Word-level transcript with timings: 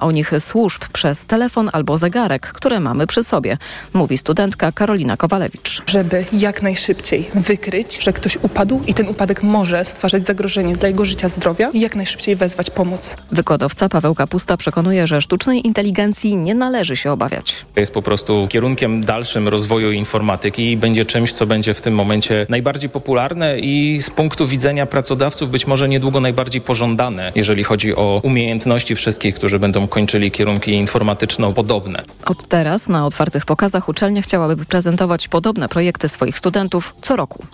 o 0.00 0.10
nich 0.10 0.32
służb 0.38 0.82
przez 0.92 1.26
telefon 1.26 1.70
albo 1.72 1.98
zegarek, 1.98 2.46
które 2.46 2.80
mamy 2.80 3.06
przy 3.06 3.24
sobie, 3.24 3.58
mówi 3.92 4.18
studentka 4.18 4.72
Karolina 4.72 5.16
Kowalewicz. 5.16 5.82
Żeby 5.86 6.24
jak 6.32 6.62
najszybciej 6.62 7.30
wykryć, 7.34 7.98
że 8.02 8.12
ktoś 8.12 8.36
upadł 8.42 8.80
i 8.86 8.94
ten 8.94 9.08
upadek 9.08 9.42
może 9.42 9.84
stwarzać 9.84 10.26
zagrożenie 10.26 10.76
dla 10.76 10.88
jego 10.88 11.04
życia, 11.04 11.28
zdrowia 11.28 11.70
i 11.70 11.80
jak 11.80 11.96
najszybciej 11.96 12.36
wezwać 12.36 12.70
pomoc. 12.70 13.16
Wykładowca 13.32 13.88
Paweł 13.88 14.14
Kapusta 14.14 14.56
przekonuje, 14.56 15.06
że 15.06 15.20
sztucznej 15.20 15.66
inteligencji 15.66 16.36
nie 16.36 16.54
należy 16.54 16.96
się 16.96 17.12
obawiać. 17.12 17.66
Jest 17.76 17.92
po 17.92 18.02
prostu 18.02 18.46
kierunkiem 18.50 19.04
dalszym 19.04 19.48
rozwoju 19.48 19.92
informatyki 19.92 20.72
i 20.72 20.76
będzie 20.76 21.04
czymś, 21.04 21.32
co 21.32 21.46
będzie 21.46 21.74
w 21.74 21.80
tym 21.80 21.94
momencie 21.94 22.46
najbardziej 22.48 22.90
popularne 22.90 23.58
i 23.58 23.98
z 24.02 24.10
punktu 24.10 24.46
widzenia 24.46 24.86
pracodawców 24.86 25.50
być 25.50 25.66
może 25.66 25.88
niedługo 25.88 26.20
najbardziej 26.20 26.60
pożądane, 26.60 27.32
jeżeli 27.34 27.64
chodzi 27.64 27.96
o 27.96 28.20
umiejętności 28.24 28.94
wszystkich, 28.94 29.34
którzy 29.34 29.58
będą 29.58 29.88
kończyli 29.90 30.30
kierunki 30.30 30.72
informatyczno-podobne. 30.72 32.02
Od 32.24 32.48
teraz 32.48 32.88
na 32.88 33.06
otwartych 33.06 33.44
pokazach 33.44 33.88
uczelnia 33.88 34.22
chciałaby 34.22 34.64
prezentować 34.66 35.28
podobne 35.28 35.68
projekty 35.68 36.08
swoich 36.08 36.38
studentów 36.38 36.94
co 37.00 37.16
roku. 37.16 37.44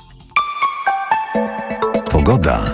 Pogoda. 2.11 2.65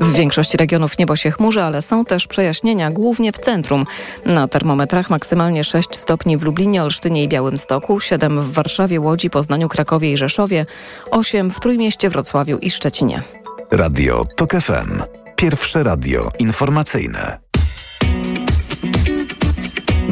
W 0.00 0.12
większości 0.12 0.56
regionów 0.56 0.98
niebo 0.98 1.16
się 1.16 1.30
chmurzy, 1.30 1.62
ale 1.62 1.82
są 1.82 2.04
też 2.04 2.26
przejaśnienia, 2.26 2.90
głównie 2.90 3.32
w 3.32 3.38
centrum. 3.38 3.84
Na 4.26 4.48
termometrach 4.48 5.10
maksymalnie 5.10 5.64
6 5.64 5.96
stopni 5.96 6.36
w 6.36 6.42
Lublinie, 6.42 6.82
Olsztynie 6.82 7.22
i 7.22 7.28
Białymstoku, 7.28 8.00
7 8.00 8.40
w 8.40 8.52
Warszawie, 8.52 9.00
Łodzi, 9.00 9.30
Poznaniu, 9.30 9.68
Krakowie 9.68 10.12
i 10.12 10.16
Rzeszowie, 10.16 10.66
8 11.10 11.50
w 11.50 11.60
Trójmieście, 11.60 12.10
Wrocławiu 12.10 12.58
i 12.58 12.70
Szczecinie. 12.70 13.22
Radio 13.70 14.24
TOK 14.36 14.50
FM. 14.50 15.02
Pierwsze 15.36 15.82
radio 15.82 16.30
informacyjne. 16.38 17.43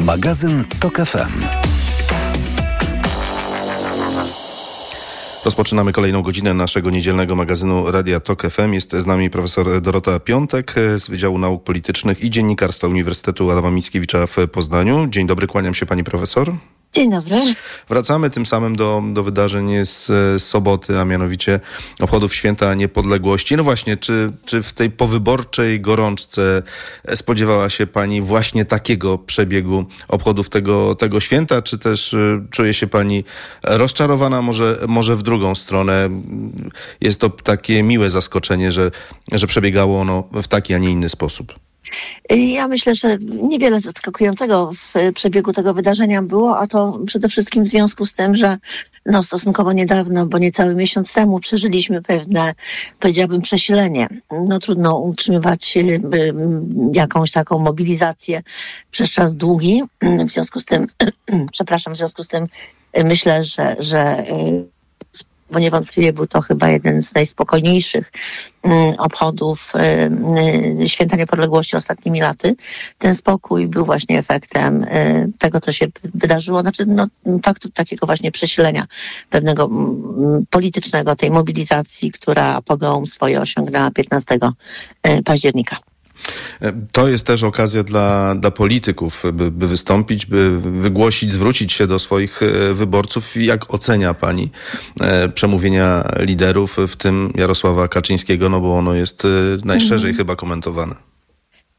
Magazyn 0.03 0.63
TOK 0.79 0.97
FM. 0.97 1.43
Rozpoczynamy 5.45 5.91
kolejną 5.93 6.21
godzinę 6.21 6.53
naszego 6.53 6.89
niedzielnego 6.89 7.35
magazynu 7.35 7.91
Radia 7.91 8.19
Tok 8.19 8.41
FM. 8.41 8.73
Jest 8.73 8.91
z 8.91 9.05
nami 9.05 9.29
profesor 9.29 9.81
Dorota 9.81 10.19
Piątek 10.19 10.75
z 10.97 11.09
Wydziału 11.09 11.39
Nauk 11.39 11.63
Politycznych 11.63 12.23
i 12.23 12.29
Dziennikarstwa 12.29 12.87
Uniwersytetu 12.87 13.51
Adama 13.51 13.71
Mickiewicza 13.71 14.27
w 14.27 14.37
Poznaniu. 14.51 15.07
Dzień 15.09 15.27
dobry, 15.27 15.47
kłaniam 15.47 15.73
się 15.73 15.85
pani 15.85 16.03
profesor. 16.03 16.53
Dzień 16.93 17.11
dobry. 17.11 17.55
Wracamy 17.89 18.29
tym 18.29 18.45
samym 18.45 18.75
do, 18.75 19.03
do 19.13 19.23
wydarzeń 19.23 19.85
z, 19.85 20.11
soboty, 20.43 20.99
a 20.99 21.05
mianowicie 21.05 21.59
obchodów 22.01 22.35
Święta 22.35 22.73
Niepodległości. 22.73 23.55
No 23.55 23.63
właśnie, 23.63 23.97
czy, 23.97 24.31
czy 24.45 24.63
w 24.63 24.73
tej 24.73 24.91
powyborczej 24.91 25.81
gorączce 25.81 26.63
spodziewała 27.15 27.69
się 27.69 27.87
Pani 27.87 28.21
właśnie 28.21 28.65
takiego 28.65 29.17
przebiegu 29.17 29.85
obchodów 30.07 30.49
tego, 30.49 30.95
tego 30.95 31.19
święta, 31.19 31.61
czy 31.61 31.77
też 31.77 32.13
y, 32.13 32.43
czuje 32.51 32.73
się 32.73 32.87
Pani 32.87 33.23
rozczarowana 33.63 34.41
może, 34.41 34.77
może 34.87 35.15
w 35.15 35.23
drugą 35.23 35.55
stronę? 35.55 36.09
Jest 37.01 37.19
to 37.19 37.29
takie 37.29 37.83
miłe 37.83 38.09
zaskoczenie, 38.09 38.71
że, 38.71 38.91
że 39.31 39.47
przebiegało 39.47 40.01
ono 40.01 40.23
w 40.31 40.47
taki, 40.47 40.73
a 40.73 40.77
nie 40.77 40.89
inny 40.89 41.09
sposób. 41.09 41.53
Ja 42.29 42.67
myślę, 42.67 42.95
że 42.95 43.17
niewiele 43.19 43.79
zaskakującego 43.79 44.71
w 44.73 45.13
przebiegu 45.13 45.53
tego 45.53 45.73
wydarzenia 45.73 46.21
było, 46.21 46.57
a 46.57 46.67
to 46.67 46.99
przede 47.05 47.29
wszystkim 47.29 47.63
w 47.63 47.67
związku 47.67 48.05
z 48.05 48.13
tym, 48.13 48.35
że 48.35 48.57
no 49.05 49.23
stosunkowo 49.23 49.73
niedawno, 49.73 50.25
bo 50.25 50.37
niecały 50.37 50.75
miesiąc 50.75 51.13
temu 51.13 51.39
przeżyliśmy 51.39 52.01
pewne, 52.01 52.53
powiedziałabym, 52.99 53.41
przesilenie. 53.41 54.07
No 54.47 54.59
trudno 54.59 54.97
utrzymywać 54.97 55.77
y, 55.77 56.01
jakąś 56.93 57.31
taką 57.31 57.59
mobilizację 57.59 58.41
przez 58.91 59.11
czas 59.11 59.35
długi. 59.35 59.83
W 60.01 60.31
związku 60.31 60.59
z 60.59 60.65
tym, 60.65 60.87
przepraszam, 61.51 61.93
w 61.93 61.97
związku 61.97 62.23
z 62.23 62.27
tym 62.27 62.47
myślę, 63.03 63.43
że, 63.43 63.75
że 63.79 64.19
y, 64.19 64.72
bo 65.51 65.59
niewątpliwie 65.59 66.13
był 66.13 66.27
to 66.27 66.41
chyba 66.41 66.69
jeden 66.69 67.01
z 67.01 67.15
najspokojniejszych 67.15 68.11
mm, 68.63 68.93
obchodów 68.97 69.73
y, 70.83 70.89
Święta 70.89 71.15
Niepodległości 71.15 71.75
ostatnimi 71.75 72.21
laty. 72.21 72.55
Ten 72.97 73.15
spokój 73.15 73.67
był 73.67 73.85
właśnie 73.85 74.19
efektem 74.19 74.83
y, 74.83 75.31
tego, 75.39 75.59
co 75.59 75.71
się 75.71 75.87
wydarzyło, 76.13 76.61
znaczy 76.61 76.85
no, 76.85 77.07
faktu 77.43 77.69
takiego 77.69 78.05
właśnie 78.05 78.31
przesilenia 78.31 78.85
pewnego 79.29 79.65
mm, 79.65 80.45
politycznego, 80.49 81.15
tej 81.15 81.31
mobilizacji, 81.31 82.11
która 82.11 82.61
pogrom 82.61 83.07
swoje 83.07 83.41
osiągnęła 83.41 83.91
15 83.91 84.35
y, 84.35 85.23
października. 85.23 85.77
To 86.91 87.07
jest 87.07 87.27
też 87.27 87.43
okazja 87.43 87.83
dla, 87.83 88.35
dla 88.35 88.51
polityków, 88.51 89.23
by, 89.33 89.51
by 89.51 89.67
wystąpić, 89.67 90.25
by 90.25 90.59
wygłosić, 90.59 91.33
zwrócić 91.33 91.73
się 91.73 91.87
do 91.87 91.99
swoich 91.99 92.43
e, 92.43 92.73
wyborców. 92.73 93.35
Jak 93.35 93.73
ocenia 93.73 94.13
Pani 94.13 94.51
e, 95.01 95.29
przemówienia 95.29 96.11
liderów, 96.19 96.77
w 96.87 96.95
tym 96.95 97.33
Jarosława 97.35 97.87
Kaczyńskiego, 97.87 98.49
no 98.49 98.59
bo 98.59 98.77
ono 98.77 98.93
jest 98.93 99.25
e, 99.25 99.27
najszerzej 99.65 100.09
mhm. 100.09 100.17
chyba 100.17 100.35
komentowane? 100.35 101.12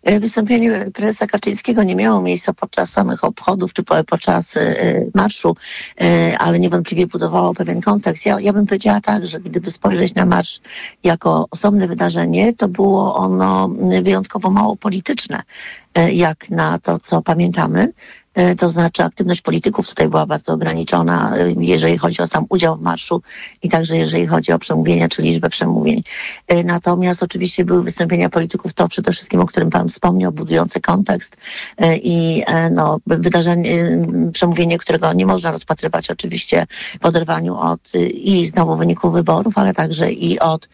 E, 0.04 0.20
wystąpienie 0.20 0.90
prezesa 0.94 1.26
Kaczyńskiego 1.26 1.82
nie 1.82 1.96
miało 1.96 2.20
miejsca 2.20 2.52
podczas 2.52 2.90
samych 2.90 3.24
obchodów 3.24 3.72
czy 3.72 3.82
podczas 3.82 4.56
e, 4.56 5.06
marszu, 5.14 5.56
e, 6.00 6.38
ale 6.38 6.58
niewątpliwie 6.58 7.06
budowało 7.06 7.54
pewien 7.54 7.80
kontekst. 7.80 8.26
Ja, 8.26 8.40
ja 8.40 8.52
bym 8.52 8.66
powiedziała 8.66 9.00
tak, 9.00 9.26
że 9.26 9.40
gdyby 9.40 9.70
spojrzeć 9.70 10.14
na 10.14 10.26
marsz 10.26 10.60
jako 11.04 11.46
osobne 11.50 11.88
wydarzenie, 11.88 12.52
to 12.52 12.68
było 12.68 13.16
ono 13.16 13.68
wyjątkowo 14.02 14.50
mało 14.50 14.76
polityczne, 14.76 15.42
jak 16.12 16.50
na 16.50 16.78
to, 16.78 16.98
co 16.98 17.22
pamiętamy. 17.22 17.92
E, 18.34 18.54
to 18.54 18.68
znaczy 18.68 19.02
aktywność 19.02 19.40
polityków 19.40 19.88
tutaj 19.88 20.08
była 20.08 20.26
bardzo 20.26 20.52
ograniczona, 20.52 21.36
e, 21.36 21.52
jeżeli 21.58 21.98
chodzi 21.98 22.22
o 22.22 22.26
sam 22.26 22.46
udział 22.48 22.76
w 22.76 22.80
marszu 22.80 23.22
i 23.62 23.68
także 23.68 23.96
jeżeli 23.96 24.26
chodzi 24.26 24.52
o 24.52 24.58
przemówienia 24.58 25.08
czy 25.08 25.22
liczbę 25.22 25.50
przemówień. 25.50 26.02
E, 26.48 26.64
natomiast 26.64 27.22
oczywiście 27.22 27.64
były 27.64 27.82
wystąpienia 27.82 28.28
polityków, 28.28 28.72
to 28.72 28.88
przede 28.88 29.12
wszystkim, 29.12 29.40
o 29.40 29.46
którym 29.46 29.70
Pan 29.70 29.88
wspomniał, 29.88 30.32
budujący 30.32 30.80
kontekst 30.80 31.36
i 32.02 32.42
no, 32.70 32.98
wydarzenie, 33.06 33.98
przemówienie, 34.32 34.78
którego 34.78 35.12
nie 35.12 35.26
można 35.26 35.52
rozpatrywać 35.52 36.10
oczywiście 36.10 36.66
w 37.02 37.06
oderwaniu 37.06 37.56
od 37.56 37.94
i 38.14 38.46
znowu 38.46 38.76
wyników 38.76 39.12
wyborów, 39.12 39.58
ale 39.58 39.74
także 39.74 40.12
i 40.12 40.38
od 40.38 40.68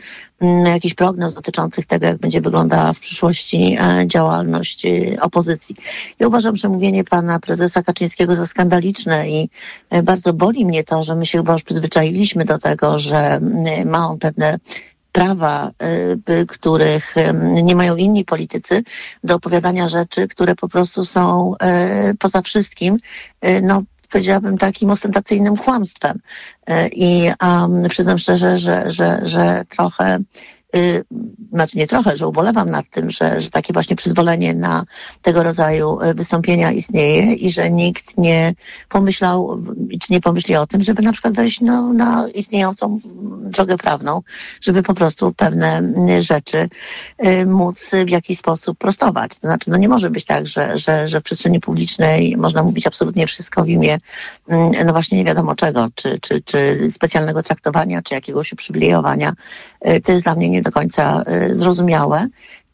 jakichś 0.64 0.94
prognoz 0.94 1.34
dotyczących 1.34 1.86
tego, 1.86 2.06
jak 2.06 2.18
będzie 2.18 2.40
wyglądała 2.40 2.92
w 2.92 2.98
przyszłości 2.98 3.78
działalność 4.06 4.86
opozycji. 5.20 5.76
Ja 6.18 6.28
uważam, 6.28 6.56
że 6.56 6.68
mówienie 6.68 7.04
Pana 7.04 7.40
prezesa 7.40 7.82
Kaczyńskiego 7.82 8.36
za 8.36 8.46
skandaliczne 8.46 9.30
i 9.30 9.50
e, 9.90 10.02
bardzo 10.02 10.32
boli 10.32 10.66
mnie 10.66 10.84
to, 10.84 11.02
że 11.02 11.16
my 11.16 11.26
się 11.26 11.38
chyba 11.38 11.52
już 11.52 11.62
przyzwyczailiśmy 11.62 12.44
do 12.44 12.58
tego, 12.58 12.98
że 12.98 13.40
ma 13.84 14.08
on 14.08 14.18
pewne 14.18 14.58
prawa, 15.12 15.70
e, 15.78 16.46
których 16.46 17.14
nie 17.62 17.74
mają 17.74 17.96
inni 17.96 18.24
politycy, 18.24 18.82
do 19.24 19.34
opowiadania 19.34 19.88
rzeczy, 19.88 20.28
które 20.28 20.54
po 20.54 20.68
prostu 20.68 21.04
są 21.04 21.54
e, 21.60 22.14
poza 22.18 22.42
wszystkim, 22.42 22.98
no 23.62 23.82
powiedziałabym 24.10 24.58
takim 24.58 24.90
ostentacyjnym 24.90 25.56
kłamstwem. 25.56 26.18
I 26.92 27.30
um, 27.42 27.82
przyznam 27.88 28.18
szczerze, 28.18 28.58
że, 28.58 28.90
że, 28.90 29.20
że 29.22 29.64
trochę 29.68 30.18
znaczy 31.52 31.78
nie 31.78 31.86
trochę, 31.86 32.16
że 32.16 32.28
ubolewam 32.28 32.70
nad 32.70 32.88
tym, 32.88 33.10
że, 33.10 33.40
że 33.40 33.50
takie 33.50 33.72
właśnie 33.72 33.96
przyzwolenie 33.96 34.54
na 34.54 34.84
tego 35.22 35.42
rodzaju 35.42 36.00
y, 36.02 36.14
wystąpienia 36.14 36.72
istnieje 36.72 37.32
i 37.32 37.50
że 37.50 37.70
nikt 37.70 38.18
nie 38.18 38.54
pomyślał, 38.88 39.62
czy 40.00 40.12
nie 40.12 40.20
pomyśli 40.20 40.56
o 40.56 40.66
tym, 40.66 40.82
żeby 40.82 41.02
na 41.02 41.12
przykład 41.12 41.34
wejść 41.34 41.60
no, 41.60 41.92
na 41.92 42.28
istniejącą 42.34 42.98
drogę 43.42 43.76
prawną, 43.76 44.22
żeby 44.60 44.82
po 44.82 44.94
prostu 44.94 45.32
pewne 45.32 45.82
y, 46.08 46.22
rzeczy 46.22 46.68
móc 47.46 47.90
w 48.06 48.10
jakiś 48.10 48.38
sposób 48.38 48.78
prostować. 48.78 49.30
To 49.30 49.46
znaczy, 49.46 49.70
no 49.70 49.76
nie 49.76 49.88
może 49.88 50.10
być 50.10 50.24
tak, 50.24 50.46
że, 50.46 50.78
że, 50.78 51.08
że 51.08 51.20
w 51.20 51.22
przestrzeni 51.22 51.60
publicznej 51.60 52.36
można 52.36 52.62
mówić 52.62 52.86
absolutnie 52.86 53.26
wszystko 53.26 53.64
w 53.64 53.68
imię, 53.68 53.98
mm, 54.48 54.72
no 54.86 54.92
właśnie 54.92 55.18
nie 55.18 55.24
wiadomo 55.24 55.54
czego, 55.54 55.88
czy, 55.94 56.18
czy, 56.20 56.42
czy 56.42 56.90
specjalnego 56.90 57.42
traktowania, 57.42 58.02
czy 58.02 58.14
jakiegoś 58.14 58.52
uprzywilejowania. 58.52 59.32
To 60.04 60.12
jest 60.12 60.24
dla 60.24 60.34
mnie 60.34 60.50
nie 60.50 60.59
nie 60.60 60.64
do 60.64 60.72
końca 60.72 61.22
y, 61.22 61.54
zrozumiałe, 61.54 62.26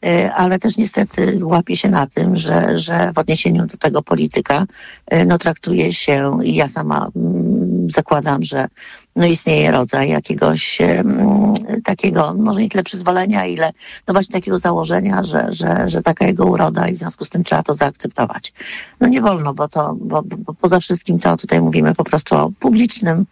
y, 0.05 0.33
ale 0.33 0.59
też 0.59 0.77
niestety 0.77 1.39
łapie 1.41 1.77
się 1.77 1.89
na 1.89 2.07
tym, 2.07 2.37
że, 2.37 2.79
że 2.79 3.11
w 3.15 3.17
odniesieniu 3.17 3.65
do 3.65 3.77
tego 3.77 4.01
polityka 4.01 4.65
y, 5.13 5.25
no, 5.25 5.37
traktuje 5.37 5.93
się, 5.93 6.39
i 6.43 6.55
ja 6.55 6.67
sama 6.67 7.09
mm, 7.15 7.89
zakładam, 7.89 8.43
że 8.43 8.67
no, 9.15 9.25
istnieje 9.25 9.71
rodzaj 9.71 10.09
jakiegoś 10.09 10.81
mm, 10.81 11.53
takiego, 11.83 12.33
może 12.37 12.61
nie 12.61 12.69
tyle 12.69 12.83
przyzwolenia, 12.83 13.45
ile 13.45 13.71
no 14.07 14.13
właśnie 14.13 14.33
takiego 14.33 14.59
założenia, 14.59 15.23
że, 15.23 15.47
że, 15.49 15.89
że 15.89 16.01
taka 16.01 16.27
jego 16.27 16.45
uroda 16.45 16.87
i 16.87 16.93
w 16.93 16.97
związku 16.97 17.25
z 17.25 17.29
tym 17.29 17.43
trzeba 17.43 17.63
to 17.63 17.73
zaakceptować. 17.73 18.53
No 18.99 19.07
nie 19.07 19.21
wolno, 19.21 19.53
bo 19.53 19.67
to, 19.67 19.95
bo, 20.01 20.21
bo 20.21 20.53
poza 20.53 20.79
wszystkim 20.79 21.19
to 21.19 21.37
tutaj 21.37 21.61
mówimy 21.61 21.95
po 21.95 22.03
prostu 22.03 22.35
o 22.35 22.51
publicznym 22.59 23.25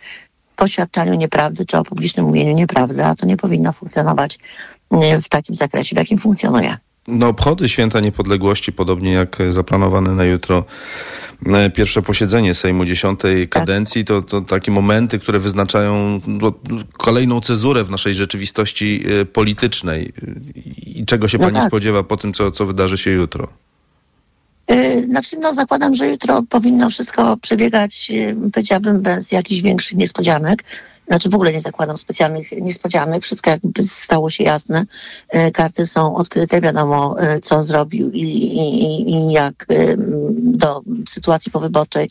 poświadczaniu 0.55 1.13
nieprawdy 1.13 1.65
czy 1.65 1.77
o 1.77 1.83
publicznym 1.83 2.25
mówieniu 2.25 2.53
nieprawdy, 2.53 3.05
a 3.05 3.15
to 3.15 3.25
nie 3.25 3.37
powinno 3.37 3.73
funkcjonować 3.73 4.39
w 5.23 5.29
takim 5.29 5.55
zakresie, 5.55 5.95
w 5.95 5.97
jakim 5.99 6.17
funkcjonuje. 6.17 6.77
No, 7.07 7.27
obchody 7.27 7.69
Święta 7.69 7.99
Niepodległości, 7.99 8.73
podobnie 8.73 9.11
jak 9.11 9.37
zaplanowane 9.49 10.11
na 10.15 10.23
jutro 10.25 10.63
e, 11.45 11.69
pierwsze 11.69 12.01
posiedzenie 12.01 12.55
Sejmu 12.55 12.85
dziesiątej 12.85 13.47
Tak. 13.47 13.61
kadencji, 13.61 14.05
to, 14.05 14.21
to 14.21 14.41
takie 14.41 14.71
momenty, 14.71 15.19
które 15.19 15.39
wyznaczają 15.39 16.21
no, 16.27 16.53
kolejną 16.97 17.41
cezurę 17.41 17.83
w 17.83 17.89
naszej 17.89 18.13
rzeczywistości 18.13 19.03
e, 19.21 19.25
politycznej. 19.25 20.13
I 20.85 21.05
czego 21.05 21.27
się 21.27 21.37
No 21.37 21.43
pani 21.43 21.57
tak. 21.57 21.67
spodziewa 21.67 22.03
po 22.03 22.17
tym, 22.17 22.33
co, 22.33 22.51
co 22.51 22.65
wydarzy 22.65 22.97
się 22.97 23.11
jutro? 23.11 23.47
Yy, 24.69 25.05
Znaczy, 25.05 25.37
no 25.41 25.53
zakładam, 25.53 25.95
że 25.95 26.07
jutro 26.07 26.43
powinno 26.49 26.89
wszystko 26.89 27.37
przebiegać, 27.37 28.09
yy, 28.09 28.35
powiedziałabym, 28.53 29.01
bez 29.01 29.31
jakichś 29.31 29.61
większych 29.61 29.97
niespodzianek. 29.97 30.63
Znaczy 31.07 31.29
w 31.29 31.35
ogóle 31.35 31.53
nie 31.53 31.61
zakładam 31.61 31.97
specjalnych 31.97 32.51
niespodzianek. 32.51 33.23
Wszystko 33.23 33.49
jakby 33.49 33.83
stało 33.83 34.29
się 34.29 34.43
jasne. 34.43 34.85
Yy, 35.33 35.51
Karty 35.51 35.85
są 35.85 36.15
odkryte, 36.15 36.61
wiadomo 36.61 37.15
yy, 37.19 37.39
co 37.41 37.63
zrobił 37.63 38.11
i, 38.11 38.21
i, 38.21 39.11
i 39.15 39.31
jak 39.31 39.65
yy, 39.69 39.95
do 40.37 40.81
sytuacji 41.09 41.51
powyborczej 41.51 42.09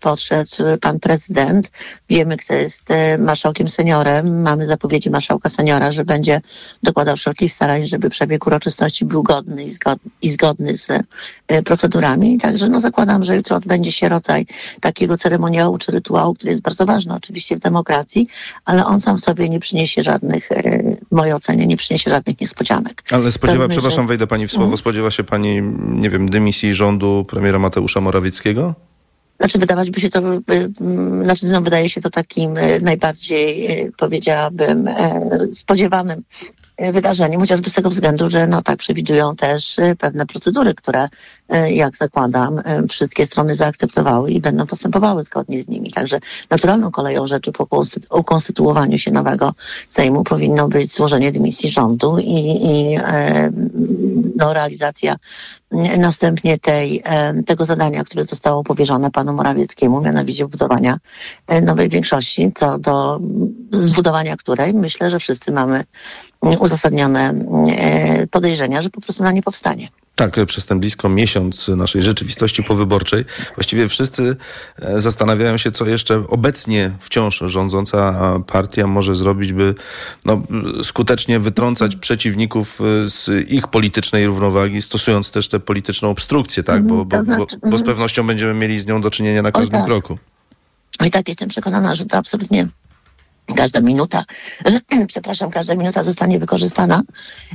podszedł 0.00 0.50
pan 0.80 1.00
prezydent. 1.00 1.70
Wiemy, 2.08 2.36
kto 2.36 2.54
jest 2.54 2.82
marszałkiem 3.18 3.68
seniorem. 3.68 4.42
Mamy 4.42 4.66
zapowiedzi 4.66 5.10
marszałka 5.10 5.48
seniora, 5.48 5.92
że 5.92 6.04
będzie 6.04 6.40
dokładał 6.82 7.16
wszelkich 7.16 7.52
starań, 7.52 7.86
żeby 7.86 8.10
przebieg 8.10 8.46
uroczystości 8.46 9.04
był 9.04 9.22
godny 9.22 9.64
i 9.64 9.70
zgodny, 9.70 10.10
i 10.22 10.30
zgodny 10.30 10.76
z 10.76 10.90
e, 11.48 11.62
procedurami. 11.62 12.38
Także 12.38 12.68
no, 12.68 12.80
zakładam, 12.80 13.24
że 13.24 13.36
jutro 13.36 13.56
odbędzie 13.56 13.92
się 13.92 14.08
rodzaj 14.08 14.46
takiego 14.80 15.18
ceremoniału 15.18 15.78
czy 15.78 15.92
rytuału, 15.92 16.34
który 16.34 16.50
jest 16.50 16.62
bardzo 16.62 16.86
ważny 16.86 17.14
oczywiście 17.14 17.56
w 17.56 17.60
demokracji, 17.60 18.17
ale 18.64 18.86
on 18.86 19.00
sam 19.00 19.16
w 19.16 19.20
sobie 19.20 19.48
nie 19.48 19.60
przyniesie 19.60 20.02
żadnych, 20.02 20.52
e, 20.52 20.80
w 21.12 21.14
mojej 21.14 21.34
ocenie, 21.34 21.66
nie 21.66 21.76
przyniesie 21.76 22.10
żadnych 22.10 22.40
niespodzianek. 22.40 23.02
Ale 23.10 23.32
spodziewa, 23.32 23.58
Pewnie, 23.58 23.72
przepraszam, 23.72 24.04
że- 24.04 24.08
wejdę 24.08 24.26
pani 24.26 24.46
w 24.46 24.50
słowo, 24.50 24.64
Mhm. 24.64 24.76
spodziewa 24.78 25.10
się 25.10 25.24
pani, 25.24 25.62
nie 25.78 26.10
wiem, 26.10 26.28
dymisji 26.28 26.74
rządu 26.74 27.24
premiera 27.28 27.58
Mateusza 27.58 28.00
Morawieckiego? 28.00 28.74
Znaczy 29.40 29.58
wydawać 29.58 29.90
by 29.90 30.00
się 30.00 30.08
to, 30.08 30.18
mm, 30.18 31.24
znaczy 31.24 31.46
no, 31.46 31.60
wydaje 31.62 31.88
się 31.88 32.00
to 32.00 32.10
takim 32.10 32.56
e, 32.56 32.80
najbardziej, 32.80 33.66
e, 33.82 33.90
powiedziałabym, 33.96 34.88
spodziewanym 35.52 36.22
wydarzeniem, 36.78 37.40
chociażby 37.40 37.70
z 37.70 37.72
tego 37.72 37.90
względu, 37.90 38.30
że 38.30 38.46
no 38.46 38.62
tak 38.62 38.76
przewidują 38.76 39.36
też 39.36 39.78
e, 39.78 39.96
pewne 39.96 40.26
procedury, 40.26 40.74
które, 40.74 41.08
e, 41.48 41.72
jak 41.72 41.96
zakładam, 41.96 42.58
e, 42.58 42.86
wszystkie 42.88 43.26
strony 43.26 43.54
zaakceptowały 43.54 44.30
i 44.30 44.40
będą 44.40 44.66
postępowały 44.66 45.22
zgodnie 45.22 45.62
z 45.62 45.68
nimi. 45.68 45.92
Także 45.92 46.20
naturalną 46.50 46.90
koleją 46.90 47.26
rzeczy 47.26 47.52
po 47.52 47.64
konstytu- 47.64 48.18
ukonstytuowaniu 48.18 48.98
się 48.98 49.10
nowego 49.10 49.54
Sejmu 49.88 50.24
powinno 50.24 50.68
być 50.68 50.94
złożenie 50.94 51.32
dymisji 51.32 51.70
rządu 51.70 52.18
i, 52.18 52.70
i 52.70 52.96
e, 52.96 53.50
no, 54.36 54.52
realizacja 54.52 55.16
następnie 55.98 56.58
tej, 56.58 57.02
e, 57.04 57.42
tego 57.42 57.64
zadania, 57.64 58.04
które 58.04 58.24
zostało 58.24 58.64
powierzone 58.64 59.10
panu 59.10 59.32
Morawieckiemu, 59.32 60.00
mianowicie 60.00 60.46
budowania 60.46 60.98
e, 61.46 61.60
nowej 61.60 61.88
większości, 61.88 62.52
co 62.54 62.78
do 62.78 63.20
zbudowania 63.72 64.36
której 64.36 64.74
myślę, 64.74 65.10
że 65.10 65.18
wszyscy 65.18 65.52
mamy 65.52 65.84
uzasadnione 66.40 67.20
mm, 67.20 67.46
e, 67.68 68.26
podejrzenia, 68.26 68.82
że 68.82 68.90
po 68.90 69.00
prostu 69.00 69.22
na 69.22 69.32
nie 69.32 69.42
powstanie. 69.42 69.88
Tak, 70.18 70.36
przez 70.46 70.66
ten 70.66 70.80
blisko 70.80 71.08
miesiąc 71.08 71.68
naszej 71.68 72.02
rzeczywistości 72.02 72.62
powyborczej 72.62 73.24
właściwie 73.54 73.88
wszyscy 73.88 74.36
e, 74.82 75.00
zastanawiają 75.00 75.56
się, 75.56 75.70
co 75.70 75.86
jeszcze 75.86 76.22
obecnie 76.28 76.90
wciąż 77.00 77.38
rządząca 77.38 78.14
partia 78.46 78.86
może 78.86 79.14
zrobić, 79.14 79.52
by 79.52 79.74
no, 80.24 80.42
skutecznie 80.82 81.38
wytrącać 81.38 81.96
przeciwników 81.96 82.80
e, 82.80 83.10
z 83.10 83.50
ich 83.50 83.68
politycznej 83.68 84.26
równowagi, 84.26 84.82
stosując 84.82 85.30
też 85.30 85.48
tę 85.48 85.60
polityczną 85.60 86.10
obstrukcję, 86.10 86.62
tak? 86.62 86.86
Bo, 86.86 87.04
bo, 87.04 87.16
To 87.16 87.24
bo, 87.24 87.32
znaczy- 87.32 87.58
bo 87.70 87.78
z 87.78 87.82
pewnością 87.82 88.26
będziemy 88.26 88.54
mieli 88.54 88.80
z 88.80 88.86
nią 88.86 89.00
do 89.00 89.10
czynienia 89.10 89.42
na 89.42 89.52
każdym 89.52 89.78
tak. 89.80 89.86
kroku. 89.86 90.18
I 91.06 91.10
tak 91.10 91.28
jestem 91.28 91.48
przekonana, 91.48 91.94
że 91.94 92.06
to 92.06 92.16
absolutnie 92.16 92.68
każda 93.56 93.80
minuta, 93.80 94.24
przepraszam, 95.06 95.50
każda 95.50 95.74
minuta 95.74 96.02
zostanie 96.02 96.38
wykorzystana. 96.38 97.02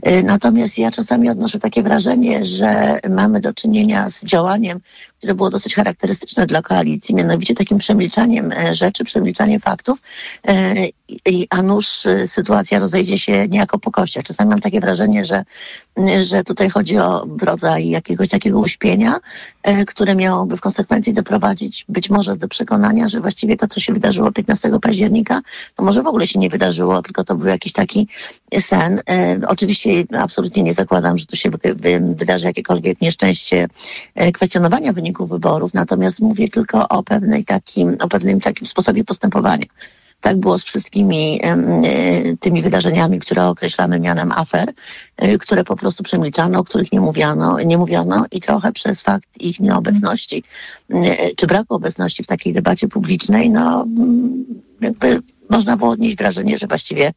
Y, 0.07 0.23
Natomiast 0.23 0.77
ja 0.77 0.91
czasami 0.91 1.29
odnoszę 1.29 1.59
takie 1.59 1.83
wrażenie, 1.83 2.45
że 2.45 2.99
mamy 3.09 3.39
do 3.39 3.53
czynienia 3.53 4.09
z 4.09 4.23
działaniem, 4.23 4.79
które 5.23 5.35
było 5.35 5.49
dosyć 5.49 5.75
charakterystyczne 5.75 6.45
dla 6.45 6.61
koalicji, 6.61 7.15
mianowicie 7.15 7.53
takim 7.53 7.77
przemilczaniem 7.77 8.51
e, 8.51 8.75
rzeczy, 8.75 9.03
przemilczaniem 9.03 9.59
faktów, 9.59 9.99
e, 10.47 10.75
a 11.49 11.61
nuż 11.61 12.05
e, 12.05 12.27
sytuacja 12.27 12.79
rozejdzie 12.79 13.17
się 13.17 13.47
niejako 13.47 13.79
po 13.79 13.91
kościach. 13.91 14.23
Czasami 14.23 14.49
mam 14.49 14.61
takie 14.61 14.81
wrażenie, 14.81 15.25
że, 15.25 15.43
że 16.21 16.43
tutaj 16.43 16.69
chodzi 16.69 16.97
o 16.97 17.27
rodzaj 17.41 17.89
jakiegoś 17.89 18.29
takiego 18.29 18.59
uśpienia, 18.59 19.15
które 19.87 20.15
miałoby 20.15 20.57
w 20.57 20.61
konsekwencji 20.61 21.13
doprowadzić 21.13 21.85
być 21.89 22.09
może 22.09 22.35
do 22.35 22.47
przekonania, 22.47 23.07
że 23.09 23.19
właściwie 23.19 23.57
to, 23.57 23.67
co 23.67 23.79
się 23.79 23.93
wydarzyło 23.93 24.31
15 24.31 24.79
października, 24.81 25.41
to 25.75 25.83
może 25.83 26.03
w 26.03 26.07
ogóle 26.07 26.27
się 26.27 26.39
nie 26.39 26.49
wydarzyło, 26.49 27.01
tylko 27.01 27.23
to 27.23 27.35
był 27.35 27.47
jakiś 27.47 27.73
taki 27.73 28.07
sen. 28.59 29.01
Oczywiście 29.47 29.89
absolutnie 30.17 30.63
nie 30.63 30.73
zakładam, 30.73 31.17
że 31.17 31.25
tu 31.25 31.35
się 31.35 31.49
wy, 31.49 31.73
wy, 31.75 32.15
wydarzy 32.15 32.45
jakiekolwiek 32.45 33.01
nieszczęście 33.01 33.67
kwestionowania 34.33 34.93
wyników 34.93 35.12
wyborów, 35.19 35.73
natomiast 35.73 36.19
mówię 36.19 36.49
tylko 36.49 36.89
o 36.89 37.03
pewnej 37.03 37.45
takim, 37.45 37.97
o 38.01 38.07
pewnym 38.07 38.39
takim 38.39 38.67
sposobie 38.67 39.03
postępowania. 39.03 39.65
Tak 40.21 40.37
było 40.37 40.57
z 40.57 40.63
wszystkimi 40.63 41.39
e, 41.43 41.57
tymi 42.39 42.61
wydarzeniami, 42.61 43.19
które 43.19 43.45
określamy 43.45 43.99
mianem 43.99 44.31
afer, 44.31 44.73
e, 45.17 45.37
które 45.37 45.63
po 45.63 45.75
prostu 45.75 46.03
przemilczano, 46.03 46.59
o 46.59 46.63
których 46.63 46.91
nie 46.91 47.01
mówiono, 47.01 47.59
nie 47.59 47.77
mówiono 47.77 48.25
i 48.31 48.41
trochę 48.41 48.71
przez 48.71 49.01
fakt 49.01 49.29
ich 49.39 49.59
nieobecności, 49.59 50.43
e, 50.89 51.35
czy 51.35 51.47
braku 51.47 51.75
obecności 51.75 52.23
w 52.23 52.27
takiej 52.27 52.53
debacie 52.53 52.87
publicznej, 52.87 53.49
no 53.49 53.83
mm, 53.83 54.45
jakby 54.81 55.21
można 55.53 55.77
było 55.77 55.89
odnieść 55.89 56.17
wrażenie, 56.17 56.57
że 56.57 56.67
właściwie 56.67 57.13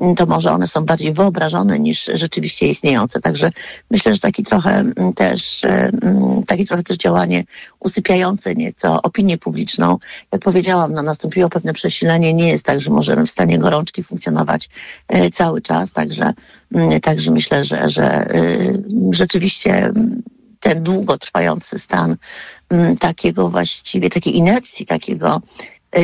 mm, 0.00 0.14
to 0.14 0.26
może 0.26 0.52
one 0.52 0.66
są 0.66 0.84
bardziej 0.84 1.12
wyobrażone 1.12 1.78
niż 1.78 2.10
rzeczywiście 2.14 2.68
istniejące. 2.68 3.20
Także 3.20 3.50
myślę, 3.90 4.14
że 4.14 4.20
taki 4.20 4.42
trochę 4.42 4.70
mm, 4.78 5.12
też, 5.12 5.64
e, 5.64 5.68
mm, 5.68 6.42
takie 6.42 6.64
trochę 6.64 6.82
też 6.82 6.96
działanie 6.96 7.44
usypiające 7.80 8.54
nieco 8.54 9.02
opinię 9.02 9.38
publiczną. 9.38 9.98
Jak 10.32 10.42
powiedziałam, 10.42 10.92
no, 10.92 11.02
nastąpiło 11.02 11.48
pewne 11.48 11.72
przesilenie. 11.72 12.34
Nie 12.34 12.48
jest 12.48 12.64
tak, 12.64 12.80
że 12.80 12.90
możemy 12.90 13.26
w 13.26 13.30
stanie 13.30 13.58
gorączki 13.58 14.02
funkcjonować 14.02 14.68
e, 15.08 15.30
cały 15.30 15.62
czas. 15.62 15.92
Także, 15.92 16.32
także 17.02 17.30
myślę, 17.30 17.64
że, 17.64 17.90
że 17.90 18.04
e, 18.04 18.38
rzeczywiście 19.10 19.92
ten 20.60 20.82
długotrwający 20.82 21.78
stan 21.78 22.16
takiego 23.00 23.48
właściwie, 23.48 24.10
takiej 24.10 24.36
inercji, 24.36 24.86
takiego 24.86 25.40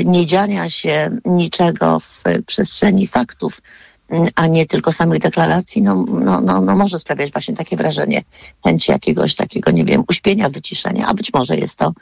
niedziania 0.05 0.71
się 0.71 1.11
niczego 1.25 2.01
w 2.01 2.21
e, 2.25 2.43
przestrzeni 2.43 3.07
faktów, 3.07 3.61
mm, 4.09 4.29
a 4.35 4.47
nie 4.47 4.67
tylko 4.67 4.93
samych 4.93 5.19
deklaracji, 5.19 5.83
no, 5.83 6.05
no, 6.09 6.41
no, 6.41 6.61
no 6.61 6.77
może 6.77 6.99
sprawiać 6.99 7.33
właśnie 7.33 7.57
takie 7.57 7.77
wrażenie 7.77 8.23
chęci 8.65 8.93
jakiegoś 8.93 9.35
takiego, 9.35 9.71
nie 9.71 9.85
wiem, 9.85 10.05
uśpienia, 10.09 10.49
wyciszenia, 10.49 11.07
a 11.07 11.15
być 11.15 11.33
może 11.33 11.57
jest 11.57 11.77
to, 11.77 11.93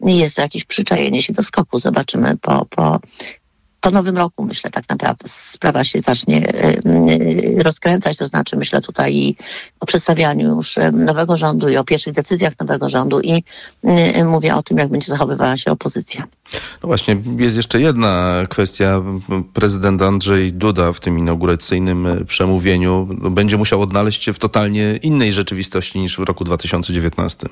jest 0.00 0.36
to 0.36 0.42
jakieś 0.42 0.64
przyczajenie 0.64 1.22
się 1.22 1.32
do 1.32 1.42
skoku. 1.42 1.78
Zobaczymy 1.78 2.36
po, 2.36 2.66
po, 2.70 3.00
po 3.80 3.90
nowym 3.90 4.16
roku, 4.16 4.44
myślę, 4.44 4.70
tak 4.70 4.88
naprawdę 4.88 5.28
sprawa 5.28 5.84
się 5.84 6.00
zacznie 6.00 6.54
y, 6.54 6.80
y, 7.58 7.62
rozkręcać, 7.62 8.16
to 8.16 8.26
znaczy 8.26 8.56
myślę 8.56 8.80
tutaj 8.80 9.14
i 9.14 9.36
o 9.80 9.86
przedstawianiu 9.86 10.56
już 10.56 10.78
nowego 10.92 11.36
rządu 11.36 11.68
i 11.68 11.76
o 11.76 11.84
pierwszych 11.84 12.14
decyzjach 12.14 12.52
nowego 12.60 12.88
rządu 12.88 13.20
i 13.20 13.44
y, 14.18 14.24
mówię 14.24 14.54
o 14.54 14.62
tym, 14.62 14.78
jak 14.78 14.88
będzie 14.88 15.06
zachowywała 15.06 15.56
się 15.56 15.70
opozycja. 15.70 16.26
No 16.82 16.86
właśnie, 16.86 17.16
jest 17.38 17.56
jeszcze 17.56 17.80
jedna 17.80 18.42
kwestia. 18.48 19.02
Prezydent 19.54 20.02
Andrzej 20.02 20.52
Duda 20.52 20.92
w 20.92 21.00
tym 21.00 21.18
inauguracyjnym 21.18 22.24
przemówieniu 22.26 23.08
no, 23.20 23.30
będzie 23.30 23.56
musiał 23.56 23.82
odnaleźć 23.82 24.24
się 24.24 24.32
w 24.32 24.38
totalnie 24.38 24.98
innej 25.02 25.32
rzeczywistości 25.32 25.98
niż 25.98 26.16
w 26.16 26.22
roku 26.22 26.44
2019. 26.44 27.48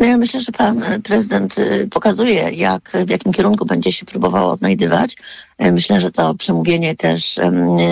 No 0.00 0.06
ja 0.06 0.18
myślę, 0.18 0.40
że 0.40 0.52
pan 0.52 0.82
prezydent 1.02 1.58
e, 1.58 1.86
pokazuje, 1.86 2.50
jak, 2.50 2.92
w 3.06 3.10
jakim 3.10 3.32
kierunku 3.32 3.66
będzie 3.66 3.92
się 3.92 4.06
próbował 4.06 4.50
odnajdywać. 4.50 5.16
E, 5.58 5.72
Myślę, 5.72 6.00
że 6.00 6.10
to 6.10 6.34
przemówienie 6.34 6.96
też 6.96 7.40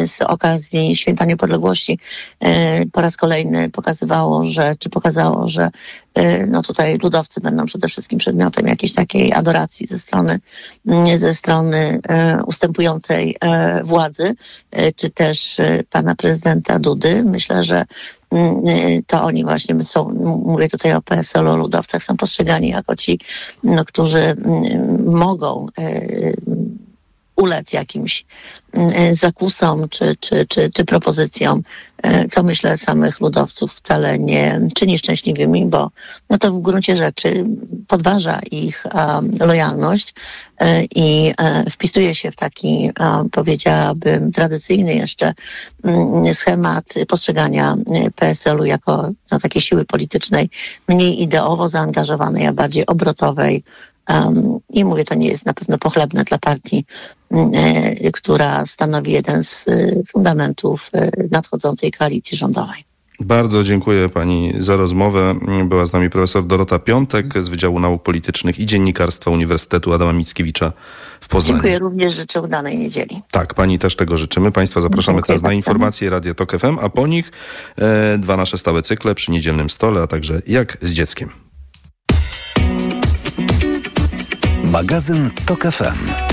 z 0.06 0.22
okazji 0.22 0.96
Święta 0.96 1.24
Niepodległości 1.24 1.98
e, 2.40 2.86
po 2.86 3.00
raz 3.00 3.16
kolejny 3.16 3.70
pokazywało, 3.70 4.44
że, 4.44 4.76
czy 4.78 4.90
pokazało, 4.90 5.48
że 5.48 5.70
no 6.48 6.62
tutaj 6.62 6.98
ludowcy 7.02 7.40
będą 7.40 7.66
przede 7.66 7.88
wszystkim 7.88 8.18
przedmiotem 8.18 8.66
jakiejś 8.66 8.94
takiej 8.94 9.32
adoracji 9.32 9.86
ze 9.86 9.98
strony, 9.98 10.40
ze 11.16 11.34
strony 11.34 12.00
e, 12.08 12.42
ustępującej 12.46 13.36
e, 13.40 13.84
władzy, 13.84 14.34
czy 14.96 15.10
też 15.10 15.56
pana 15.90 16.14
prezydenta 16.14 16.78
Dudy. 16.78 17.24
Myślę, 17.24 17.64
że 17.64 17.84
to 19.06 19.22
oni 19.22 19.44
właśnie 19.44 19.84
są, 19.84 20.08
mówię 20.44 20.68
tutaj 20.68 20.92
o 20.92 21.02
PSL-u, 21.02 21.50
o 21.50 21.56
ludowcach, 21.56 22.02
są 22.02 22.16
postrzegani 22.16 22.68
jako 22.68 22.96
ci, 22.96 23.20
no, 23.64 23.84
którzy 23.84 24.36
mogą 25.04 25.66
ulec 27.38 27.72
jakimś 27.72 28.24
mm, 28.72 29.14
zakusom 29.14 29.88
czy, 29.88 30.16
czy, 30.20 30.46
czy, 30.46 30.70
czy 30.74 30.84
propozycjom, 30.84 31.62
co 32.30 32.42
myślę 32.42 32.78
samych 32.78 33.20
ludowców 33.20 33.74
wcale 33.74 34.18
nie 34.18 34.60
czyni 34.74 34.98
szczęśliwymi, 34.98 35.66
bo 35.66 35.90
no 36.30 36.38
to 36.38 36.52
w 36.52 36.60
gruncie 36.60 36.96
rzeczy 36.96 37.44
podważa 37.88 38.40
ich 38.50 38.84
lojalność 39.40 40.14
i 40.94 41.32
wpisuje 41.70 42.14
się 42.14 42.30
w 42.30 42.36
taki, 42.36 42.90
powiedziałabym, 43.32 44.32
tradycyjny 44.32 44.94
jeszcze 44.94 45.32
um, 45.84 46.34
schemat 46.34 46.94
postrzegania 47.08 47.76
PSL-u 48.14 48.64
jako 48.64 49.10
no, 49.30 49.38
takiej 49.38 49.62
siły 49.62 49.84
politycznej, 49.84 50.50
mniej 50.88 51.22
ideowo 51.22 51.68
zaangażowanej, 51.68 52.46
a 52.46 52.52
bardziej 52.52 52.86
obrotowej, 52.86 53.64
Um, 54.08 54.58
I 54.70 54.84
mówię, 54.84 55.04
to 55.04 55.14
nie 55.14 55.28
jest 55.28 55.46
na 55.46 55.54
pewno 55.54 55.78
pochlebne 55.78 56.24
dla 56.24 56.38
partii, 56.38 56.84
która 58.12 58.66
stanowi 58.66 59.12
jeden 59.12 59.44
z 59.44 59.68
y, 59.68 60.02
fundamentów 60.08 60.90
y, 60.94 61.28
nadchodzącej 61.30 61.92
koalicji 61.92 62.36
rządowej. 62.36 62.88
Bardzo 63.20 63.64
dziękuję 63.64 64.08
pani 64.08 64.52
za 64.58 64.76
rozmowę. 64.76 65.34
Była 65.64 65.86
z 65.86 65.92
nami 65.92 66.10
profesor 66.10 66.46
Dorota 66.46 66.78
Piątek 66.78 67.42
z 67.42 67.48
Wydziału 67.48 67.80
Nauk 67.80 68.02
Politycznych 68.02 68.58
i 68.58 68.66
Dziennikarstwa 68.66 69.30
Uniwersytetu 69.30 69.92
Adama 69.92 70.12
Mickiewicza 70.12 70.72
w 71.20 71.28
Poznaniu. 71.28 71.54
Dziękuję 71.54 71.78
również, 71.78 72.14
życzę 72.14 72.40
udanej 72.40 72.78
niedzieli. 72.78 73.22
Tak, 73.30 73.54
pani 73.54 73.78
też 73.78 73.96
tego 73.96 74.16
życzymy. 74.16 74.52
Państwa 74.52 74.80
zapraszamy 74.80 75.16
dziękuję 75.16 75.26
teraz 75.26 75.42
na 75.42 75.52
informacje 75.52 76.10
Radio 76.10 76.34
Tok 76.34 76.58
FM, 76.58 76.78
a 76.80 76.88
po 76.88 77.06
nich 77.06 77.32
e, 77.78 78.18
dwa 78.18 78.36
nasze 78.36 78.58
stałe 78.58 78.82
cykle 78.82 79.14
przy 79.14 79.32
niedzielnym 79.32 79.70
stole, 79.70 80.02
a 80.02 80.06
także 80.06 80.42
jak 80.46 80.78
z 80.80 80.92
dzieckiem. 80.92 81.30
Magazyn 84.64 85.30
Tok 85.46 85.62
FM. 85.62 86.27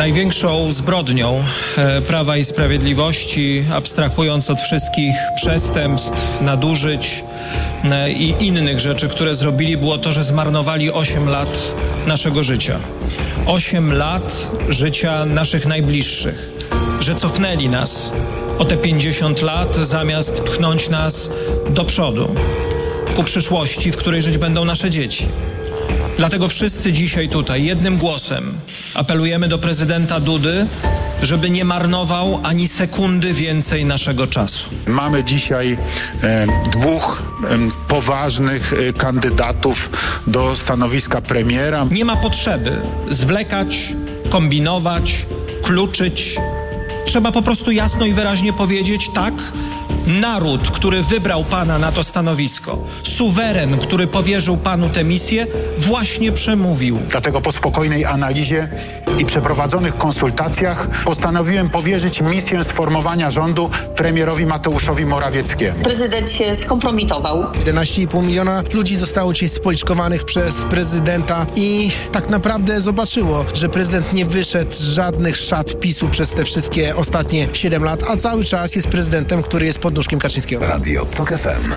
Największą 0.00 0.72
zbrodnią 0.72 1.44
e, 1.76 2.02
Prawa 2.02 2.36
i 2.36 2.44
Sprawiedliwości, 2.44 3.64
abstrahując 3.74 4.50
od 4.50 4.60
wszystkich 4.60 5.14
przestępstw, 5.36 6.40
nadużyć, 6.40 7.22
E, 7.84 8.12
i 8.12 8.46
innych 8.46 8.80
rzeczy, 8.80 9.08
które 9.08 9.34
zrobili, 9.34 9.76
było 9.76 9.98
to, 9.98 10.12
że 10.12 10.22
zmarnowali 10.22 10.92
8 10.92 11.28
lat 11.28 11.74
naszego 12.06 12.42
życia. 12.42 12.78
8 13.46 13.92
lat 13.92 14.50
życia 14.68 15.26
naszych 15.26 15.66
najbliższych, 15.66 16.52
że 17.00 17.14
cofnęli 17.14 17.68
nas 17.68 18.12
o 18.58 18.64
te 18.64 18.76
50 18.76 19.42
lat, 19.42 19.76
zamiast 19.76 20.40
pchnąć 20.40 20.88
nas 20.88 21.30
do 21.70 21.84
przodu, 21.84 22.34
ku 23.16 23.24
przyszłości, 23.24 23.92
w 23.92 23.96
której 23.96 24.22
żyć 24.22 24.38
będą 24.38 24.64
nasze 24.64 24.90
dzieci. 24.90 25.26
Dlatego 26.20 26.48
wszyscy 26.48 26.92
dzisiaj 26.92 27.28
tutaj 27.28 27.64
jednym 27.64 27.96
głosem 27.96 28.52
apelujemy 28.94 29.48
do 29.48 29.58
prezydenta 29.58 30.20
Dudy, 30.20 30.66
żeby 31.22 31.50
nie 31.50 31.64
marnował 31.64 32.40
ani 32.42 32.68
sekundy 32.68 33.32
więcej 33.32 33.84
naszego 33.84 34.26
czasu. 34.26 34.64
Mamy 34.86 35.24
dzisiaj 35.24 35.78
e, 36.22 36.46
dwóch 36.72 37.22
e, 37.44 37.58
poważnych 37.88 38.72
e, 38.72 38.92
kandydatów 38.92 39.90
do 40.26 40.56
stanowiska 40.56 41.20
premiera. 41.20 41.86
Nie 41.90 42.04
ma 42.04 42.16
potrzeby 42.16 42.80
zwlekać, 43.10 43.94
kombinować, 44.30 45.26
kluczyć. 45.62 46.36
Trzeba 47.06 47.32
po 47.32 47.42
prostu 47.42 47.70
jasno 47.70 48.06
i 48.06 48.12
wyraźnie 48.12 48.52
powiedzieć 48.52 49.10
tak 49.14 49.34
Naród, 50.06 50.70
który 50.70 51.02
wybrał 51.02 51.44
Pana 51.44 51.78
na 51.78 51.92
to 51.92 52.02
stanowisko, 52.02 52.78
suweren, 53.02 53.78
który 53.78 54.06
powierzył 54.06 54.56
Panu 54.56 54.88
tę 54.88 55.04
misję, 55.04 55.46
właśnie 55.78 56.32
przemówił. 56.32 56.98
Dlatego 57.08 57.40
po 57.40 57.52
spokojnej 57.52 58.04
analizie 58.04 58.68
i 59.18 59.24
przeprowadzonych 59.24 59.96
konsultacjach 59.96 60.88
postanowiłem 61.04 61.70
powierzyć 61.70 62.20
misję 62.20 62.64
sformowania 62.64 63.30
rządu 63.30 63.70
premierowi 63.96 64.46
Mateuszowi 64.46 65.06
Morawieckiemu. 65.06 65.82
Prezydent 65.82 66.30
się 66.30 66.56
skompromitował. 66.56 67.42
11,5 67.52 68.22
miliona 68.22 68.62
ludzi 68.72 68.96
zostało 68.96 69.32
dzisiaj 69.32 69.48
spoliczkowanych 69.48 70.24
przez 70.24 70.54
prezydenta 70.54 71.46
i 71.56 71.90
tak 72.12 72.30
naprawdę 72.30 72.80
zobaczyło, 72.80 73.44
że 73.54 73.68
prezydent 73.68 74.12
nie 74.12 74.26
wyszedł 74.26 74.72
z 74.72 74.80
żadnych 74.80 75.36
szat 75.36 75.80
PiSu 75.80 76.08
przez 76.08 76.30
te 76.30 76.44
wszystkie 76.44 76.96
ostatnie 76.96 77.48
7 77.52 77.84
lat, 77.84 78.04
a 78.08 78.16
cały 78.16 78.44
czas 78.44 78.74
jest 78.74 78.88
prezydentem, 78.88 79.42
który 79.42 79.66
jest 79.66 79.78
pod 79.80 79.94
nóżkiem 79.94 80.18
Kaczyńskiego. 80.18 80.66
Radio 80.66 81.04
TOK 81.04 81.28
FM. 81.28 81.74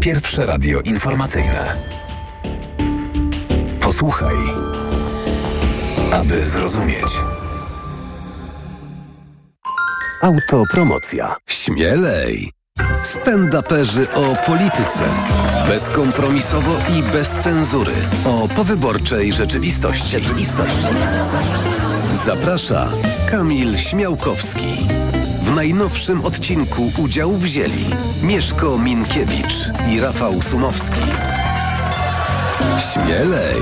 Pierwsze 0.00 0.46
radio 0.46 0.80
informacyjne. 0.80 1.76
Posłuchaj, 3.80 4.36
aby 6.12 6.44
zrozumieć. 6.44 7.06
Autopromocja. 10.22 11.36
Śmielej! 11.46 12.50
Stand-uperzy 13.02 14.06
o 14.14 14.46
polityce. 14.46 15.04
Bezkompromisowo 15.68 16.72
i 16.98 17.02
bez 17.02 17.28
cenzury. 17.28 17.92
O 18.26 18.48
powyborczej 18.48 19.32
rzeczywistości. 19.32 20.08
Rzeczywistości. 20.08 20.94
Zaprasza 22.24 22.88
Kamil 23.30 23.78
Śmiałkowski. 23.78 24.86
W 25.50 25.54
najnowszym 25.54 26.24
odcinku 26.24 26.92
udział 26.98 27.32
wzięli 27.32 27.84
Mieszko 28.22 28.78
Minkiewicz 28.78 29.54
i 29.92 30.00
Rafał 30.00 30.42
Sumowski. 30.42 31.00
Śmielej! 32.92 33.56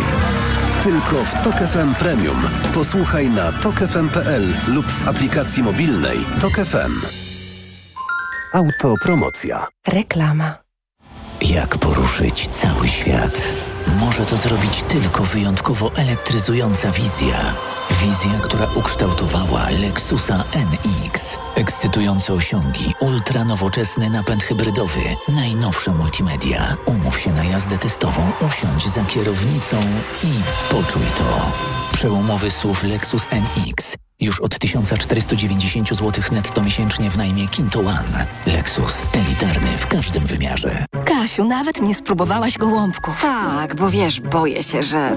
Tylko 0.83 1.25
w 1.25 1.43
Tok 1.45 1.55
FM 1.55 1.95
Premium. 1.95 2.43
Posłuchaj 2.75 3.31
na 3.31 3.53
tokefm.pl 3.53 4.55
lub 4.69 4.87
w 4.87 5.09
aplikacji 5.09 5.63
mobilnej 5.63 6.19
Tok 6.41 6.53
FM. 6.53 6.93
Autopromocja. 8.53 9.67
Reklama. 9.87 10.55
Jak 11.41 11.79
poruszyć 11.79 12.49
cały 12.49 12.89
świat? 12.89 13.43
Może 14.01 14.25
to 14.25 14.37
zrobić 14.37 14.85
tylko 14.89 15.25
wyjątkowo 15.25 15.91
elektryzująca 15.95 16.91
wizja. 16.91 17.55
Wizja, 17.91 18.41
która 18.43 18.67
ukształtowała 18.77 19.71
Lexusa 19.71 20.45
NX. 20.55 21.37
Ekscytujące 21.55 22.33
osiągi, 22.33 22.95
ultra 23.01 23.45
nowoczesny 23.45 24.11
napęd 24.11 24.43
hybrydowy, 24.43 25.01
najnowsze 25.29 25.91
multimedia. 25.91 26.77
Umów 26.87 27.21
się 27.21 27.31
na 27.33 27.45
jazdę 27.45 27.79
testową, 27.79 28.33
usiądź 28.47 28.89
za 28.89 29.05
kierownicą 29.05 29.77
i 30.25 30.43
poczuj 30.71 31.07
to. 31.17 31.53
Przełomowy 31.93 32.51
SUV 32.51 32.89
Lexus 32.89 33.23
NX. 33.31 34.08
Już 34.21 34.41
od 34.41 34.59
1490 34.59 35.89
zł 35.89 36.25
netto 36.33 36.63
miesięcznie 36.63 37.11
w 37.11 37.17
najmie 37.17 37.49
Kinto 37.49 37.81
One. 37.81 38.27
Lexus. 38.47 39.03
Elitarny 39.13 39.79
w 39.79 39.87
każdym 39.87 40.27
wymiarze. 40.27 40.85
Kasiu, 41.05 41.45
nawet 41.45 41.83
nie 41.83 41.95
spróbowałaś 41.95 42.59
gołąbków. 42.59 43.23
Tak, 43.23 43.77
bo 43.77 43.91
wiesz, 43.91 44.21
boję 44.21 44.63
się, 44.63 44.83
że 44.83 45.17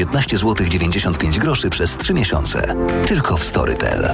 19 0.01 0.37
zł 0.37 0.67
95 0.67 1.39
groszy 1.39 1.69
przez 1.69 1.97
3 1.97 2.13
miesiące. 2.13 2.75
Tylko 3.07 3.37
w 3.37 3.43
Storytel. 3.43 4.13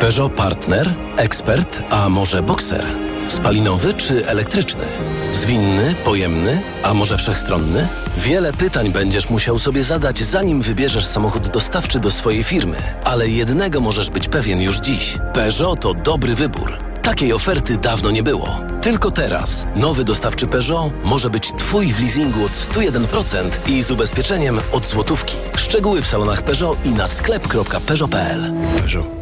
Peugeot 0.00 0.32
Partner, 0.32 0.94
ekspert, 1.16 1.82
a 1.90 2.08
może 2.08 2.42
bokser? 2.42 2.86
Spalinowy 3.28 3.94
czy 3.94 4.26
elektryczny? 4.26 4.84
Zwinny, 5.32 5.94
pojemny, 6.04 6.62
a 6.82 6.94
może 6.94 7.16
wszechstronny? 7.18 7.88
Wiele 8.16 8.52
pytań 8.52 8.92
będziesz 8.92 9.30
musiał 9.30 9.58
sobie 9.58 9.82
zadać, 9.82 10.18
zanim 10.18 10.62
wybierzesz 10.62 11.06
samochód 11.06 11.48
dostawczy 11.48 12.00
do 12.00 12.10
swojej 12.10 12.44
firmy. 12.44 12.76
Ale 13.04 13.28
jednego 13.28 13.80
możesz 13.80 14.10
być 14.10 14.28
pewien 14.28 14.60
już 14.60 14.78
dziś. 14.78 15.18
Peugeot 15.34 15.80
to 15.80 15.94
dobry 15.94 16.34
wybór. 16.34 16.78
Takiej 17.02 17.32
oferty 17.32 17.78
dawno 17.78 18.10
nie 18.10 18.22
było. 18.22 18.60
Tylko 18.82 19.10
teraz 19.10 19.64
nowy 19.76 20.04
dostawczy 20.04 20.46
Peugeot 20.46 20.92
może 21.04 21.30
być 21.30 21.52
Twój 21.58 21.92
w 21.92 22.00
leasingu 22.00 22.44
od 22.44 22.52
101% 22.52 23.50
i 23.66 23.82
z 23.82 23.90
ubezpieczeniem 23.90 24.60
od 24.72 24.86
złotówki. 24.86 25.36
Szczegóły 25.56 26.02
w 26.02 26.06
salonach 26.06 26.42
Peugeot 26.42 26.78
i 26.84 26.88
na 26.88 27.08
sklep.peugeot.pl. 27.08 28.52
Peugeot. 28.76 29.17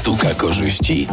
Sztuka 0.00 0.34
korzyści? 0.34 1.06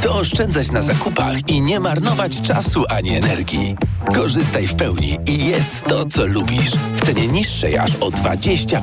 To 0.00 0.14
oszczędzać 0.14 0.70
na 0.70 0.82
zakupach 0.82 1.50
i 1.50 1.60
nie 1.60 1.80
marnować 1.80 2.40
czasu 2.40 2.84
ani 2.88 3.16
energii. 3.16 3.76
Korzystaj 4.14 4.66
w 4.66 4.74
pełni 4.74 5.16
i 5.26 5.46
jedz 5.46 5.82
to, 5.82 6.06
co 6.06 6.26
lubisz. 6.26 6.70
W 6.96 7.06
cenie 7.06 7.28
niższej 7.28 7.78
aż 7.78 7.96
o 7.96 8.08
20%. 8.08 8.80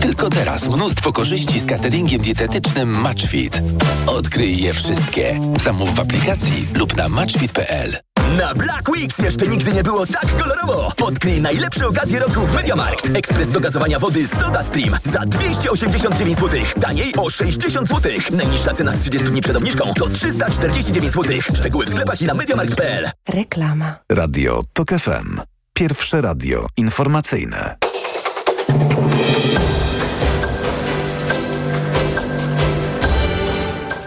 Tylko 0.00 0.30
teraz 0.30 0.68
mnóstwo 0.68 1.12
korzyści 1.12 1.60
z 1.60 1.66
cateringiem 1.66 2.20
dietetycznym 2.20 3.00
Matchfit. 3.00 3.62
Odkryj 4.06 4.62
je 4.62 4.74
wszystkie. 4.74 5.40
Zamów 5.62 5.94
w 5.94 6.00
aplikacji 6.00 6.66
lub 6.74 6.96
na 6.96 7.08
matchfit.pl. 7.08 8.07
Na 8.36 8.54
Black 8.54 8.88
Weeks 8.88 9.18
jeszcze 9.18 9.46
nigdy 9.46 9.72
nie 9.72 9.82
było 9.82 10.06
tak 10.06 10.36
kolorowo. 10.42 10.92
Odkryj 11.02 11.40
najlepsze 11.42 11.86
okazje 11.86 12.18
roku 12.18 12.40
w 12.46 12.54
MediaMarkt. 12.54 13.16
Ekspres 13.16 13.48
do 13.48 13.60
gazowania 13.60 13.98
wody 13.98 14.28
Soda 14.28 14.62
Stream 14.62 14.96
za 15.12 15.20
289 15.26 16.38
zł. 16.38 16.60
Taniej 16.80 17.12
o 17.16 17.30
60 17.30 17.88
zł. 17.88 18.12
Najniższa 18.30 18.74
cena 18.74 18.92
z 18.92 18.98
30 18.98 19.28
dni 19.28 19.40
przed 19.40 19.56
obniżką 19.56 19.94
to 19.94 20.08
349 20.08 21.12
zł. 21.12 21.36
Szczegóły 21.54 21.86
w 21.86 21.90
sklepach 21.90 22.22
i 22.22 22.26
na 22.26 22.34
MediaMarkt.pl. 22.34 23.10
Reklama. 23.28 23.94
Radio 24.12 24.62
TOK 24.72 24.88
FM. 24.90 25.40
Pierwsze 25.72 26.20
radio 26.20 26.66
informacyjne. 26.76 27.76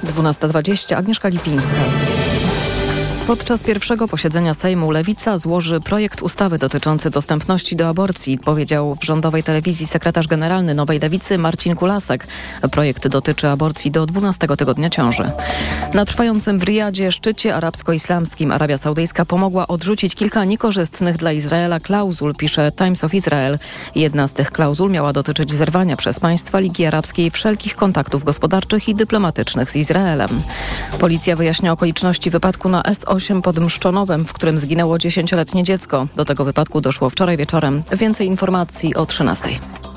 Dwunasta 0.03 0.47
dwadzieścia. 0.47 0.97
Agnieszka 0.97 1.29
Lipińska. 1.29 1.75
Podczas 3.27 3.63
pierwszego 3.63 4.07
posiedzenia 4.07 4.53
Sejmu 4.53 4.91
Lewica 4.91 5.37
złoży 5.37 5.79
projekt 5.79 6.21
ustawy 6.21 6.57
dotyczący 6.57 7.09
dostępności 7.09 7.75
do 7.75 7.87
aborcji, 7.87 8.37
powiedział 8.37 8.97
w 9.01 9.05
rządowej 9.05 9.43
telewizji 9.43 9.87
sekretarz 9.87 10.27
generalny 10.27 10.73
Nowej 10.73 10.99
Lewicy 10.99 11.37
Marcin 11.37 11.75
Kulasek. 11.75 12.27
Projekt 12.71 13.07
dotyczy 13.07 13.47
aborcji 13.47 13.91
do 13.91 14.05
12 14.05 14.47
tygodnia 14.47 14.89
ciąży. 14.89 15.31
Na 15.93 16.05
trwającym 16.05 16.59
w 16.59 16.63
Riyadzie 16.63 17.11
szczycie 17.11 17.55
arabsko-islamskim 17.55 18.51
Arabia 18.51 18.77
Saudyjska 18.77 19.25
pomogła 19.25 19.67
odrzucić 19.67 20.15
kilka 20.15 20.45
niekorzystnych 20.45 21.17
dla 21.17 21.31
Izraela 21.31 21.79
klauzul, 21.79 22.35
pisze 22.35 22.71
Times 22.71 23.03
of 23.03 23.13
Israel. 23.13 23.59
Jedna 23.95 24.27
z 24.27 24.33
tych 24.33 24.51
klauzul 24.51 24.91
miała 24.91 25.13
dotyczyć 25.13 25.51
zerwania 25.51 25.97
przez 25.97 26.19
państwa 26.19 26.59
Ligi 26.59 26.85
Arabskiej 26.85 27.31
wszelkich 27.31 27.75
kontaktów 27.75 28.23
gospodarczych 28.23 28.89
i 28.89 28.95
dyplomatycznych 28.95 29.71
z 29.71 29.75
Izraelem. 29.75 30.41
Policja 30.99 31.35
wyjaśnia 31.35 31.71
okoliczności 31.71 32.29
wypadku 32.29 32.69
na 32.69 32.83
S8 33.11 33.41
pod 33.41 33.59
Mszczonowem, 33.59 34.25
w 34.25 34.33
którym 34.33 34.59
zginęło 34.59 34.95
10-letnie 34.95 35.63
dziecko. 35.63 36.07
Do 36.15 36.25
tego 36.25 36.45
wypadku 36.45 36.81
doszło 36.81 37.09
wczoraj 37.09 37.37
wieczorem. 37.37 37.83
Więcej 37.97 38.27
informacji 38.27 38.95
o 38.95 39.05
13. 39.05 39.49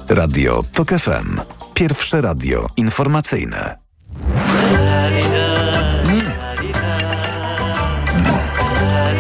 Radio 0.08 0.62
TOK 0.74 0.88
FM. 0.88 1.40
Pierwsze 1.74 2.20
radio 2.20 2.66
informacyjne. 2.76 3.78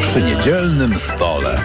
Przy 0.00 0.22
niedzielnym 0.22 0.98
stole. 0.98 1.60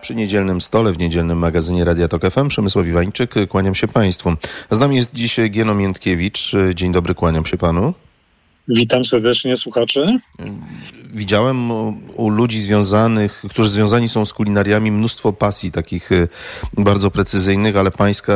Przy 0.00 0.14
niedzielnym 0.14 0.60
stole 0.60 0.92
w 0.92 0.98
niedzielnym 0.98 1.38
magazynie 1.38 1.84
Radia 1.84 2.08
Tok 2.08 2.30
FM 2.30 2.48
Przemysław 2.48 2.86
Iwańczyk, 2.86 3.34
kłaniam 3.48 3.74
się 3.74 3.88
Państwu. 3.88 4.32
Z 4.70 4.78
nami 4.78 4.96
jest 4.96 5.10
dziś 5.14 5.40
Gieno 5.50 5.74
Miętkiewicz. 5.74 6.52
Dzień 6.74 6.92
dobry, 6.92 7.14
kłaniam 7.14 7.46
się 7.46 7.56
Panu. 7.56 7.94
Witam 8.68 9.04
serdecznie 9.04 9.56
słuchaczy. 9.56 10.18
Widziałem 11.14 11.70
u, 12.16 12.28
ludzi 12.28 12.60
związanych, 12.62 13.42
którzy 13.50 13.70
związani 13.70 14.08
są 14.08 14.24
z 14.24 14.32
kulinariami, 14.32 14.92
mnóstwo 14.92 15.32
pasji 15.32 15.72
takich 15.72 16.12
y, 16.12 16.28
bardzo 16.76 17.10
precyzyjnych, 17.10 17.76
ale 17.76 17.90
pańska 17.90 18.34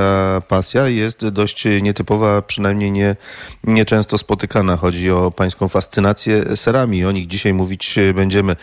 pasja 0.49 0.89
jest 0.89 1.29
dość 1.29 1.65
nietypowa, 1.83 2.43
przynajmniej 2.43 2.93
nie, 2.93 3.17
nieczęsto 3.65 4.19
spotykana. 4.19 4.77
Chodzi 4.77 5.11
o 5.11 5.31
pańską 5.31 5.69
fascynację 5.69 6.57
serami. 6.57 7.05
O 7.05 7.13
nich 7.13 7.27
dzisiaj 7.27 7.55
mówić 7.55 7.99
będziemy. 8.15 8.57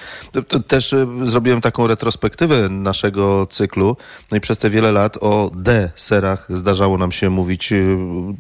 Też 0.68 0.94
y, 0.94 1.08
zrobiłem 1.24 1.62
taką 1.62 1.88
retrospektywę 1.88 2.70
naszego 2.70 3.46
cyklu. 3.46 3.98
No 4.32 4.38
i 4.38 4.42
przez 4.42 4.58
te 4.58 4.70
wiele 4.70 4.92
lat 4.92 5.18
o 5.22 5.52
D-serach 5.56 6.46
zdarzało 6.50 6.98
nam 6.98 7.12
się 7.12 7.30
mówić 7.30 7.72
y, 7.72 7.98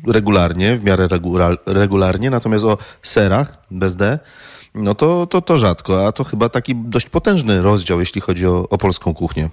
regularnie, 0.07 0.75
w 0.75 0.83
miarę 0.83 1.07
regularnie, 1.65 2.29
natomiast 2.29 2.65
o 2.65 2.77
bez 3.71 3.95
D, 3.95 4.19
no 4.75 4.95
to, 4.95 5.27
to, 5.27 5.41
to 5.41 5.57
rzadko, 5.57 6.07
a 6.07 6.11
to 6.11 6.23
chyba 6.23 6.49
taki 6.49 6.75
dość 6.75 7.09
potężny 7.09 7.61
rozdział, 7.61 7.99
jeśli 7.99 8.21
chodzi 8.21 8.47
o, 8.47 8.69
o 8.69 8.77
polską 8.77 9.13
kuchnię. 9.13 9.49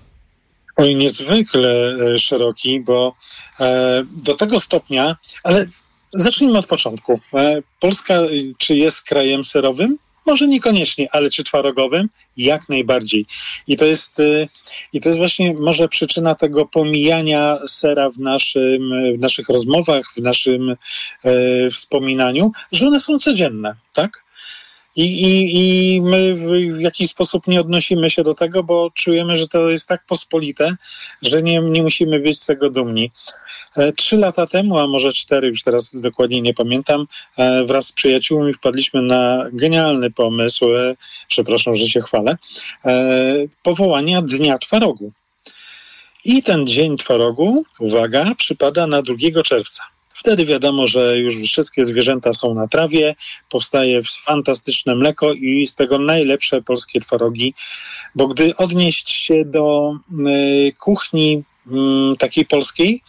Oj, 0.77 0.96
niezwykle 0.96 1.98
szeroki, 2.18 2.81
bo 2.81 3.14
e, 3.61 4.05
do 4.24 4.35
tego 4.35 4.61
stopnia, 4.61 5.16
ale 5.42 5.66
zacznijmy 6.14 6.59
od 6.59 6.66
początku. 6.66 7.20
E, 7.35 7.62
Polska 7.81 8.20
czy 8.59 8.77
jest 8.77 9.03
krajem 9.03 9.44
serowym? 9.44 9.98
Może 10.26 10.48
niekoniecznie, 10.48 11.08
ale 11.12 11.30
czy 11.30 11.44
twarogowym? 11.44 12.08
Jak 12.37 12.68
najbardziej. 12.68 13.26
I 13.66 13.76
to 13.76 13.84
jest, 13.84 14.22
i 14.92 15.00
to 15.00 15.08
jest 15.08 15.18
właśnie 15.18 15.54
może 15.54 15.88
przyczyna 15.88 16.34
tego 16.34 16.66
pomijania 16.66 17.58
sera 17.66 18.10
w, 18.10 18.18
naszym, 18.18 18.90
w 19.14 19.18
naszych 19.18 19.48
rozmowach, 19.48 20.04
w 20.16 20.22
naszym 20.22 20.76
e, 21.24 21.70
wspominaniu, 21.70 22.52
że 22.72 22.87
one 22.87 23.00
są 23.00 23.18
codzienne, 23.18 23.74
tak? 23.92 24.23
I, 24.96 25.02
i, 25.02 25.94
I 25.94 26.00
my 26.02 26.35
w 26.35 26.80
jakiś 26.80 27.11
sposób 27.11 27.46
nie 27.46 27.61
odnosimy 27.61 28.11
się 28.11 28.22
do 28.22 28.35
tego, 28.35 28.62
bo 28.62 28.90
czujemy, 28.94 29.37
że 29.37 29.48
to 29.48 29.70
jest 29.70 29.88
tak 29.88 30.07
pospolite, 30.07 30.76
że 31.22 31.42
nie, 31.42 31.59
nie 31.61 31.83
musimy 31.83 32.20
być 32.20 32.40
z 32.40 32.46
tego 32.46 32.70
dumni. 32.70 33.11
Trzy 33.96 34.16
lata 34.16 34.46
temu, 34.46 34.78
a 34.78 34.87
może 34.87 35.12
cztery, 35.12 35.48
już 35.48 35.62
teraz 35.62 36.00
dokładnie 36.00 36.42
nie 36.42 36.54
pamiętam, 36.54 37.07
wraz 37.66 37.87
z 37.87 37.92
przyjaciółmi 37.92 38.54
wpadliśmy 38.54 39.02
na 39.02 39.46
genialny 39.52 40.11
pomysł, 40.11 40.66
przepraszam, 41.28 41.74
że 41.74 41.88
się 41.88 42.00
chwalę, 42.00 42.37
powołania 43.62 44.22
Dnia 44.22 44.59
Twarogu. 44.59 45.12
I 46.24 46.42
ten 46.42 46.66
Dzień 46.66 46.96
Twarogu, 46.96 47.64
uwaga, 47.80 48.35
przypada 48.37 48.87
na 48.87 49.02
2 49.02 49.42
czerwca. 49.44 49.93
Wtedy 50.14 50.44
wiadomo, 50.44 50.87
że 50.87 51.18
już 51.18 51.37
wszystkie 51.37 51.85
zwierzęta 51.85 52.33
są 52.33 52.55
na 52.55 52.68
trawie, 52.68 53.14
powstaje 53.48 54.00
fantastyczne 54.24 54.94
mleko 54.94 55.33
i 55.33 55.66
z 55.66 55.74
tego 55.74 55.98
najlepsze 55.98 56.62
polskie 56.62 57.00
twarogi, 57.00 57.55
bo 58.14 58.29
gdy 58.29 58.57
odnieść 58.57 59.11
się 59.11 59.44
do 59.44 59.92
y, 60.29 60.72
kuchni 60.81 61.42
y, 61.66 61.70
takiej 62.18 62.46
polskiej, 62.46 63.00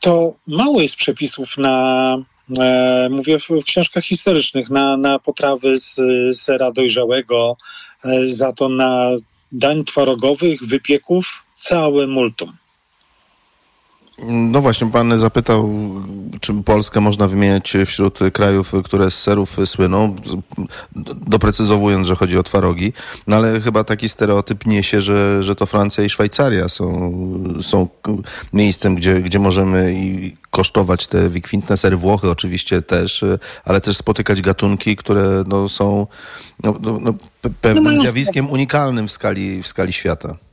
to 0.00 0.34
mało 0.46 0.80
jest 0.80 0.96
przepisów 0.96 1.56
na, 1.56 2.16
e, 2.58 3.08
mówię 3.10 3.38
w, 3.38 3.48
książkach 3.64 4.04
historycznych, 4.04 4.70
na, 4.70 4.96
na 4.96 5.18
potrawy 5.18 5.78
z 5.78 5.96
sera 6.40 6.72
dojrzałego, 6.72 7.56
e, 8.04 8.26
za 8.28 8.52
to 8.52 8.68
na 8.68 9.10
dań 9.52 9.84
twarogowych, 9.84 10.64
wypieków, 10.64 11.44
całe 11.54 12.06
multum. 12.06 12.52
No 14.26 14.60
właśnie, 14.60 14.90
pan 14.90 15.18
zapytał, 15.18 15.70
czy 16.40 16.54
Polskę 16.54 17.00
można 17.00 17.28
wymieniać 17.28 17.76
wśród 17.86 18.18
krajów, 18.32 18.72
które 18.84 19.10
z 19.10 19.22
serów 19.22 19.56
słyną, 19.64 20.14
doprecyzowując, 21.26 22.06
że 22.06 22.16
chodzi 22.16 22.38
o 22.38 22.42
twarogi, 22.42 22.92
no 23.26 23.36
ale 23.36 23.60
chyba 23.60 23.84
taki 23.84 24.08
stereotyp 24.08 24.66
niesie, 24.66 25.00
że, 25.00 25.42
że 25.42 25.54
to 25.54 25.66
Francja 25.66 26.04
i 26.04 26.10
Szwajcaria 26.10 26.68
są, 26.68 27.12
są 27.62 27.88
miejscem, 28.52 28.94
gdzie, 28.94 29.22
gdzie 29.22 29.38
możemy 29.38 29.94
i 29.94 30.36
kosztować 30.50 31.06
te 31.06 31.28
wykwintne 31.28 31.76
sery, 31.76 31.96
Włochy 31.96 32.30
oczywiście 32.30 32.82
też, 32.82 33.24
ale 33.64 33.80
też 33.80 33.96
spotykać 33.96 34.42
gatunki, 34.42 34.96
które 34.96 35.44
no, 35.46 35.68
są 35.68 36.06
no, 36.64 36.74
no, 36.80 36.98
no 37.00 37.14
pewnym 37.60 38.00
zjawiskiem 38.00 38.50
unikalnym 38.50 39.08
w 39.08 39.12
skali, 39.12 39.62
w 39.62 39.66
skali 39.66 39.92
świata. 39.92 40.47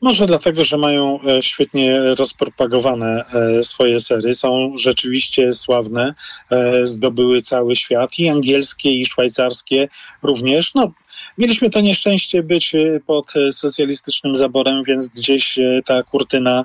Może 0.00 0.26
dlatego, 0.26 0.64
że 0.64 0.76
mają 0.76 1.20
e, 1.22 1.42
świetnie 1.42 1.98
rozpropagowane 1.98 3.24
e, 3.24 3.62
swoje 3.62 4.00
sery, 4.00 4.34
są 4.34 4.72
rzeczywiście 4.76 5.52
sławne, 5.52 6.14
e, 6.50 6.86
zdobyły 6.86 7.40
cały 7.40 7.76
świat 7.76 8.18
i 8.18 8.28
angielskie, 8.28 8.90
i 8.90 9.04
szwajcarskie 9.04 9.88
również. 10.22 10.74
No, 10.74 10.92
Mieliśmy 11.38 11.70
to 11.70 11.80
nieszczęście 11.80 12.42
być 12.42 12.72
pod 13.06 13.32
socjalistycznym 13.50 14.36
zaborem, 14.36 14.84
więc 14.84 15.08
gdzieś 15.08 15.58
ta 15.84 16.02
kurtyna 16.02 16.64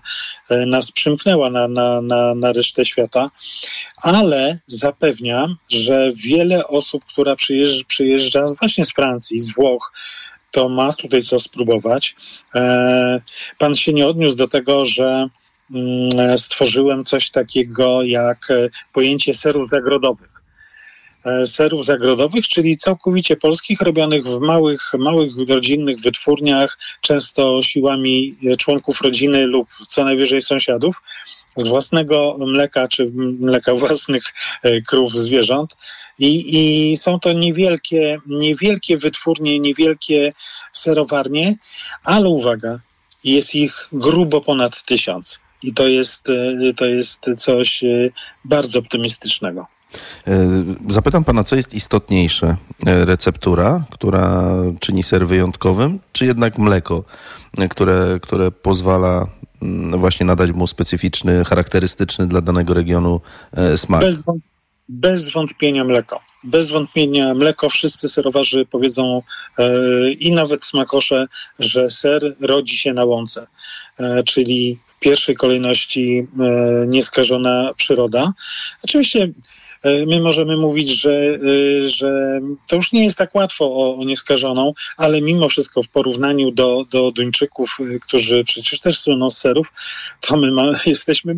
nas 0.68 0.92
przymknęła 0.92 1.50
na, 1.50 1.68
na, 1.68 2.02
na, 2.02 2.36
na 2.36 2.54
resztę 2.54 2.86
świata, 2.86 3.32
ale 4.02 4.60
zapewniam, 4.68 5.56
że 5.70 6.12
wiele 6.16 6.68
osób, 6.68 7.06
która 7.06 7.36
przyjeżdża, 7.36 7.84
przyjeżdża 7.88 8.46
właśnie 8.60 8.86
z 8.86 8.94
Francji, 8.94 9.40
z 9.40 9.54
Włoch, 9.54 9.92
to 10.56 10.70
ma 10.70 10.94
tutaj 10.94 11.22
co 11.22 11.40
spróbować. 11.40 12.16
E, 12.56 13.22
pan 13.58 13.76
się 13.76 13.94
nie 13.94 14.08
odniósł 14.08 14.36
do 14.36 14.48
tego, 14.48 14.86
że 14.86 15.30
mm, 15.72 16.38
stworzyłem 16.38 17.06
coś 17.06 17.32
takiego 17.32 18.04
jak 18.04 18.52
e, 18.52 18.70
pojęcie 18.94 19.34
serów 19.34 19.70
zagrodowych 19.70 20.30
e, 21.26 21.46
serów 21.46 21.86
zagrodowych, 21.86 22.48
czyli 22.48 22.78
całkowicie 22.78 23.36
polskich, 23.36 23.82
robionych 23.82 24.26
w 24.26 24.40
małych, 24.40 24.92
małych 25.00 25.32
rodzinnych 25.50 26.00
wytwórniach, 26.02 26.78
często 27.02 27.62
siłami 27.62 28.36
członków 28.58 29.02
rodziny 29.02 29.48
lub 29.48 29.68
co 29.88 30.04
najwyżej 30.04 30.42
sąsiadów 30.42 31.02
z 31.56 31.68
własnego 31.68 32.38
mleka 32.40 32.88
czy 32.88 33.12
mleka 33.40 33.76
własnych 33.86 34.24
e, 34.64 34.82
krów 34.82 35.14
zwierząt. 35.14 35.76
I, 36.20 36.58
I 36.92 36.98
są 36.98 37.20
to 37.20 37.34
niewielkie, 37.34 38.18
niewielkie 38.28 38.98
wytwórnie, 38.98 39.60
niewielkie 39.60 40.34
serowarnie, 40.72 41.56
ale 42.04 42.30
uwaga, 42.30 42.80
jest 43.24 43.56
ich 43.56 43.90
grubo 43.92 44.42
ponad 44.42 44.84
tysiąc. 44.86 45.40
I 45.64 45.74
to 45.74 45.88
jest, 45.88 46.30
e, 46.30 46.74
to 46.74 46.86
jest 46.86 47.26
coś 47.38 47.84
e, 47.84 48.10
bardzo 48.46 48.80
optymistycznego. 48.80 49.66
Zapytam 50.90 51.24
pana, 51.24 51.44
co 51.44 51.56
jest 51.56 51.74
istotniejsze? 51.74 52.58
Receptura, 52.86 53.84
która 53.92 54.44
czyni 54.80 55.04
ser 55.04 55.28
wyjątkowym, 55.28 56.00
czy 56.12 56.26
jednak 56.26 56.58
mleko, 56.58 57.04
które, 57.70 58.20
które 58.22 58.52
pozwala 58.52 59.28
właśnie 59.92 60.26
nadać 60.26 60.52
mu 60.52 60.68
specyficzny, 60.68 61.46
charakterystyczny 61.46 62.28
dla 62.28 62.42
danego 62.42 62.74
regionu 62.74 63.22
e, 63.52 63.78
smak. 63.78 64.02
Bez, 64.02 64.22
bez 64.90 65.30
wątpienia 65.30 65.84
mleko. 65.84 66.22
Bez 66.44 66.72
wątpienia 66.72 67.34
mleko. 67.34 67.70
Wszyscy 67.70 68.10
serowarzy 68.10 68.66
powiedzą 68.66 69.22
e, 69.58 70.12
i 70.12 70.34
nawet 70.34 70.64
smakosze, 70.64 71.28
że 71.60 71.90
ser 71.90 72.36
rodzi 72.42 72.78
się 72.78 72.94
na 72.94 73.06
łące, 73.06 73.46
e, 74.00 74.24
czyli 74.24 74.80
w 74.98 75.00
pierwszej 75.00 75.36
kolejności 75.36 76.28
e, 76.40 76.88
nieskażona 76.88 77.74
przyroda. 77.76 78.34
Oczywiście 78.84 79.28
my 80.08 80.22
możemy 80.22 80.58
mówić, 80.58 80.90
że, 80.90 81.12
e, 81.12 81.90
że 81.90 82.40
to 82.68 82.76
już 82.76 82.92
nie 82.92 83.04
jest 83.04 83.18
tak 83.18 83.36
łatwo 83.36 83.66
o, 83.66 83.98
o 83.98 84.04
nieskażoną, 84.04 84.72
ale 84.98 85.22
mimo 85.22 85.50
wszystko 85.50 85.84
w 85.84 85.90
porównaniu 85.90 86.52
do, 86.52 86.86
do 86.90 87.12
Duńczyków, 87.12 87.78
e, 87.80 88.00
którzy 88.00 88.44
przecież 88.44 88.80
też 88.80 89.00
słyną 89.00 89.30
z 89.30 89.38
serów, 89.38 89.68
to 90.22 90.38
my 90.38 90.52
ma, 90.52 90.72
jesteśmy, 90.86 91.36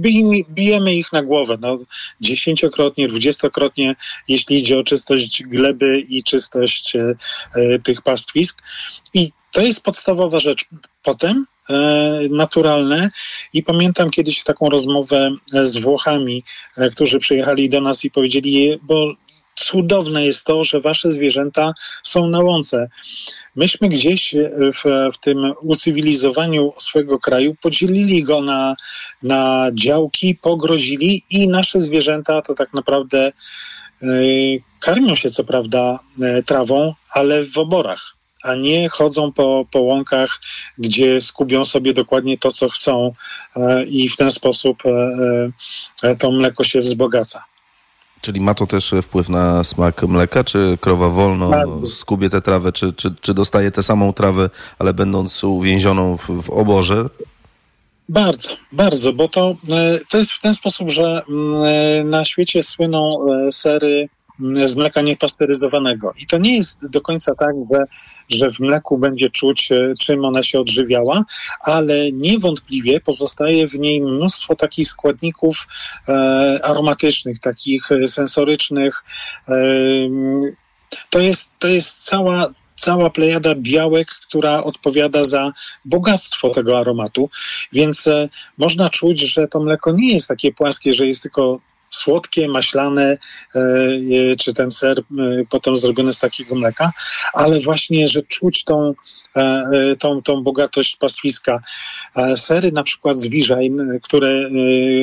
bijemy 0.50 0.96
ich 0.96 1.14
na 1.14 1.24
głowę, 1.24 1.58
no, 1.62 1.80
dziesięciokrotnie, 2.22 3.08
dwudziestokrotnie, 3.08 3.96
jeśli 4.28 4.58
idzie 4.60 4.78
o 4.80 4.84
czystość 4.84 5.44
gleby 5.44 6.00
i 6.00 6.24
czystość 6.24 6.96
e, 6.96 7.16
tych 7.84 8.02
pastwisk. 8.02 8.62
I 9.14 9.30
to 9.52 9.62
jest 9.62 9.84
podstawowa 9.84 10.40
rzecz. 10.40 10.66
Potem 11.04 11.38
e, 11.38 11.57
naturalne 12.30 13.10
i 13.54 13.64
pamiętam 13.64 14.10
kiedyś 14.10 14.44
taką 14.44 14.70
rozmowę 14.70 15.32
e, 15.54 15.68
z 15.68 15.78
Włochami, 15.78 16.44
e, 16.78 16.90
którzy 16.90 17.20
przyjechali 17.20 17.70
do 17.70 17.82
nas 17.82 18.06
i 18.06 18.12
powiedzieli, 18.12 18.80
bo 18.84 19.14
cudowne 19.56 20.26
jest 20.26 20.46
to, 20.46 20.64
że 20.64 20.82
wasze 20.82 21.12
zwierzęta 21.12 21.74
są 22.04 22.28
na 22.28 22.40
łące. 22.40 22.88
Myśmy 23.56 23.90
gdzieś 23.90 24.36
w, 24.74 25.12
w 25.14 25.18
tym 25.18 25.54
ucywilizowaniu 25.62 26.74
swojego 26.78 27.20
kraju 27.20 27.56
podzielili 27.62 28.24
go 28.24 28.42
na, 28.42 28.76
na 29.24 29.70
działki, 29.74 30.36
pogrozili 30.36 31.24
i 31.30 31.48
nasze 31.48 31.82
zwierzęta 31.82 32.42
to 32.42 32.56
tak 32.56 32.74
naprawdę 32.74 33.32
karmią 34.80 35.16
się 35.16 35.30
co 35.30 35.44
prawda 35.44 36.00
trawą, 36.46 36.94
ale 37.14 37.44
w 37.44 37.58
oborach 37.58 38.17
a 38.48 38.56
nie 38.56 38.90
chodzą 38.90 39.32
po, 39.32 39.66
po 39.72 39.80
łąkach, 39.80 40.40
gdzie 40.78 41.22
skubią 41.22 41.66
sobie 41.66 41.94
dokładnie 41.94 42.38
to, 42.38 42.52
co 42.52 42.70
chcą 42.70 43.12
e, 43.56 43.84
i 43.84 44.10
w 44.10 44.18
ten 44.18 44.32
sposób 44.32 44.84
e, 44.86 45.52
e, 46.04 46.16
to 46.16 46.32
mleko 46.32 46.64
się 46.64 46.82
wzbogaca. 46.82 47.44
Czyli 48.22 48.42
ma 48.42 48.54
to 48.54 48.68
też 48.68 48.94
wpływ 49.02 49.30
na 49.30 49.64
smak 49.64 50.04
mleka? 50.04 50.44
Czy 50.44 50.78
krowa 50.82 51.10
wolno 51.10 51.52
skubie 51.88 52.30
tę 52.30 52.42
trawę, 52.42 52.72
czy, 52.72 52.94
czy, 52.94 53.16
czy 53.22 53.34
dostaje 53.34 53.72
tę 53.72 53.84
samą 53.84 54.14
trawę, 54.14 54.50
ale 54.80 54.94
będąc 54.94 55.44
uwięzioną 55.44 56.18
w, 56.18 56.44
w 56.44 56.50
oborze? 56.50 57.10
Bardzo, 58.10 58.50
bardzo, 58.72 59.14
bo 59.14 59.28
to, 59.28 59.56
to 60.10 60.18
jest 60.18 60.32
w 60.32 60.42
ten 60.42 60.54
sposób, 60.54 60.90
że 60.90 61.22
mm, 61.30 62.10
na 62.10 62.26
świecie 62.26 62.64
słyną 62.64 63.20
sery 63.52 64.10
z 64.66 64.76
mleka 64.76 65.02
niepasteryzowanego. 65.02 66.14
I 66.18 66.26
to 66.26 66.38
nie 66.38 66.58
jest 66.58 66.90
do 66.90 67.02
końca 67.02 67.36
tak, 67.36 67.56
że, 67.72 67.86
że 68.30 68.52
w 68.52 68.60
mleku 68.60 68.98
będzie 68.98 69.30
czuć, 69.30 69.72
e, 69.72 69.94
czym 70.00 70.26
ona 70.26 70.44
się 70.44 70.60
odżywiała, 70.60 71.26
ale 71.62 72.12
niewątpliwie 72.12 73.00
pozostaje 73.00 73.68
w 73.68 73.74
niej 73.74 74.02
mnóstwo 74.02 74.56
takich 74.56 74.88
składników 74.88 75.68
e, 76.08 76.60
aromatycznych, 76.64 77.40
takich 77.40 77.92
e, 77.92 78.08
sensorycznych. 78.08 79.04
To 81.10 81.20
jest, 81.20 81.52
to 81.60 81.68
jest 81.68 82.04
cała, 82.04 82.54
cała 82.76 83.10
plejada 83.10 83.56
białek, 83.56 84.08
która 84.08 84.64
odpowiada 84.64 85.26
za 85.26 85.52
bogactwo 85.86 86.50
tego 86.50 86.80
aromatu, 86.80 87.30
więc 87.74 88.10
można 88.58 88.90
czuć, 88.90 89.20
że 89.20 89.48
to 89.48 89.60
mleko 89.60 89.92
nie 89.92 90.14
jest 90.14 90.28
takie 90.28 90.54
płaskie, 90.54 90.94
że 90.94 91.08
jest 91.08 91.22
tylko 91.22 91.60
słodkie, 91.90 92.48
maślane, 92.48 93.18
e, 93.56 93.60
e, 93.60 94.36
czy 94.36 94.54
ten 94.54 94.72
ser 94.72 95.00
e, 95.00 95.04
potem 95.50 95.78
zrobiony 95.78 96.14
z 96.14 96.20
takiego 96.20 96.56
mleka, 96.56 96.92
ale 97.34 97.60
właśnie, 97.60 98.08
że 98.08 98.22
czuć 98.22 98.64
tą, 98.64 98.94
tą, 100.00 100.22
tą 100.22 100.44
bogatość 100.44 100.96
pastwiska. 100.96 101.60
Sery 102.36 102.72
na 102.72 102.84
przykład 102.84 103.18
z 103.18 103.28
Wiżajn, 103.28 104.00
które 104.04 104.50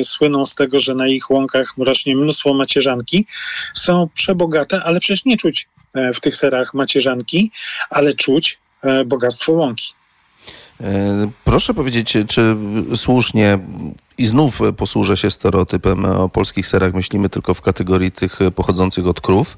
słyną 0.03 0.45
z 0.45 0.55
tego, 0.55 0.79
że 0.79 0.95
na 0.95 1.07
ich 1.07 1.31
łąkach 1.31 1.73
rośnie 1.77 2.15
mnóstwo 2.15 2.53
macierzanki, 2.53 3.25
są 3.73 4.09
przebogate, 4.13 4.83
ale 4.83 4.99
przecież 4.99 5.25
nie 5.25 5.37
czuć 5.37 5.69
w 6.13 6.19
tych 6.19 6.35
serach 6.35 6.73
macierzanki, 6.73 7.51
ale 7.89 8.13
czuć 8.13 8.59
bogactwo 9.05 9.51
łąki. 9.51 9.93
Proszę 11.43 11.73
powiedzieć, 11.73 12.17
czy 12.27 12.55
słusznie 12.95 13.59
i 14.17 14.25
znów 14.25 14.59
posłużę 14.77 15.17
się 15.17 15.31
stereotypem 15.31 16.05
o 16.05 16.29
polskich 16.29 16.67
serach. 16.67 16.93
Myślimy 16.93 17.29
tylko 17.29 17.53
w 17.53 17.61
kategorii 17.61 18.11
tych 18.11 18.39
pochodzących 18.55 19.07
od 19.07 19.21
krów. 19.21 19.57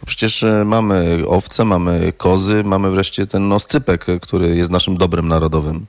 Bo 0.00 0.06
przecież 0.06 0.44
mamy 0.64 1.22
owce, 1.28 1.64
mamy 1.64 2.12
kozy, 2.16 2.64
mamy 2.64 2.90
wreszcie 2.90 3.26
ten 3.26 3.52
oscypek, 3.52 4.06
który 4.22 4.56
jest 4.56 4.70
naszym 4.70 4.96
dobrem 4.96 5.28
narodowym. 5.28 5.86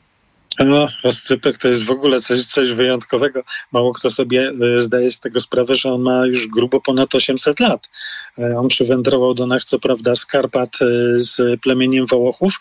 No, 0.66 0.88
oscypek 1.04 1.58
to 1.58 1.68
jest 1.68 1.84
w 1.84 1.92
ogóle 1.92 2.22
coś, 2.22 2.46
coś 2.46 2.72
wyjątkowego. 2.72 3.44
Mało 3.72 3.94
kto 3.94 4.10
sobie 4.10 4.52
e, 4.76 4.80
zdaje 4.80 5.12
z 5.12 5.20
tego 5.20 5.40
sprawę, 5.40 5.76
że 5.76 5.94
on 5.94 6.02
ma 6.02 6.26
już 6.26 6.48
grubo 6.48 6.82
ponad 6.82 7.16
800 7.16 7.60
lat. 7.60 7.90
E, 8.38 8.58
on 8.58 8.68
przywędrował 8.68 9.34
do 9.34 9.48
nas, 9.48 9.66
co 9.66 9.80
prawda, 9.80 10.16
z 10.16 10.26
Karpat 10.26 10.70
e, 10.82 10.86
z 11.16 11.62
plemieniem 11.62 12.08
Wołochów, 12.08 12.60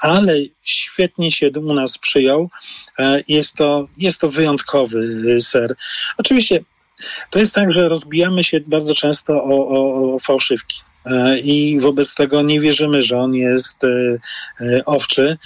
ale 0.00 0.38
świetnie 0.62 1.32
się 1.32 1.50
u 1.50 1.74
nas 1.74 1.98
przyjął. 1.98 2.50
Jest 3.28 3.56
to, 3.56 3.88
jest 3.98 4.20
to 4.20 4.28
wyjątkowy 4.28 5.02
ser. 5.42 5.76
Oczywiście 6.18 6.60
To 7.30 7.38
jest 7.38 7.54
tak, 7.54 7.72
że 7.72 7.88
rozbijamy 7.88 8.44
się 8.44 8.60
bardzo 8.68 8.94
często 8.94 9.44
o, 9.44 9.68
o, 9.68 10.14
o 10.14 10.18
fałszywki. 10.18 10.80
E, 11.06 11.38
I 11.38 11.80
wobec 11.80 12.14
tego 12.14 12.42
nie 12.42 12.60
wierzymy, 12.60 13.02
że 13.02 13.18
on 13.18 13.34
jest 13.34 13.84
e, 13.84 14.18
e, 14.60 14.84
owczy. 14.84 15.36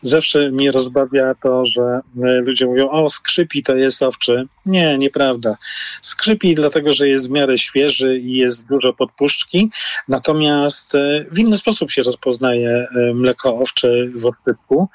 Zawsze 0.00 0.50
mnie 0.50 0.72
rozbawia 0.72 1.34
to, 1.42 1.66
że 1.66 2.00
ludzie 2.42 2.66
mówią, 2.66 2.90
o 2.90 3.08
skrzypi 3.08 3.62
to 3.62 3.76
jest 3.76 4.02
owczy. 4.02 4.46
Nie, 4.66 4.98
nieprawda. 4.98 5.56
Skrzypi 6.00 6.54
dlatego, 6.54 6.92
że 6.92 7.08
jest 7.08 7.28
w 7.28 7.30
miarę 7.30 7.58
świeży 7.58 8.18
i 8.18 8.36
jest 8.36 8.68
dużo 8.68 8.92
podpuszczki, 8.92 9.70
natomiast 10.08 10.92
w 11.30 11.38
inny 11.38 11.56
sposób 11.56 11.90
się 11.90 12.02
rozpoznaje 12.02 12.86
mleko 13.14 13.54
owcze 13.54 13.88
w 14.16 14.26
odtypku. 14.26 14.88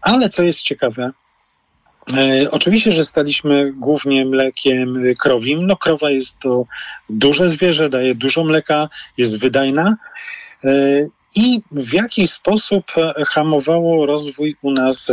Ale 0.00 0.28
co 0.28 0.42
jest 0.42 0.62
ciekawe, 0.62 1.10
oczywiście, 2.50 2.92
że 2.92 3.04
staliśmy 3.04 3.72
głównie 3.72 4.26
mlekiem 4.26 4.98
krowim. 5.18 5.66
No 5.66 5.76
krowa 5.76 6.10
jest 6.10 6.38
to 6.38 6.64
duże 7.08 7.48
zwierzę, 7.48 7.88
daje 7.88 8.14
dużo 8.14 8.44
mleka, 8.44 8.88
jest 9.18 9.38
wydajna. 9.38 9.96
E, 10.64 10.70
I 11.36 11.62
w 11.72 11.92
jakiś 11.92 12.30
sposób 12.30 12.84
hamowało 13.26 14.06
rozwój 14.06 14.56
u 14.62 14.70
nas 14.70 15.12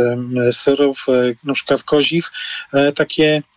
serów, 0.52 1.06
e, 1.08 1.34
na 1.44 1.54
przykład 1.54 1.82
kozich, 1.82 2.32
takie 2.94 3.42
E, 3.42 3.51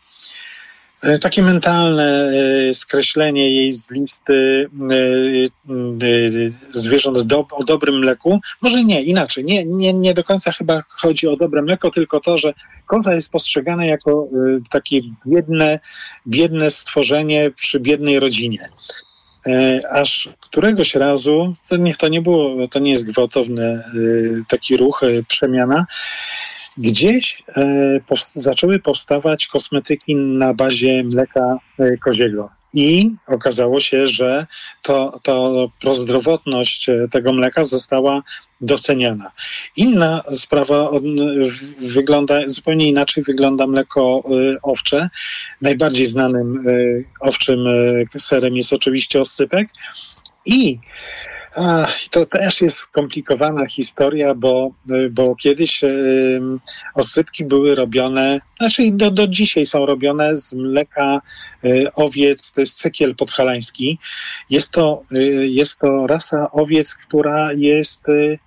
takie 1.22 1.41
mentalne 1.41 2.32
e, 2.70 2.74
skreślenie 2.74 3.56
jej 3.56 3.74
z 3.74 3.91
listy 3.91 4.70
e, 4.91 4.96
zwierząt 6.72 7.22
do, 7.22 7.48
o 7.52 7.63
dobrym 7.63 8.00
mleku. 8.00 8.39
Może 8.62 8.84
nie, 8.84 9.04
inaczej. 9.04 9.46
Nie, 9.46 9.65
nie, 9.65 9.94
nie 9.94 10.13
do 10.13 10.24
końca 10.24 10.52
chyba 10.52 10.84
chodzi 10.89 11.28
o 11.28 11.36
dobre 11.36 11.62
mleko, 11.62 11.91
tylko 11.91 12.20
to, 12.20 12.38
że 12.38 12.54
koza 12.86 13.13
jest 13.13 13.32
postrzegana 13.32 13.86
jako 13.86 14.28
takie 14.70 15.02
biedne, 15.28 15.80
biedne 16.28 16.72
stworzenie 16.72 17.52
przy 17.52 17.80
biednej 17.80 18.20
rodzinie. 18.20 18.70
Aż 19.91 20.30
któregoś 20.41 20.96
razu, 20.96 21.54
niech 21.80 21.98
to 21.98 22.08
nie 22.08 22.22
było, 22.22 22.68
to 22.68 22.80
nie 22.80 22.91
jest 22.91 23.12
gwałtowny 23.12 23.84
taki 24.48 24.78
ruch, 24.78 25.02
przemiana, 25.28 25.86
Gdzieś 26.77 27.43
e, 27.57 27.99
zaczęły 28.33 28.79
powstawać 28.79 29.47
kosmetyki 29.47 30.15
na 30.15 30.53
bazie 30.53 31.03
mleka 31.03 31.57
e, 31.79 31.97
koziego. 31.97 32.49
I 32.73 33.11
okazało 33.27 33.79
się, 33.79 34.07
że 34.07 34.45
to, 34.81 35.19
to 35.23 35.67
prozdrowotność 35.81 36.89
e, 36.89 37.07
tego 37.11 37.33
mleka 37.33 37.63
została 37.63 38.23
doceniana. 38.61 39.31
Inna 39.77 40.23
sprawa 40.33 40.89
wygląda, 41.79 42.39
zupełnie 42.47 42.89
inaczej 42.89 43.23
wygląda 43.23 43.67
mleko 43.67 44.23
owcze. 44.63 45.09
Najbardziej 45.61 46.05
znanym 46.05 46.65
owczym 47.21 47.59
serem 48.17 48.55
jest 48.55 48.73
oczywiście 48.73 49.21
oscypek. 49.21 49.67
I 50.45 50.79
Ach, 51.58 52.10
to 52.12 52.26
też 52.26 52.62
jest 52.62 52.78
skomplikowana 52.78 53.65
historia, 53.65 54.34
bo, 54.34 54.72
bo 55.12 55.36
kiedyś 55.36 55.84
y, 55.84 56.41
osypki 56.96 57.46
były 57.46 57.76
robione, 57.76 58.41
znaczy 58.58 58.91
do, 58.91 59.12
do 59.12 59.28
dzisiaj 59.28 59.65
są 59.65 59.86
robione 59.86 60.36
z 60.36 60.54
mleka 60.54 61.22
y, 61.65 61.88
owiec, 61.94 62.54
to 62.54 62.62
jest 62.62 62.78
cekiel 62.78 63.15
podhalański. 63.15 64.00
Jest 64.50 64.72
to, 64.72 65.04
y, 65.12 65.48
jest 65.48 65.80
to 65.80 66.08
rasa 66.08 66.52
owiec, 66.52 66.96
która 66.96 67.54
jest 67.54 68.10
y, 68.10 68.39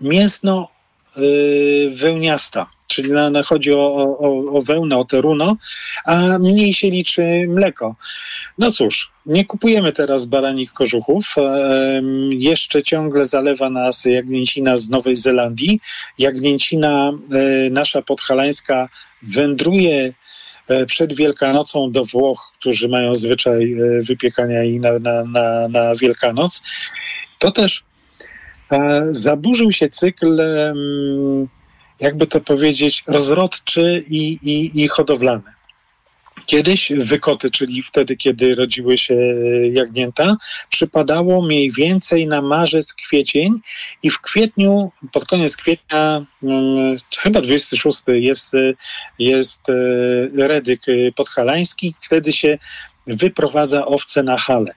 mięsno 0.00 0.68
y, 1.16 1.90
wełniasta 1.94 2.66
czyli 2.90 3.10
na, 3.10 3.30
na 3.30 3.42
chodzi 3.42 3.72
o, 3.72 3.94
o, 4.18 4.58
o 4.58 4.62
wełnę, 4.62 4.98
o 4.98 5.04
te 5.04 5.20
runo, 5.20 5.56
a 6.04 6.38
mniej 6.38 6.72
się 6.72 6.90
liczy 6.90 7.22
mleko. 7.48 7.96
No 8.58 8.70
cóż, 8.70 9.10
nie 9.26 9.44
kupujemy 9.44 9.92
teraz 9.92 10.24
baranich 10.26 10.72
kożuchów. 10.72 11.34
Jeszcze 12.30 12.82
ciągle 12.82 13.24
zalewa 13.24 13.70
nas 13.70 14.04
jagnięcina 14.04 14.76
z 14.76 14.90
Nowej 14.90 15.16
Zelandii. 15.16 15.80
Jagnięcina 16.18 17.12
e, 17.32 17.70
nasza 17.70 18.02
podhalańska 18.02 18.88
wędruje 19.22 20.12
e, 20.68 20.86
przed 20.86 21.12
Wielkanocą 21.12 21.90
do 21.90 22.04
Włoch, 22.04 22.52
którzy 22.60 22.88
mają 22.88 23.14
zwyczaj 23.14 23.72
e, 23.72 24.02
wypiekania 24.02 24.62
jej 24.62 24.80
na, 24.80 24.98
na, 24.98 25.24
na, 25.24 25.68
na 25.68 25.94
Wielkanoc. 25.94 26.62
To 27.38 27.50
też 27.50 27.84
zaburzył 29.10 29.72
się 29.72 29.88
cykl 29.88 30.42
jakby 32.00 32.26
to 32.26 32.40
powiedzieć, 32.40 33.04
rozrodczy 33.06 34.04
i, 34.08 34.38
i, 34.42 34.82
i 34.82 34.88
hodowlany. 34.88 35.42
Kiedyś 36.46 36.92
wykoty, 36.96 37.50
czyli 37.50 37.82
wtedy, 37.82 38.16
kiedy 38.16 38.54
rodziły 38.54 38.98
się 38.98 39.14
jagnięta, 39.72 40.36
przypadało 40.68 41.46
mniej 41.46 41.72
więcej 41.72 42.26
na 42.26 42.42
marzec, 42.42 42.94
kwiecień 42.94 43.60
i 44.02 44.10
w 44.10 44.20
kwietniu, 44.20 44.92
pod 45.12 45.24
koniec 45.24 45.56
kwietnia, 45.56 46.26
hmm, 46.40 46.96
chyba 47.18 47.40
26 47.40 48.02
jest, 48.08 48.52
jest 49.18 49.68
e, 49.68 49.74
redyk 50.48 50.82
podhalański, 51.16 51.94
wtedy 52.00 52.32
się 52.32 52.58
wyprowadza 53.06 53.86
owce 53.86 54.22
na 54.22 54.36
hale. 54.36 54.74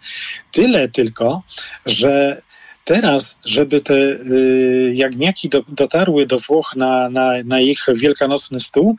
Tyle 0.52 0.88
tylko, 0.88 1.44
że 1.86 2.42
Teraz, 2.84 3.40
żeby 3.46 3.82
te 3.82 3.96
y, 3.96 4.92
jagniaki 4.94 5.50
do, 5.50 5.62
dotarły 5.68 6.26
do 6.26 6.40
Włoch 6.40 6.76
na, 6.76 7.10
na, 7.10 7.32
na 7.46 7.60
ich 7.60 7.86
wielkanocny 7.96 8.60
stół, 8.60 8.96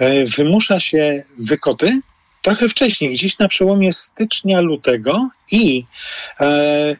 y, 0.00 0.24
wymusza 0.36 0.80
się 0.80 1.24
wykoty 1.38 2.00
trochę 2.44 2.68
wcześniej, 2.68 3.10
gdzieś 3.10 3.38
na 3.38 3.48
przełomie 3.48 3.92
stycznia, 3.92 4.60
lutego 4.60 5.28
i 5.52 5.84
e, 6.40 6.96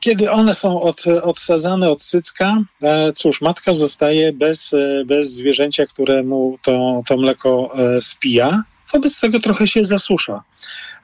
kiedy 0.00 0.30
one 0.30 0.54
są 0.54 0.80
od, 0.80 1.06
odsadzane 1.06 1.90
od 1.90 2.02
cycka, 2.02 2.56
e, 2.82 3.12
cóż, 3.12 3.40
matka 3.40 3.72
zostaje 3.72 4.32
bez, 4.32 4.74
bez 5.06 5.32
zwierzęcia, 5.34 5.86
któremu 5.86 6.58
to, 6.62 7.02
to 7.06 7.16
mleko 7.16 7.72
e, 7.74 8.00
spija. 8.00 8.62
Wobec 8.92 9.20
tego 9.20 9.40
trochę 9.40 9.66
się 9.66 9.84
zasusza. 9.84 10.42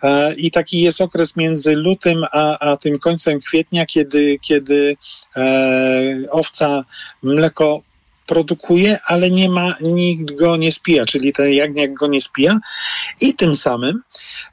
E, 0.02 0.34
I 0.34 0.50
taki 0.50 0.80
jest 0.80 1.00
okres 1.00 1.36
między 1.36 1.76
lutym 1.76 2.24
a, 2.32 2.58
a 2.58 2.76
tym 2.76 2.98
końcem 2.98 3.40
kwietnia, 3.40 3.86
kiedy, 3.86 4.38
kiedy 4.42 4.96
e, 5.36 6.18
owca 6.30 6.84
mleko 7.22 7.82
produkuje, 8.28 8.98
ale 9.06 9.30
nie 9.30 9.48
ma, 9.48 9.74
nikt 9.80 10.34
go 10.34 10.56
nie 10.56 10.72
spija, 10.72 11.06
czyli 11.06 11.32
ten 11.32 11.48
jagniak 11.48 11.94
go 11.94 12.06
nie 12.06 12.20
spija 12.20 12.58
i 13.20 13.34
tym 13.34 13.54
samym 13.54 14.02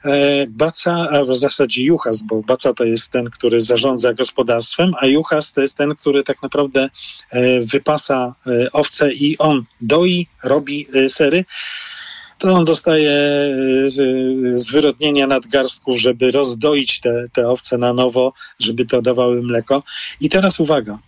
e, 0.04 0.46
baca, 0.46 1.08
a 1.10 1.24
w 1.24 1.36
zasadzie 1.36 1.84
juchas, 1.84 2.22
bo 2.22 2.42
baca 2.42 2.74
to 2.74 2.84
jest 2.84 3.12
ten, 3.12 3.30
który 3.30 3.60
zarządza 3.60 4.14
gospodarstwem, 4.14 4.92
a 4.98 5.06
juchas 5.06 5.52
to 5.52 5.60
jest 5.60 5.76
ten, 5.76 5.94
który 5.94 6.24
tak 6.24 6.42
naprawdę 6.42 6.88
e, 7.30 7.60
wypasa 7.60 8.34
e, 8.46 8.72
owce 8.72 9.12
i 9.12 9.38
on 9.38 9.64
doi, 9.80 10.26
robi 10.44 10.86
e, 10.94 11.08
sery 11.08 11.44
to 12.38 12.52
on 12.52 12.64
dostaje 12.64 13.12
y, 13.98 14.58
zwyrodnienia 14.58 15.26
nadgarstków, 15.26 16.00
żeby 16.00 16.30
rozdoić 16.30 17.00
te, 17.00 17.28
te 17.32 17.48
owce 17.48 17.78
na 17.78 17.92
nowo, 17.92 18.32
żeby 18.58 18.86
to 18.86 19.02
dawały 19.02 19.42
mleko. 19.42 19.82
I 20.20 20.28
teraz 20.28 20.60
uwaga. 20.60 20.98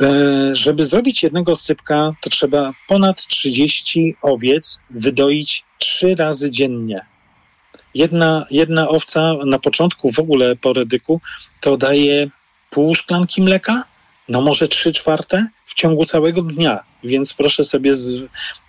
E, 0.00 0.56
żeby 0.56 0.82
zrobić 0.82 1.22
jednego 1.22 1.54
sypka, 1.54 2.12
to 2.20 2.30
trzeba 2.30 2.72
ponad 2.88 3.26
30 3.26 4.16
owiec 4.22 4.80
wydoić 4.90 5.64
trzy 5.78 6.14
razy 6.14 6.50
dziennie. 6.50 7.06
Jedna, 7.94 8.46
jedna 8.50 8.88
owca 8.88 9.34
na 9.46 9.58
początku 9.58 10.12
w 10.12 10.18
ogóle 10.18 10.56
po 10.56 10.72
redyku 10.72 11.20
to 11.60 11.76
daje 11.76 12.30
pół 12.70 12.94
szklanki 12.94 13.42
mleka, 13.42 13.84
no 14.28 14.40
może 14.40 14.68
trzy 14.68 14.92
czwarte 14.92 15.48
ciągu 15.78 16.04
całego 16.04 16.42
dnia. 16.42 16.84
Więc 17.04 17.34
proszę 17.34 17.64
sobie 17.64 17.94
z, 17.94 18.14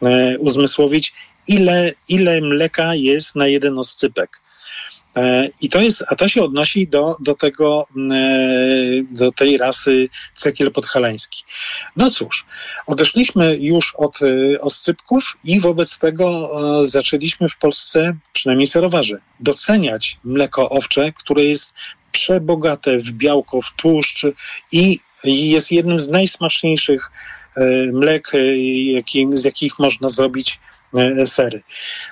e, 0.02 0.38
uzmysłowić, 0.38 1.14
ile, 1.48 1.92
ile 2.10 2.42
mleka 2.42 2.96
jest 2.96 3.36
na 3.36 3.48
jeden 3.48 3.78
oscypek. 3.78 4.42
E, 5.16 5.50
I 5.62 5.70
to 5.70 5.82
jest, 5.82 6.04
a 6.08 6.16
to 6.16 6.28
się 6.28 6.44
odnosi 6.44 6.88
do, 6.88 7.16
do 7.20 7.36
tego, 7.36 7.88
e, 8.12 8.24
do 9.12 9.32
tej 9.32 9.58
rasy 9.58 10.10
cekiel 10.36 10.72
podhalański. 10.72 11.44
No 11.96 12.12
cóż, 12.12 12.46
odeszliśmy 12.88 13.58
już 13.58 13.96
od 13.96 14.20
e, 14.22 14.62
oscypków 14.62 15.38
i 15.44 15.60
wobec 15.60 16.00
tego 16.00 16.50
zaczęliśmy 16.86 17.50
w 17.50 17.58
Polsce, 17.58 18.18
przynajmniej 18.34 18.68
serowarzy, 18.68 19.22
doceniać 19.40 20.18
mleko 20.24 20.70
owcze, 20.70 21.14
które 21.14 21.44
jest 21.44 21.76
przebogate 22.12 22.98
w 22.98 23.12
białko, 23.12 23.62
w 23.62 23.74
tłuszcz 23.74 24.26
i 24.72 25.00
jest 25.24 25.72
jednym 25.72 26.00
z 26.00 26.10
najsmaczniejszych 26.10 27.12
mlek, 27.94 28.32
z 29.34 29.44
jakich 29.44 29.80
można 29.80 30.10
zrobić 30.10 30.60
E, 30.94 31.26
sery. 31.26 31.62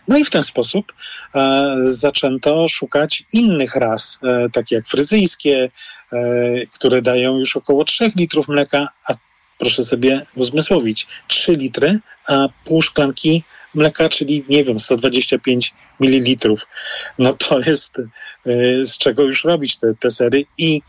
No 0.07 0.17
i 0.17 0.25
w 0.25 0.29
ten 0.29 0.43
sposób 0.43 0.93
e, 1.35 1.73
zaczęto 1.83 2.67
szukać 2.67 3.23
innych 3.33 3.75
ras, 3.75 4.19
e, 4.23 4.49
takie 4.49 4.75
jak 4.75 4.87
fryzyjskie, 4.87 5.69
e, 6.13 6.19
które 6.65 7.01
dają 7.01 7.37
już 7.37 7.57
około 7.57 7.83
3 7.83 8.11
litrów 8.15 8.47
mleka, 8.47 8.87
a 9.07 9.13
proszę 9.57 9.83
sobie 9.83 10.25
uzmysłowić, 10.35 11.07
3 11.27 11.55
litry, 11.55 11.99
a 12.27 12.47
pół 12.65 12.81
szklanki 12.81 13.43
mleka, 13.75 14.09
czyli 14.09 14.45
nie 14.49 14.63
wiem, 14.63 14.79
125 14.79 15.73
ml. 15.99 16.55
No 17.19 17.33
to 17.33 17.59
jest 17.59 18.01
z 18.83 18.97
czego 18.97 19.23
już 19.23 19.43
robić 19.43 19.79
te, 19.79 19.93
te 19.99 20.11
sery 20.11 20.45
i 20.57 20.81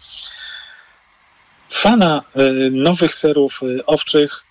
fana 1.70 2.22
y, 2.37 2.70
nowych 2.70 3.14
serów 3.14 3.61
y, 3.62 3.87
owczych 3.87 4.44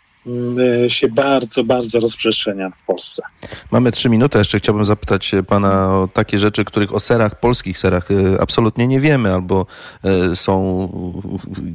y, 0.85 0.89
się 0.89 1.07
bardzo, 1.07 1.63
bardzo 1.63 1.99
rozprzestrzenia 1.99 2.69
w 2.69 2.83
Polsce. 2.85 3.23
Mamy 3.71 3.91
trzy 3.91 4.09
minuty. 4.09 4.37
Jeszcze 4.37 4.59
chciałbym 4.59 4.85
zapytać 4.85 5.31
pana 5.47 5.95
o 5.95 6.09
takie 6.13 6.37
rzeczy, 6.37 6.65
których 6.65 6.93
o 6.93 6.99
serach, 6.99 7.39
polskich 7.39 7.77
serach 7.77 8.07
absolutnie 8.39 8.87
nie 8.87 8.99
wiemy, 8.99 9.33
albo 9.33 9.65
są, 10.35 10.89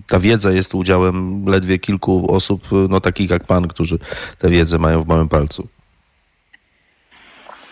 ta 0.09 0.21
wiedza 0.21 0.53
jest 0.53 0.75
udziałem 0.75 1.45
ledwie 1.49 1.79
kilku 1.79 2.35
osób, 2.35 2.69
no 2.89 3.01
takich 3.01 3.31
jak 3.31 3.47
pan, 3.47 3.69
którzy 3.69 3.99
tę 4.39 4.49
wiedzę 4.51 4.79
mają 4.79 5.01
w 5.01 5.07
małym 5.07 5.29
palcu. 5.29 5.69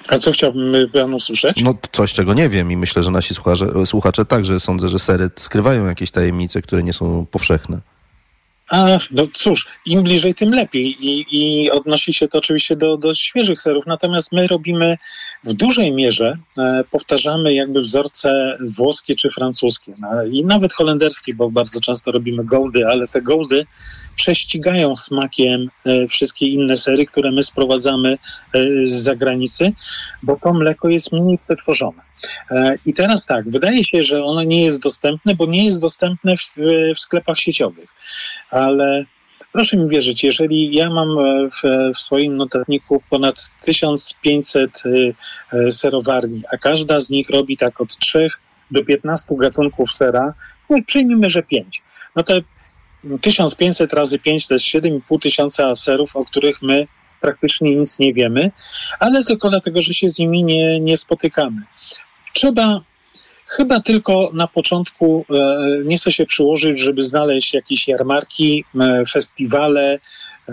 A 0.09 0.19
co 0.19 0.33
chciałbym 0.33 0.91
panu 0.93 1.17
usłyszeć? 1.17 1.65
No 1.65 1.75
coś, 1.93 2.13
czego 2.13 2.35
nie 2.35 2.49
wiem 2.49 2.73
i 2.73 2.77
myślę, 2.77 3.03
że 3.03 3.11
nasi 3.11 3.35
słuchacze, 3.35 3.87
słuchacze 3.87 4.25
także 4.25 4.61
sądzę, 4.61 4.89
że 4.89 4.99
sery 4.99 5.31
skrywają 5.37 5.87
jakieś 5.87 6.11
tajemnice, 6.11 6.63
które 6.63 6.83
nie 6.83 6.93
są 6.93 7.27
powszechne. 7.27 7.81
A, 8.71 8.99
no 9.11 9.27
cóż, 9.33 9.69
im 9.87 10.03
bliżej, 10.03 10.35
tym 10.35 10.51
lepiej. 10.51 10.97
I, 11.07 11.27
i 11.31 11.71
odnosi 11.71 12.13
się 12.13 12.29
to 12.29 12.39
oczywiście 12.39 12.77
do, 12.77 12.97
do 12.97 13.15
świeżych 13.15 13.61
serów. 13.61 13.87
Natomiast 13.87 14.33
my 14.33 14.47
robimy 14.47 14.97
w 15.45 15.55
dużej 15.55 15.93
mierze, 15.93 16.39
e, 16.59 16.85
powtarzamy 16.91 17.55
jakby 17.55 17.81
wzorce 17.81 18.57
włoskie 18.77 19.17
czy 19.17 19.31
francuskie. 19.31 19.93
No, 20.01 20.25
I 20.25 20.45
nawet 20.45 20.73
holenderskie, 20.73 21.35
bo 21.35 21.51
bardzo 21.51 21.81
często 21.81 22.13
robimy 22.13 22.45
goldy, 22.45 22.87
ale 22.87 23.09
te 23.09 23.23
goldy 23.23 23.67
prześcigają 24.21 24.97
smakiem 24.97 25.71
e, 25.87 26.09
wszystkie 26.09 26.47
inne 26.47 26.77
sery, 26.77 27.07
które 27.07 27.31
my 27.31 27.43
sprowadzamy 27.43 28.13
e, 28.13 28.17
z 28.85 28.91
zagranicy, 28.91 29.73
bo 30.23 30.37
to 30.43 30.53
mleko 30.53 30.89
jest 30.89 31.13
mniej 31.13 31.39
przetworzone. 31.39 32.03
E, 32.51 32.75
I 32.87 32.93
teraz 32.93 33.27
tak, 33.27 33.51
wydaje 33.51 33.85
się, 33.85 34.03
że 34.03 34.25
ono 34.25 34.43
nie 34.43 34.65
jest 34.65 34.83
dostępne, 34.83 35.35
bo 35.35 35.47
nie 35.47 35.65
jest 35.65 35.81
dostępne 35.81 36.37
w, 36.37 36.55
w 36.97 37.01
sklepach 37.01 37.39
sieciowych. 37.39 37.91
Ale 38.51 39.05
proszę 39.53 39.77
mi 39.77 39.89
wierzyć, 39.89 40.25
jeżeli 40.25 40.75
ja 40.75 40.91
mam 40.91 41.09
w, 41.51 41.93
w, 41.95 42.01
swoim 42.01 42.37
notatniku 42.37 43.03
ponad 43.11 43.51
1500 43.65 44.83
serowarni, 45.71 46.43
a 46.53 46.57
każda 46.57 47.01
z 47.01 47.11
nich 47.11 47.31
robi 47.31 47.57
tak 47.57 47.81
od 47.81 47.97
3 47.99 48.29
do 48.71 48.85
15 48.85 49.37
gatunków 49.37 49.93
sera, 49.93 50.35
no 50.71 50.77
przyjmijmy, 50.87 51.31
że 51.31 51.43
5. 51.43 51.83
No 52.17 52.23
to 52.23 52.35
1500 53.21 53.93
razy 53.95 54.19
5 54.19 54.49
to 54.49 54.55
jest 54.55 54.67
7,5 54.67 55.21
tysiąca 55.21 55.77
serów, 55.77 56.17
o 56.17 56.25
których 56.25 56.63
my 56.63 56.85
praktycznie 57.21 57.77
nic 57.77 57.99
nie 57.99 58.15
wiemy, 58.15 58.51
ale 59.01 59.25
tylko 59.25 59.51
dlatego, 59.51 59.83
że 59.83 59.95
się 59.95 60.09
z 60.09 60.19
nimi 60.19 60.45
nie, 60.45 60.81
nie 60.81 60.97
spotykamy. 60.97 61.63
Trzeba 62.33 62.81
chyba 63.47 63.81
tylko 63.81 64.31
na 64.35 64.47
początku 64.47 65.25
e, 65.31 65.59
nie 65.85 65.97
chce 65.97 66.13
się 66.13 66.27
przyłożyć, 66.27 66.81
żeby 66.81 67.03
znaleźć 67.03 67.55
jakieś 67.55 67.89
jarmarki, 67.89 68.65
e, 68.81 69.05
festiwale 69.07 69.99
e, 70.49 70.53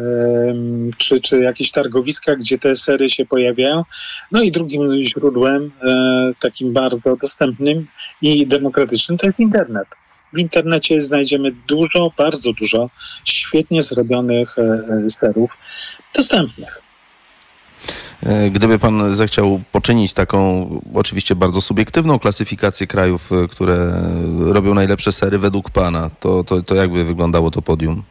czy, 0.97 1.21
czy 1.21 1.39
jakieś 1.39 1.71
targowiska, 1.71 2.35
gdzie 2.35 2.57
te 2.57 2.75
sery 2.75 3.09
się 3.09 3.25
pojawiają. 3.25 3.83
No 4.31 4.41
i 4.41 4.51
drugim 4.51 5.03
źródłem, 5.03 5.71
takim 6.39 6.73
bardzo 6.73 7.15
dostępnym 7.21 7.87
i 8.21 8.47
demokratycznym, 8.47 9.17
to 9.17 9.27
jest 9.27 9.39
internet. 9.39 9.87
W 10.33 10.37
internecie 10.37 11.01
znajdziemy 11.01 11.51
dużo, 11.67 12.11
bardzo 12.17 12.53
dużo 12.53 12.89
świetnie 13.25 13.81
zrobionych 13.81 14.57
e, 14.57 14.61
e, 14.61 15.09
serów 15.09 15.51
dostępnych. 16.15 16.81
E, 18.23 18.49
gdyby 18.49 18.79
pan 18.79 19.13
zechciał 19.13 19.61
poczynić 19.71 20.13
taką, 20.13 20.69
oczywiście 20.93 21.35
bardzo 21.35 21.61
subiektywną 21.61 22.19
klasyfikację 22.19 22.87
krajów, 22.87 23.29
które 23.51 24.01
robią 24.39 24.73
najlepsze 24.73 25.11
sery 25.11 25.39
według 25.39 25.69
pana, 25.69 26.09
to, 26.19 26.43
to, 26.43 26.61
to 26.61 26.75
jakby 26.75 27.03
wyglądało 27.03 27.51
to 27.51 27.61
podium? 27.61 28.03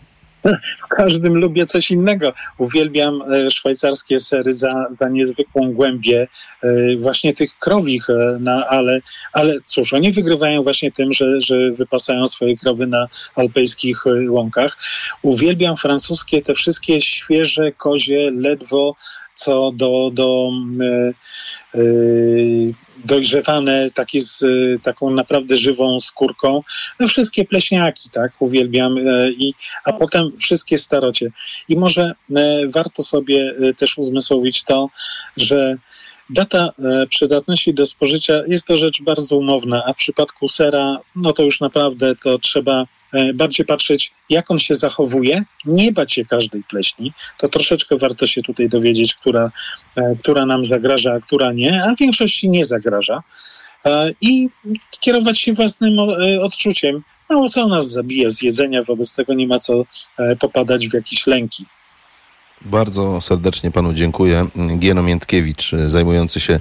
W 0.84 0.88
każdym 0.88 1.36
lubię 1.36 1.66
coś 1.66 1.90
innego. 1.90 2.32
Uwielbiam 2.58 3.22
e, 3.32 3.50
szwajcarskie 3.50 4.20
sery 4.20 4.52
za, 4.52 4.86
za 5.00 5.08
niezwykłą 5.08 5.72
głębię 5.72 6.26
e, 6.62 6.96
właśnie 6.96 7.34
tych 7.34 7.58
krowich, 7.58 8.10
e, 8.10 8.38
na, 8.40 8.66
ale, 8.66 9.00
ale 9.32 9.60
cóż, 9.64 9.92
oni 9.92 10.12
wygrywają 10.12 10.62
właśnie 10.62 10.92
tym, 10.92 11.12
że, 11.12 11.40
że 11.40 11.70
wypasają 11.70 12.26
swoje 12.26 12.56
krowy 12.56 12.86
na 12.86 13.08
alpejskich 13.34 14.04
łąkach. 14.28 14.78
Uwielbiam 15.22 15.76
francuskie, 15.76 16.42
te 16.42 16.54
wszystkie 16.54 17.00
świeże 17.00 17.72
kozie, 17.72 18.30
ledwo 18.30 18.96
co 19.36 19.72
do, 19.74 20.10
do 20.14 20.50
yy, 21.74 22.74
dojrzewane, 23.04 23.86
takie 23.94 24.20
z 24.20 24.44
taką 24.82 25.10
naprawdę 25.10 25.56
żywą 25.56 26.00
skórką. 26.00 26.62
No 27.00 27.08
wszystkie 27.08 27.44
pleśniaki, 27.44 28.10
tak, 28.10 28.32
uwielbiam. 28.38 28.96
I, 29.30 29.54
a 29.84 29.92
potem 29.92 30.32
wszystkie 30.38 30.78
starocie. 30.78 31.30
I 31.68 31.76
może 31.76 32.14
warto 32.68 33.02
sobie 33.02 33.54
też 33.76 33.98
uzmysłowić 33.98 34.64
to, 34.64 34.88
że 35.36 35.76
Data 36.30 36.72
przydatności 37.08 37.74
do 37.74 37.86
spożycia 37.86 38.42
jest 38.48 38.66
to 38.66 38.76
rzecz 38.76 39.02
bardzo 39.02 39.36
umowna, 39.36 39.82
a 39.86 39.92
w 39.92 39.96
przypadku 39.96 40.48
sera, 40.48 40.98
no 41.16 41.32
to 41.32 41.42
już 41.42 41.60
naprawdę 41.60 42.16
to 42.16 42.38
trzeba 42.38 42.86
bardziej 43.34 43.66
patrzeć, 43.66 44.12
jak 44.30 44.50
on 44.50 44.58
się 44.58 44.74
zachowuje, 44.74 45.42
nie 45.64 45.92
bać 45.92 46.12
się 46.12 46.24
każdej 46.24 46.62
pleśni. 46.62 47.12
To 47.38 47.48
troszeczkę 47.48 47.96
warto 47.96 48.26
się 48.26 48.42
tutaj 48.42 48.68
dowiedzieć, 48.68 49.14
która, 49.14 49.50
która 50.20 50.46
nam 50.46 50.64
zagraża, 50.64 51.12
a 51.12 51.20
która 51.20 51.52
nie, 51.52 51.84
a 51.84 51.94
w 51.94 51.98
większości 51.98 52.48
nie 52.48 52.64
zagraża. 52.64 53.22
I 54.20 54.48
kierować 55.00 55.40
się 55.40 55.52
własnym 55.52 55.98
odczuciem. 56.42 57.02
No, 57.30 57.48
co 57.48 57.68
nas 57.68 57.90
zabija 57.90 58.30
z 58.30 58.42
jedzenia, 58.42 58.82
wobec 58.82 59.14
tego 59.14 59.34
nie 59.34 59.46
ma 59.46 59.58
co 59.58 59.84
popadać 60.38 60.88
w 60.88 60.94
jakieś 60.94 61.26
lęki. 61.26 61.64
Bardzo 62.62 63.20
serdecznie 63.20 63.70
panu 63.70 63.92
dziękuję. 63.92 64.46
Gieno 64.78 65.02
Miętkiewicz, 65.02 65.72
zajmujący 65.86 66.40
się, 66.40 66.60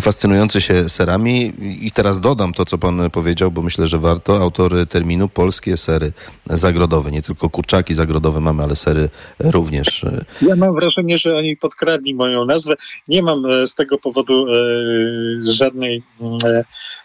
fascynujący 0.00 0.60
się 0.60 0.88
serami. 0.88 1.52
I 1.86 1.90
teraz 1.90 2.20
dodam 2.20 2.52
to, 2.52 2.64
co 2.64 2.78
pan 2.78 3.10
powiedział, 3.10 3.50
bo 3.50 3.62
myślę, 3.62 3.86
że 3.86 3.98
warto. 3.98 4.38
Autor 4.38 4.86
terminu 4.88 5.28
Polskie 5.28 5.76
Sery 5.76 6.12
Zagrodowe. 6.46 7.10
Nie 7.10 7.22
tylko 7.22 7.50
kurczaki 7.50 7.94
zagrodowe 7.94 8.40
mamy, 8.40 8.62
ale 8.62 8.76
sery 8.76 9.08
również. 9.38 10.06
Ja 10.42 10.56
mam 10.56 10.74
wrażenie, 10.74 11.18
że 11.18 11.36
oni 11.36 11.56
podkradli 11.56 12.14
moją 12.14 12.44
nazwę. 12.44 12.74
Nie 13.08 13.22
mam 13.22 13.66
z 13.66 13.74
tego 13.74 13.98
powodu 13.98 14.46
żadnej 15.44 16.02
e, 16.44 16.64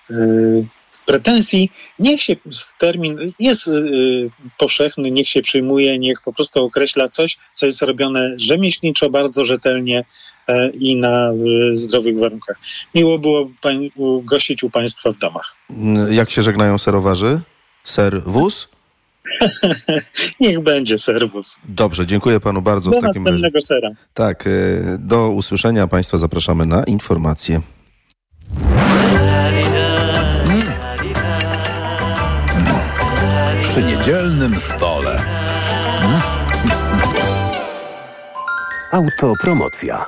e, 0.10 0.83
pretensji, 1.06 1.72
niech 2.00 2.22
się 2.22 2.36
termin 2.78 3.34
jest 3.40 3.68
y, 3.68 4.30
powszechny, 4.58 5.12
niech 5.12 5.30
się 5.30 5.42
przyjmuje, 5.42 6.00
niech 6.00 6.22
po 6.22 6.34
prostu 6.34 6.64
określa 6.64 7.08
coś, 7.08 7.38
co 7.52 7.66
jest 7.66 7.82
robione 7.82 8.34
rzemieślniczo, 8.38 9.10
bardzo 9.10 9.46
rzetelnie 9.46 10.04
e, 10.48 10.70
i 10.70 10.96
na 10.96 11.32
y, 11.72 11.76
zdrowych 11.76 12.20
warunkach. 12.20 12.58
Miło 12.96 13.20
było 13.20 13.50
pań, 13.62 13.90
gościć 14.24 14.64
u 14.64 14.70
Państwa 14.70 15.12
w 15.12 15.18
domach. 15.18 15.56
Jak 16.10 16.30
się 16.30 16.42
żegnają 16.42 16.78
serowarzy? 16.78 17.42
Ser 17.84 18.24
wóz? 18.26 18.70
Niech 20.40 20.60
będzie 20.60 20.98
serwus. 20.98 21.60
Dobrze, 21.66 22.06
dziękuję 22.06 22.40
panu 22.40 22.62
bardzo. 22.62 22.92
Do 22.92 23.00
w 23.00 23.02
takim 23.02 23.28
razie. 23.28 23.62
sera. 23.62 23.90
Tak, 24.14 24.48
y, 24.48 24.82
do 25.00 25.30
usłyszenia. 25.30 25.88
Państwa 25.88 26.18
zapraszamy 26.18 26.66
na 26.66 26.84
informacje. 26.84 27.62
Przy 34.04 34.12
niedzielnym 34.12 34.60
stole. 34.60 35.18
Hmm? 36.02 36.22
Autopromocja. 38.92 40.06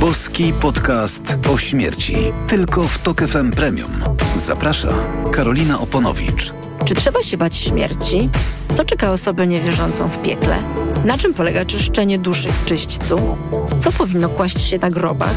Boski 0.00 0.52
podcast 0.52 1.22
o 1.54 1.58
śmierci. 1.58 2.16
Tylko 2.48 2.82
w 2.82 2.98
Tok 2.98 3.22
FM 3.22 3.50
Premium. 3.50 4.02
Zaprasza 4.36 4.88
Karolina 5.32 5.80
Oponowicz. 5.80 6.52
Czy 6.84 6.94
trzeba 6.94 7.22
się 7.22 7.36
bać 7.36 7.56
śmierci? 7.56 8.30
Co 8.74 8.84
czeka 8.84 9.10
osobę 9.10 9.46
niewierzącą 9.46 10.08
w 10.08 10.22
piekle? 10.22 10.62
Na 11.04 11.18
czym 11.18 11.34
polega 11.34 11.64
czyszczenie 11.64 12.18
duszy 12.18 12.48
w 12.52 12.64
czyśćcu? 12.64 13.36
Co 13.80 13.92
powinno 13.92 14.28
kłaść 14.28 14.60
się 14.60 14.78
na 14.78 14.90
grobach? 14.90 15.34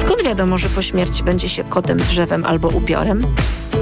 Skąd 0.00 0.22
wiadomo, 0.24 0.58
że 0.58 0.68
po 0.68 0.82
śmierci 0.82 1.22
będzie 1.24 1.48
się 1.48 1.64
kotem, 1.64 1.98
drzewem 1.98 2.44
albo 2.44 2.68
upiorem? 2.68 3.20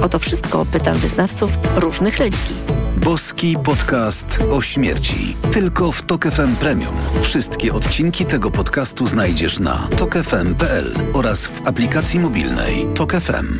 O 0.01 0.09
to 0.09 0.19
wszystko 0.19 0.65
pytam 0.65 0.93
wyznawców 0.97 1.51
różnych 1.75 2.17
religii. 2.17 2.70
Boski 2.97 3.57
podcast 3.63 4.39
o 4.51 4.61
śmierci. 4.61 5.37
Tylko 5.51 5.91
w 5.91 6.01
Tok 6.01 6.25
FM 6.25 6.55
Premium. 6.55 6.95
Wszystkie 7.21 7.73
odcinki 7.73 8.25
tego 8.25 8.51
podcastu 8.51 9.07
znajdziesz 9.07 9.59
na 9.59 9.87
tokefm.pl 9.97 10.95
oraz 11.13 11.45
w 11.45 11.67
aplikacji 11.67 12.19
mobilnej 12.19 12.87
Tok 12.95 13.13
FM. 13.13 13.59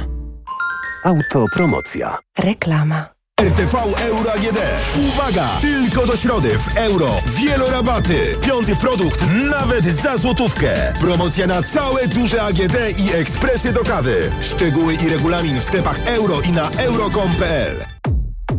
Autopromocja. 1.04 2.18
Reklama. 2.40 3.06
RTV 3.42 3.78
Euro 4.00 4.34
AGD. 4.34 4.60
Uwaga! 5.08 5.50
Tylko 5.62 6.06
do 6.06 6.16
środy 6.16 6.60
w 6.60 6.78
euro. 6.78 7.10
Wielorabaty. 7.26 8.36
Piąty 8.42 8.76
produkt 8.76 9.26
nawet 9.52 9.86
za 9.86 10.18
złotówkę. 10.18 10.94
Promocja 11.00 11.48
na 11.48 11.64
całe 11.64 12.08
duże 12.08 12.44
AGD 12.44 13.00
i 13.00 13.14
ekspresy 13.14 13.74
do 13.74 13.84
kawy. 13.84 14.30
Szczegóły 14.42 14.94
i 14.94 15.10
regulamin 15.10 15.60
w 15.60 15.64
sklepach 15.64 16.00
euro 16.08 16.42
i 16.42 16.52
na 16.52 16.70
euro.com.pl 16.70 17.91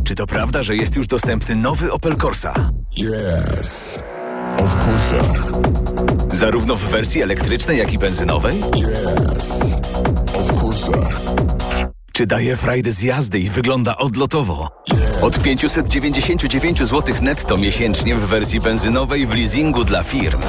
Czy 0.03 0.15
to 0.15 0.27
prawda, 0.27 0.63
że 0.63 0.75
jest 0.75 0.95
już 0.95 1.07
dostępny 1.07 1.55
nowy 1.55 1.91
Opel 1.91 2.15
Corsa? 2.15 2.53
Yes. 2.97 3.99
Of 4.57 4.87
course. 4.87 5.15
Zarówno 6.37 6.75
w 6.75 6.83
wersji 6.83 7.21
elektrycznej, 7.21 7.77
jak 7.77 7.93
i 7.93 7.97
benzynowej? 7.97 8.55
Yes. 8.59 9.51
Of 10.35 10.63
course. 10.63 10.91
Czy 12.13 12.27
daje 12.27 12.57
frajdę 12.57 12.91
z 12.91 13.01
jazdy 13.01 13.39
i 13.39 13.49
wygląda 13.49 13.97
odlotowo? 13.97 14.69
Od 15.21 15.41
599 15.41 16.79
zł 16.79 17.15
netto 17.21 17.57
miesięcznie 17.57 18.15
w 18.15 18.27
wersji 18.27 18.59
benzynowej 18.59 19.27
w 19.27 19.33
leasingu 19.33 19.83
dla 19.83 20.03
firm. 20.03 20.41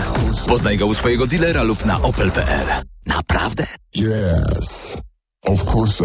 Poznaj 0.47 0.79
go 0.79 0.87
u 0.87 0.95
swojego 0.95 1.27
dealera 1.27 1.63
lub 1.63 1.85
na 1.85 2.03
opel.pl. 2.03 2.67
Naprawdę? 3.07 3.67
Yes. 3.97 4.97
Of 5.47 5.75
course. 5.75 6.05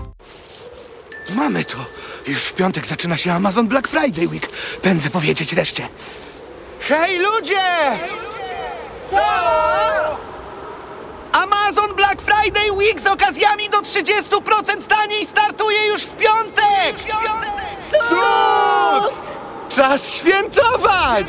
Mamy 1.35 1.65
to. 1.65 1.77
Już 2.27 2.43
w 2.43 2.53
piątek 2.53 2.87
zaczyna 2.87 3.17
się 3.17 3.33
Amazon 3.33 3.67
Black 3.67 3.87
Friday 3.87 4.27
Week. 4.27 4.49
Pędzę 4.81 5.09
powiedzieć 5.09 5.53
reszcie. 5.53 5.87
Hej 6.79 7.19
ludzie! 7.19 7.99
Co? 9.11 9.21
Amazon 11.31 11.95
Black 11.95 12.21
Friday 12.21 12.71
Week 12.71 12.99
z 12.99 13.07
okazjami 13.07 13.69
do 13.69 13.81
30% 13.81 14.83
taniej 14.87 15.25
startuje 15.25 15.87
już 15.87 16.01
w 16.03 16.15
piątek! 16.15 16.95
Cud! 18.09 19.21
Czas 19.69 20.13
świętować! 20.13 21.27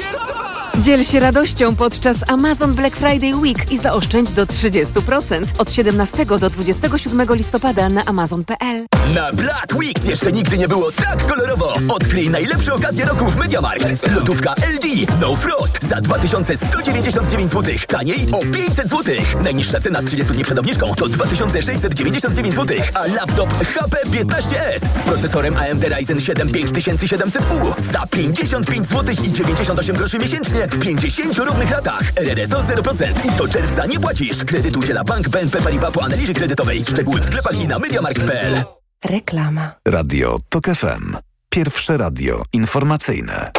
Dziel 0.79 1.05
się 1.05 1.20
radością 1.20 1.77
podczas 1.77 2.16
Amazon 2.29 2.75
Black 2.75 2.97
Friday 2.97 3.37
Week 3.37 3.73
i 3.73 3.79
zaoszczędź 3.79 4.31
do 4.31 4.47
30% 4.47 5.45
od 5.59 5.73
17 5.73 6.27
do 6.27 6.51
27 6.51 7.27
listopada 7.35 7.89
na 7.89 8.05
amazon.pl. 8.05 8.87
Na 9.14 9.33
Black 9.33 9.75
Weeks 9.75 10.05
jeszcze 10.05 10.33
nigdy 10.33 10.59
nie 10.59 10.68
było 10.68 10.93
tak 10.93 11.27
kolorowo. 11.27 11.75
Odkryj 11.89 12.31
najlepsze 12.31 12.75
okazje 12.75 13.05
roku 13.05 13.25
w 13.25 13.37
Mediamarkt. 13.37 14.14
Lodówka 14.14 14.55
LG 14.75 15.09
No 15.20 15.37
Frost 15.37 15.79
za 15.89 16.01
2199 16.01 17.51
zł. 17.51 17.75
Taniej 17.89 18.27
o 18.33 18.39
500 18.53 18.89
zł. 18.89 19.14
Najniższa 19.45 19.81
cena 19.81 20.01
z 20.03 20.05
30 20.05 20.33
dni 20.33 20.45
przed 20.45 20.59
obniżką 20.59 20.95
to 20.95 21.09
2699 21.09 22.55
zł. 22.55 22.77
A 22.95 23.07
laptop 23.07 23.64
HP 23.64 23.97
15S 24.11 24.79
z 24.99 25.03
procesorem 25.03 25.57
AMD 25.57 25.85
Ryzen 25.85 26.20
7 26.20 26.49
5700U 26.49 27.75
za 27.93 28.07
55 28.07 28.89
zł 28.89 29.14
i 29.25 29.33
98 29.33 29.97
groszy 29.97 30.18
miesięcznie 30.18 30.61
w 30.70 30.78
50 30.78 31.38
równych 31.38 31.70
ratach. 31.70 32.12
RRSO 32.16 32.62
0% 32.62 33.34
i 33.34 33.36
do 33.38 33.48
czerwca 33.48 33.86
nie 33.86 34.00
płacisz. 34.00 34.44
Kredyt 34.44 34.76
udziela 34.76 35.04
Bank 35.04 35.28
BNP 35.28 35.62
Paribas 35.62 35.92
po 35.92 36.04
analizie 36.04 36.34
kredytowej. 36.34 36.84
Szczegóły 36.84 37.20
w 37.20 37.24
sklepach 37.24 37.60
i 37.60 37.68
na 37.68 37.78
mediamarkt.pl. 37.78 38.64
Reklama. 39.04 39.74
Radio 39.88 40.38
TOK 40.48 40.64
FM. 40.64 41.16
Pierwsze 41.50 41.96
radio 41.96 42.42
informacyjne. 42.52 43.52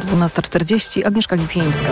Dwunasta 0.00 0.42
czterdzieści. 0.42 1.04
Agnieszka 1.04 1.36
Lipińska. 1.36 1.88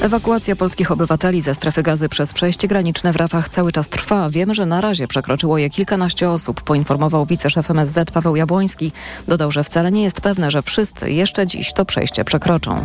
Ewakuacja 0.00 0.56
polskich 0.56 0.90
obywateli 0.90 1.42
ze 1.42 1.54
strefy 1.54 1.82
gazy 1.82 2.08
przez 2.08 2.32
przejście 2.32 2.68
graniczne 2.68 3.12
w 3.12 3.16
Rafach 3.16 3.48
cały 3.48 3.72
czas 3.72 3.88
trwa. 3.88 4.30
Wiemy, 4.30 4.54
że 4.54 4.66
na 4.66 4.80
razie 4.80 5.08
przekroczyło 5.08 5.58
je 5.58 5.70
kilkanaście 5.70 6.30
osób, 6.30 6.60
poinformował 6.60 7.26
wiceszef 7.26 7.70
MSZ 7.70 8.10
Paweł 8.10 8.36
Jabłoński. 8.36 8.92
Dodał, 9.28 9.50
że 9.52 9.64
wcale 9.64 9.92
nie 9.92 10.02
jest 10.02 10.20
pewne, 10.20 10.50
że 10.50 10.62
wszyscy 10.62 11.10
jeszcze 11.10 11.46
dziś 11.46 11.72
to 11.72 11.84
przejście 11.84 12.24
przekroczą. 12.24 12.84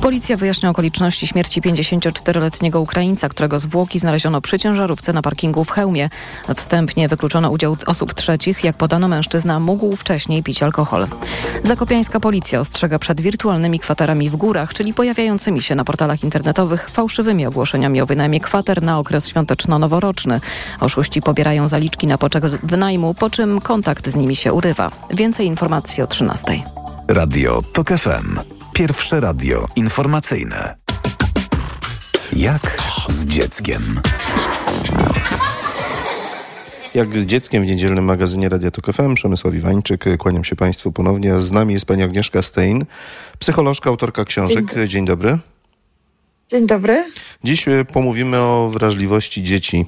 Policja 0.00 0.36
wyjaśnia 0.36 0.70
okoliczności 0.70 1.26
śmierci 1.26 1.62
54-letniego 1.62 2.80
Ukraińca, 2.80 3.28
którego 3.28 3.58
zwłoki 3.58 3.98
znaleziono 3.98 4.40
przy 4.40 4.58
ciężarówce 4.58 5.12
na 5.12 5.22
parkingu 5.22 5.64
w 5.64 5.70
Chełmie. 5.70 6.10
Wstępnie 6.56 7.08
wykluczono 7.08 7.50
udział 7.50 7.76
osób 7.86 8.14
trzecich. 8.14 8.64
Jak 8.64 8.76
podano, 8.76 9.08
mężczyzna 9.08 9.60
mógł 9.60 9.96
wcześniej 9.96 10.42
pić 10.42 10.62
alkohol. 10.62 11.06
Zakopiańska 11.64 12.20
policja 12.20 12.60
ostrzega 12.60 12.98
przed 12.98 13.20
wirtualnymi 13.20 13.78
kwaterami 13.78 14.30
w 14.30 14.36
górach, 14.36 14.74
czyli 14.74 14.94
pojawiającymi 14.94 15.62
się 15.62 15.74
na 15.74 15.84
portalach 15.84 16.24
internetowych 16.24 16.43
internetowych 16.44 16.90
fałszywymi 16.90 17.46
ogłoszeniami 17.46 18.00
o 18.00 18.06
wynajmie 18.06 18.40
kwater 18.40 18.82
na 18.82 18.98
okres 18.98 19.28
świąteczno-noworoczny. 19.28 20.40
Oszuści 20.80 21.22
pobierają 21.22 21.68
zaliczki 21.68 22.06
na 22.06 22.18
poczek 22.18 22.44
wynajmu, 22.46 23.14
po 23.14 23.30
czym 23.30 23.60
kontakt 23.60 24.08
z 24.08 24.16
nimi 24.16 24.36
się 24.36 24.52
urywa. 24.52 24.90
Więcej 25.10 25.46
informacji 25.46 26.02
o 26.02 26.06
13. 26.06 26.62
Radio 27.08 27.62
TOK 27.72 27.88
FM. 27.88 28.40
Pierwsze 28.72 29.20
radio 29.20 29.66
informacyjne. 29.76 30.76
Jak 32.32 32.76
z 33.08 33.26
dzieckiem? 33.26 34.00
Jak 36.94 37.18
z 37.18 37.26
dzieckiem 37.26 37.62
w 37.62 37.66
niedzielnym 37.66 38.04
magazynie 38.04 38.48
Radia 38.48 38.70
Tok 38.70 38.92
FM, 38.92 39.14
Przemysław 39.14 39.54
Iwańczyk, 39.54 40.04
kłaniam 40.18 40.44
się 40.44 40.56
Państwu 40.56 40.92
ponownie. 40.92 41.40
Z 41.40 41.52
nami 41.52 41.74
jest 41.74 41.86
pani 41.86 42.02
Agnieszka 42.02 42.42
Stein, 42.42 42.84
psycholożka, 43.38 43.90
autorka 43.90 44.24
książek. 44.24 44.74
Dzień, 44.74 44.88
Dzień 44.88 45.04
dobry. 45.04 45.38
Dzień 46.48 46.66
dobry. 46.66 47.10
Dziś 47.44 47.66
pomówimy 47.92 48.36
o 48.36 48.70
wrażliwości 48.72 49.42
dzieci. 49.42 49.86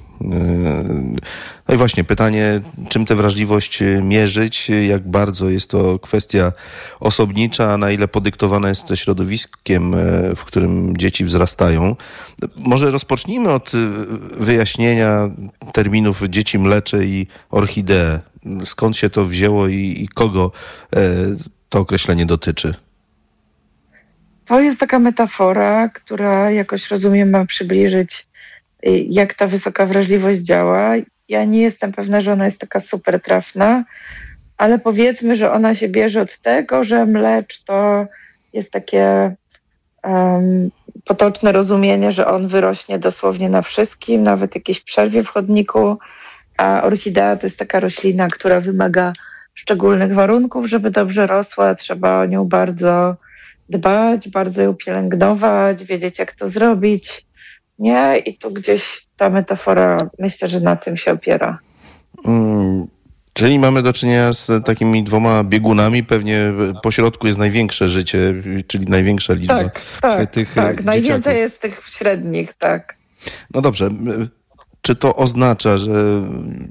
No 1.68 1.74
i 1.74 1.76
właśnie 1.76 2.04
pytanie, 2.04 2.60
czym 2.88 3.06
tę 3.06 3.14
wrażliwość 3.14 3.82
mierzyć, 4.02 4.70
jak 4.88 5.08
bardzo 5.08 5.50
jest 5.50 5.70
to 5.70 5.98
kwestia 5.98 6.52
osobnicza, 7.00 7.78
na 7.78 7.90
ile 7.90 8.08
podyktowana 8.08 8.68
jest 8.68 8.84
to 8.84 8.96
środowiskiem, 8.96 9.94
w 10.36 10.44
którym 10.44 10.96
dzieci 10.96 11.24
wzrastają. 11.24 11.96
Może 12.56 12.90
rozpocznijmy 12.90 13.50
od 13.50 13.72
wyjaśnienia 14.32 15.30
terminów 15.72 16.22
dzieci 16.28 16.58
mlecze 16.58 17.04
i 17.04 17.26
orchidee. 17.50 18.18
Skąd 18.64 18.96
się 18.96 19.10
to 19.10 19.24
wzięło 19.24 19.68
i, 19.68 19.96
i 19.98 20.08
kogo 20.08 20.52
to 21.68 21.78
określenie 21.78 22.26
dotyczy? 22.26 22.74
To 24.46 24.60
jest 24.60 24.80
taka 24.80 24.98
metafora, 24.98 25.88
która 25.88 26.50
jakoś 26.50 26.90
rozumiem 26.90 27.30
ma 27.30 27.46
przybliżyć, 27.46 28.26
jak 29.08 29.34
ta 29.34 29.46
wysoka 29.46 29.86
wrażliwość 29.86 30.40
działa. 30.40 30.92
Ja 31.28 31.44
nie 31.44 31.62
jestem 31.62 31.92
pewna, 31.92 32.20
że 32.20 32.32
ona 32.32 32.44
jest 32.44 32.60
taka 32.60 32.80
super 32.80 33.22
trafna, 33.22 33.84
ale 34.56 34.78
powiedzmy, 34.78 35.36
że 35.36 35.52
ona 35.52 35.74
się 35.74 35.88
bierze 35.88 36.22
od 36.22 36.38
tego, 36.38 36.84
że 36.84 37.06
mlecz 37.06 37.62
to 37.62 38.06
jest 38.52 38.70
takie 38.72 39.34
um, 40.04 40.70
potoczne 41.04 41.52
rozumienie, 41.52 42.12
że 42.12 42.26
on 42.26 42.48
wyrośnie 42.48 42.98
dosłownie 42.98 43.48
na 43.48 43.62
wszystkim, 43.62 44.22
nawet 44.22 44.54
jakiejś 44.54 44.80
przerwie 44.80 45.22
w 45.22 45.28
chodniku, 45.28 45.98
a 46.56 46.82
orchidea 46.82 47.36
to 47.36 47.46
jest 47.46 47.58
taka 47.58 47.80
roślina, 47.80 48.28
która 48.28 48.60
wymaga 48.60 49.12
szczególnych 49.54 50.14
warunków, 50.14 50.66
żeby 50.66 50.90
dobrze 50.90 51.26
rosła. 51.26 51.74
Trzeba 51.74 52.20
o 52.20 52.26
nią 52.26 52.44
bardzo 52.44 53.16
dbać, 53.68 54.28
bardzo 54.28 54.62
ją 54.62 54.74
pielęgnować, 54.74 55.84
wiedzieć 55.84 56.18
jak 56.18 56.34
to 56.34 56.48
zrobić. 56.48 57.26
Nie? 57.78 58.16
I 58.16 58.38
tu 58.38 58.50
gdzieś 58.50 59.06
ta 59.16 59.30
metafora, 59.30 59.96
myślę, 60.18 60.48
że 60.48 60.60
na 60.60 60.76
tym 60.76 60.96
się 60.96 61.12
opiera. 61.12 61.58
Mm, 62.24 62.86
czyli 63.32 63.58
mamy 63.58 63.82
do 63.82 63.92
czynienia 63.92 64.32
z 64.32 64.64
takimi 64.64 65.04
dwoma 65.04 65.44
biegunami, 65.44 66.04
pewnie 66.04 66.52
po 66.82 66.90
środku 66.90 67.26
jest 67.26 67.38
największe 67.38 67.88
życie, 67.88 68.34
czyli 68.66 68.86
największa 68.86 69.34
liczba 69.34 69.64
tak, 69.64 69.80
tak, 70.00 70.30
tych 70.30 70.54
tak. 70.54 70.64
dzieciaków. 70.64 70.86
Najwięcej 70.86 71.38
jest 71.38 71.60
tych 71.60 71.82
średnich, 71.88 72.54
tak. 72.54 72.96
No 73.54 73.60
dobrze. 73.60 73.90
Czy 74.86 74.96
to 74.96 75.16
oznacza, 75.16 75.78
że 75.78 75.92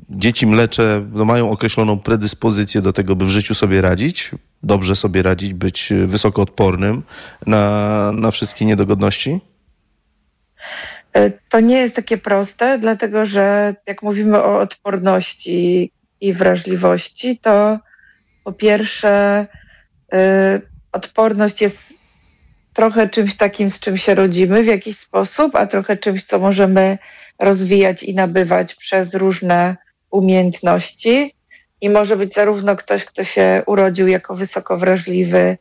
dzieci 0.09 0.47
mlecze 0.47 1.05
no, 1.11 1.25
mają 1.25 1.51
określoną 1.51 1.99
predyspozycję 1.99 2.81
do 2.81 2.93
tego, 2.93 3.15
by 3.15 3.25
w 3.25 3.29
życiu 3.29 3.55
sobie 3.55 3.81
radzić, 3.81 4.31
dobrze 4.63 4.95
sobie 4.95 5.23
radzić, 5.23 5.53
być 5.53 5.93
wysoko 6.05 6.41
odpornym 6.41 7.03
na, 7.47 8.11
na 8.11 8.31
wszystkie 8.31 8.65
niedogodności? 8.65 9.39
E, 11.13 11.31
to 11.49 11.59
nie 11.59 11.77
jest 11.77 11.95
takie 11.95 12.17
proste, 12.17 12.79
dlatego 12.79 13.25
że 13.25 13.75
jak 13.87 14.03
mówimy 14.03 14.43
o 14.43 14.59
odporności 14.59 15.91
i 16.21 16.33
wrażliwości, 16.33 17.37
to 17.37 17.79
po 18.43 18.53
pierwsze 18.53 19.47
y, 20.13 20.17
odporność 20.91 21.61
jest 21.61 21.93
trochę 22.73 23.09
czymś 23.09 23.35
takim, 23.35 23.69
z 23.69 23.79
czym 23.79 23.97
się 23.97 24.15
rodzimy 24.15 24.63
w 24.63 24.67
jakiś 24.67 24.97
sposób, 24.97 25.55
a 25.55 25.65
trochę 25.67 25.97
czymś, 25.97 26.23
co 26.23 26.39
możemy 26.39 26.97
rozwijać 27.39 28.03
i 28.03 28.15
nabywać 28.15 28.75
przez 28.75 29.15
różne 29.15 29.77
umiejętności. 30.11 31.35
I 31.81 31.89
może 31.89 32.17
być 32.17 32.33
zarówno 32.33 32.75
ktoś, 32.75 33.05
kto 33.05 33.23
się 33.23 33.63
urodził 33.65 34.07
jako 34.07 34.35
wysoko 34.35 34.77
wrażliwy, 34.77 35.57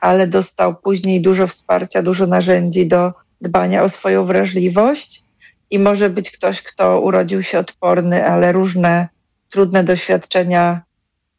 ale 0.00 0.26
dostał 0.26 0.74
później 0.74 1.20
dużo 1.20 1.46
wsparcia, 1.46 2.02
dużo 2.02 2.26
narzędzi 2.26 2.86
do 2.86 3.12
dbania 3.40 3.82
o 3.82 3.88
swoją 3.88 4.24
wrażliwość. 4.24 5.24
I 5.70 5.78
może 5.78 6.10
być 6.10 6.30
ktoś, 6.30 6.62
kto 6.62 7.00
urodził 7.00 7.42
się 7.42 7.58
odporny, 7.58 8.26
ale 8.26 8.52
różne 8.52 9.08
trudne 9.50 9.84
doświadczenia 9.84 10.82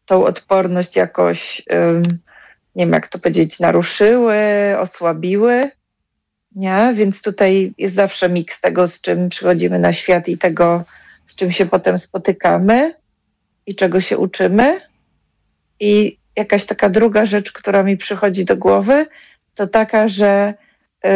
tą 0.05 0.23
odporność 0.23 0.95
jakoś, 0.95 1.61
nie 2.75 2.85
wiem 2.85 2.93
jak 2.93 3.07
to 3.07 3.19
powiedzieć, 3.19 3.59
naruszyły, 3.59 4.35
osłabiły. 4.79 5.71
Nie? 6.55 6.93
Więc 6.95 7.21
tutaj 7.21 7.73
jest 7.77 7.95
zawsze 7.95 8.29
miks 8.29 8.61
tego, 8.61 8.87
z 8.87 9.01
czym 9.01 9.29
przychodzimy 9.29 9.79
na 9.79 9.93
świat 9.93 10.27
i 10.27 10.37
tego, 10.37 10.83
z 11.25 11.35
czym 11.35 11.51
się 11.51 11.65
potem 11.65 11.97
spotykamy 11.97 12.93
i 13.65 13.75
czego 13.75 14.01
się 14.01 14.17
uczymy. 14.17 14.79
I 15.79 16.17
jakaś 16.35 16.65
taka 16.65 16.89
druga 16.89 17.25
rzecz, 17.25 17.51
która 17.51 17.83
mi 17.83 17.97
przychodzi 17.97 18.45
do 18.45 18.57
głowy, 18.57 19.05
to 19.55 19.67
taka, 19.67 20.07
że 20.07 20.53
y, 21.05 21.09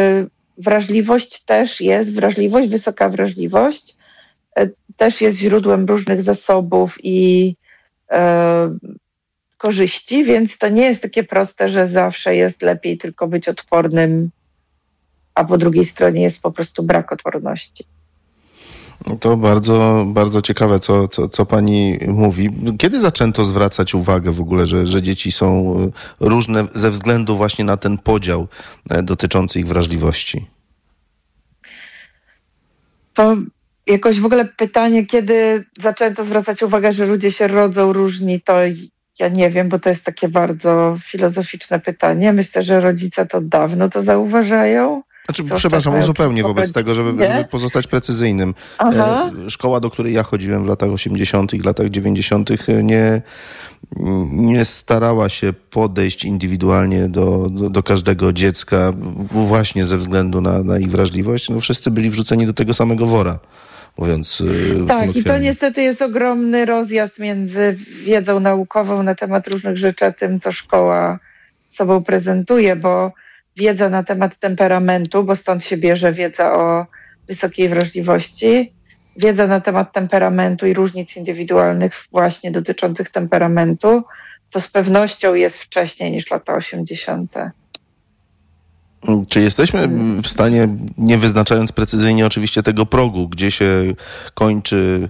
wrażliwość 0.58 1.42
też 1.44 1.80
jest, 1.80 2.14
wrażliwość, 2.14 2.68
wysoka 2.68 3.08
wrażliwość 3.08 3.94
y, 4.58 4.74
też 4.96 5.20
jest 5.20 5.38
źródłem 5.38 5.86
różnych 5.86 6.22
zasobów 6.22 6.96
i 7.02 7.56
y, 8.12 8.16
korzyści, 9.58 10.24
więc 10.24 10.58
to 10.58 10.68
nie 10.68 10.84
jest 10.84 11.02
takie 11.02 11.24
proste, 11.24 11.68
że 11.68 11.86
zawsze 11.86 12.36
jest 12.36 12.62
lepiej 12.62 12.98
tylko 12.98 13.28
być 13.28 13.48
odpornym 13.48 14.30
a 15.36 15.44
po 15.44 15.58
drugiej 15.58 15.84
stronie 15.84 16.22
jest 16.22 16.42
po 16.42 16.52
prostu 16.52 16.82
brak 16.82 17.12
odporności. 17.12 17.84
No 19.06 19.16
to 19.16 19.36
bardzo, 19.36 20.04
bardzo 20.06 20.42
ciekawe, 20.42 20.80
co, 20.80 21.08
co, 21.08 21.28
co 21.28 21.46
pani 21.46 21.98
mówi. 22.08 22.50
Kiedy 22.78 23.00
zaczęto 23.00 23.44
zwracać 23.44 23.94
uwagę 23.94 24.30
w 24.30 24.40
ogóle, 24.40 24.66
że, 24.66 24.86
że 24.86 25.02
dzieci 25.02 25.32
są 25.32 25.76
różne 26.20 26.64
ze 26.72 26.90
względu 26.90 27.36
właśnie 27.36 27.64
na 27.64 27.76
ten 27.76 27.98
podział 27.98 28.48
e, 28.90 29.02
dotyczący 29.02 29.58
ich 29.58 29.66
wrażliwości? 29.66 30.46
To 33.14 33.36
jakoś 33.86 34.20
w 34.20 34.26
ogóle 34.26 34.44
pytanie, 34.44 35.06
kiedy 35.06 35.64
zaczęto 35.80 36.24
zwracać 36.24 36.62
uwagę, 36.62 36.92
że 36.92 37.06
ludzie 37.06 37.32
się 37.32 37.46
rodzą 37.46 37.92
różni, 37.92 38.40
to 38.40 38.56
ja 39.18 39.28
nie 39.28 39.50
wiem, 39.50 39.68
bo 39.68 39.78
to 39.78 39.88
jest 39.88 40.04
takie 40.04 40.28
bardzo 40.28 40.96
filozoficzne 41.02 41.80
pytanie. 41.80 42.32
Myślę, 42.32 42.62
że 42.62 42.80
rodzice 42.80 43.26
to 43.26 43.40
dawno 43.40 43.88
to 43.88 44.02
zauważają. 44.02 45.02
Znaczy, 45.26 45.56
przepraszam, 45.56 45.98
uzupełnię 45.98 46.42
wobec 46.42 46.72
tego, 46.72 46.94
żeby, 46.94 47.26
żeby 47.26 47.44
pozostać 47.44 47.86
precyzyjnym. 47.86 48.54
Aha. 48.78 49.30
E, 49.46 49.50
szkoła, 49.50 49.80
do 49.80 49.90
której 49.90 50.14
ja 50.14 50.22
chodziłem 50.22 50.64
w 50.64 50.66
latach 50.66 50.90
80., 50.90 51.64
latach 51.64 51.88
90., 51.90 52.50
e, 52.50 52.82
nie, 52.82 53.22
nie 54.30 54.64
starała 54.64 55.28
się 55.28 55.52
podejść 55.70 56.24
indywidualnie 56.24 57.08
do, 57.08 57.46
do, 57.50 57.70
do, 57.70 57.82
każdego 57.82 58.32
dziecka 58.32 58.92
właśnie 59.30 59.86
ze 59.86 59.96
względu 59.96 60.40
na, 60.40 60.62
na 60.62 60.78
ich 60.78 60.90
wrażliwość. 60.90 61.48
No, 61.48 61.60
wszyscy 61.60 61.90
byli 61.90 62.10
wrzuceni 62.10 62.46
do 62.46 62.52
tego 62.52 62.74
samego 62.74 63.06
wora 63.06 63.38
mówiąc 63.98 64.42
e, 64.82 64.86
Tak, 64.86 65.16
i 65.16 65.24
to 65.24 65.38
niestety 65.38 65.82
jest 65.82 66.02
ogromny 66.02 66.64
rozjazd 66.64 67.18
między 67.18 67.76
wiedzą 68.04 68.40
naukową 68.40 69.02
na 69.02 69.14
temat 69.14 69.48
różnych 69.48 69.78
rzeczy, 69.78 70.04
a 70.04 70.12
tym, 70.12 70.40
co 70.40 70.52
szkoła 70.52 71.18
sobą 71.70 72.04
prezentuje, 72.04 72.76
bo 72.76 73.12
wiedza 73.56 73.88
na 73.88 74.02
temat 74.02 74.36
temperamentu, 74.36 75.24
bo 75.24 75.36
stąd 75.36 75.64
się 75.64 75.76
bierze 75.76 76.12
wiedza 76.12 76.52
o 76.54 76.86
wysokiej 77.28 77.68
wrażliwości, 77.68 78.72
wiedza 79.16 79.46
na 79.46 79.60
temat 79.60 79.92
temperamentu 79.92 80.66
i 80.66 80.74
różnic 80.74 81.16
indywidualnych 81.16 82.06
właśnie 82.12 82.50
dotyczących 82.50 83.10
temperamentu, 83.10 84.02
to 84.50 84.60
z 84.60 84.68
pewnością 84.68 85.34
jest 85.34 85.58
wcześniej 85.58 86.12
niż 86.12 86.30
lata 86.30 86.54
80. 86.54 87.34
Czy 89.28 89.40
jesteśmy 89.40 89.88
w 90.22 90.28
stanie, 90.28 90.68
nie 90.98 91.18
wyznaczając 91.18 91.72
precyzyjnie 91.72 92.26
oczywiście 92.26 92.62
tego 92.62 92.86
progu, 92.86 93.28
gdzie 93.28 93.50
się 93.50 93.94
kończy 94.34 95.08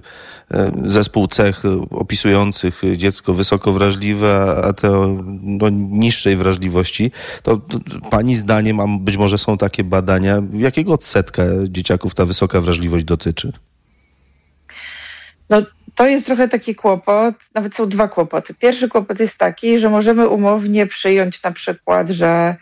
e, 0.51 0.71
zespół 0.85 1.27
cech 1.27 1.61
opisujących 1.89 2.81
dziecko 2.97 3.33
wysoko 3.33 3.71
wrażliwe, 3.71 4.61
a 4.63 4.73
te 4.73 5.17
no, 5.41 5.69
niższej 5.69 6.35
wrażliwości, 6.35 7.11
to, 7.43 7.57
to 7.57 7.79
pani 8.09 8.35
zdaniem, 8.35 8.79
a 8.79 8.85
być 8.99 9.17
może 9.17 9.37
są 9.37 9.57
takie 9.57 9.83
badania, 9.83 10.41
jakiego 10.53 10.93
odsetka 10.93 11.43
dzieciaków 11.69 12.15
ta 12.15 12.25
wysoka 12.25 12.61
wrażliwość 12.61 13.05
dotyczy? 13.05 13.51
No, 15.49 15.61
to 15.95 16.07
jest 16.07 16.25
trochę 16.25 16.47
taki 16.47 16.75
kłopot, 16.75 17.35
nawet 17.53 17.75
są 17.75 17.89
dwa 17.89 18.07
kłopoty. 18.07 18.53
Pierwszy 18.53 18.89
kłopot 18.89 19.19
jest 19.19 19.37
taki, 19.37 19.79
że 19.79 19.89
możemy 19.89 20.27
umownie 20.27 20.87
przyjąć 20.87 21.43
na 21.43 21.51
przykład, 21.51 22.09
że 22.09 22.55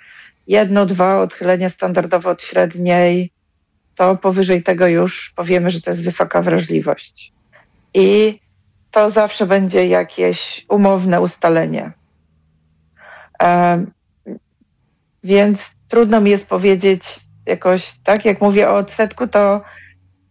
jedno, 0.48 0.86
dwa 0.86 1.22
odchylenia 1.22 1.70
standardowe 1.70 2.30
od 2.30 2.42
średniej, 2.42 3.32
to 3.96 4.16
powyżej 4.16 4.64
tego 4.64 4.88
już 4.88 5.34
powiemy, 5.36 5.70
że 5.70 5.82
to 5.82 5.90
jest 5.90 6.04
wysoka 6.04 6.42
wrażliwość. 6.42 7.34
I 7.94 8.40
to 8.92 9.10
zawsze 9.10 9.46
będzie 9.46 9.88
jakieś 9.88 10.66
umowne 10.70 11.22
ustalenie. 11.22 11.92
więc 15.24 15.76
trudno 15.88 16.22
mi 16.22 16.32
jest 16.32 16.50
powiedzieć 16.50 17.04
jakoś, 17.46 18.00
tak 18.04 18.26
jak 18.26 18.42
mówię 18.42 18.70
o 18.70 18.76
odsetku, 18.76 19.28
to, 19.28 19.62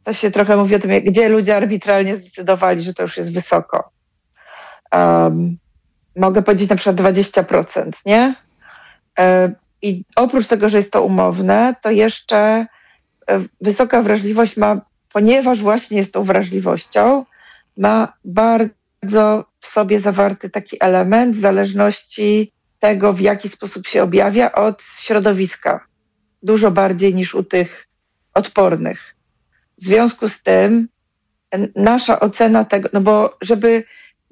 to 0.05 0.13
się 0.13 0.31
trochę 0.31 0.57
mówi 0.57 0.75
o 0.75 0.79
tym, 0.79 0.91
gdzie 1.05 1.29
ludzie 1.29 1.57
arbitralnie 1.57 2.17
zdecydowali, 2.17 2.83
że 2.83 2.95
to 2.95 3.03
już 3.03 3.17
jest 3.17 3.33
wysoko. 3.33 3.91
Um, 4.93 5.59
mogę 6.17 6.43
powiedzieć 6.43 6.71
na 6.71 6.77
przykład 6.77 6.97
20%, 6.97 7.91
nie? 8.07 8.35
I 9.85 10.05
oprócz 10.17 10.47
tego, 10.47 10.69
że 10.69 10.77
jest 10.77 10.93
to 10.93 11.05
umowne, 11.05 11.75
to 11.83 11.91
jeszcze 11.91 12.37
e, 12.39 12.67
wysoka 13.61 14.03
wrażliwość 14.03 14.57
ma, 14.57 14.81
ponieważ 15.13 15.61
właśnie 15.61 15.99
jest 15.99 16.13
tą 16.13 16.23
wrażliwością, 16.23 17.25
ma 17.77 18.13
bardzo 18.25 19.45
w 19.61 19.67
sobie 19.67 20.01
zawarty 20.01 20.51
taki 20.51 20.77
element 20.81 21.37
zależności 21.37 22.53
tego, 22.79 23.13
w 23.13 23.21
jaki 23.21 23.49
sposób 23.49 23.87
się 23.87 24.03
objawia 24.03 24.53
od 24.53 24.83
środowiska. 24.83 25.87
Dużo 26.43 26.71
bardziej 26.71 27.15
niż 27.15 27.35
u 27.35 27.43
tych 27.45 27.89
odpornych. 28.35 29.17
W 29.79 29.85
związku 29.85 30.29
z 30.29 30.43
tym 30.43 30.89
nasza 31.77 32.21
ocena 32.21 32.65
tego, 32.65 32.89
no 32.93 33.01
bo 33.01 33.37
żeby 33.43 33.85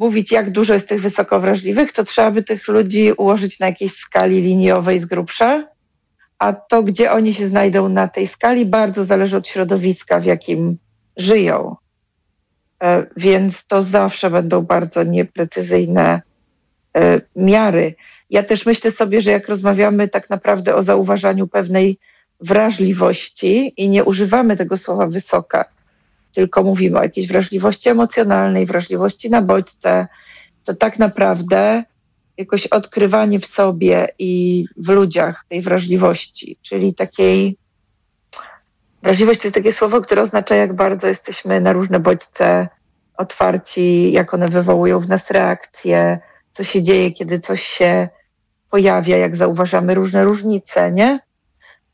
mówić, 0.02 0.32
jak 0.32 0.50
dużo 0.50 0.74
jest 0.74 0.88
tych 0.88 1.00
wysoko 1.00 1.40
wrażliwych, 1.40 1.92
to 1.92 2.04
trzeba 2.04 2.30
by 2.30 2.42
tych 2.42 2.68
ludzi 2.68 3.12
ułożyć 3.12 3.60
na 3.60 3.66
jakiejś 3.66 3.92
skali 3.92 4.42
liniowej 4.42 4.98
z 4.98 5.06
grubsza, 5.06 5.68
a 6.38 6.52
to, 6.52 6.82
gdzie 6.82 7.12
oni 7.12 7.34
się 7.34 7.48
znajdą 7.48 7.88
na 7.88 8.08
tej 8.08 8.26
skali, 8.26 8.66
bardzo 8.66 9.04
zależy 9.04 9.36
od 9.36 9.48
środowiska, 9.48 10.20
w 10.20 10.24
jakim 10.24 10.78
żyją. 11.16 11.76
E, 12.82 13.06
więc 13.16 13.66
to 13.66 13.82
zawsze 13.82 14.30
będą 14.30 14.62
bardzo 14.62 15.02
nieprecyzyjne 15.02 16.22
e, 16.96 17.20
miary. 17.36 17.94
Ja 18.30 18.42
też 18.42 18.66
myślę 18.66 18.90
sobie, 18.90 19.20
że 19.20 19.30
jak 19.30 19.48
rozmawiamy 19.48 20.08
tak 20.08 20.30
naprawdę 20.30 20.74
o 20.74 20.82
zauważaniu 20.82 21.48
pewnej 21.48 21.98
wrażliwości 22.40 23.72
i 23.76 23.88
nie 23.88 24.04
używamy 24.04 24.56
tego 24.56 24.76
słowa 24.76 25.06
wysoka, 25.06 25.64
tylko 26.34 26.62
mówimy 26.62 26.98
o 26.98 27.02
jakiejś 27.02 27.28
wrażliwości 27.28 27.88
emocjonalnej, 27.88 28.66
wrażliwości 28.66 29.30
na 29.30 29.42
bodźce, 29.42 30.08
to 30.64 30.74
tak 30.74 30.98
naprawdę 30.98 31.84
jakoś 32.36 32.66
odkrywanie 32.66 33.40
w 33.40 33.46
sobie 33.46 34.08
i 34.18 34.64
w 34.76 34.88
ludziach 34.88 35.44
tej 35.48 35.62
wrażliwości, 35.62 36.56
czyli 36.62 36.94
takiej 36.94 37.56
Wrażliwość 39.02 39.40
to 39.40 39.46
jest 39.46 39.54
takie 39.54 39.72
słowo, 39.72 40.00
które 40.00 40.22
oznacza, 40.22 40.54
jak 40.54 40.72
bardzo 40.72 41.08
jesteśmy 41.08 41.60
na 41.60 41.72
różne 41.72 42.00
bodźce 42.00 42.68
otwarci, 43.16 44.12
jak 44.12 44.34
one 44.34 44.48
wywołują 44.48 45.00
w 45.00 45.08
nas 45.08 45.30
reakcje, 45.30 46.18
co 46.52 46.64
się 46.64 46.82
dzieje, 46.82 47.12
kiedy 47.12 47.40
coś 47.40 47.62
się 47.62 48.08
pojawia, 48.70 49.16
jak 49.16 49.36
zauważamy 49.36 49.94
różne 49.94 50.24
różnice, 50.24 50.92
nie? 50.92 51.20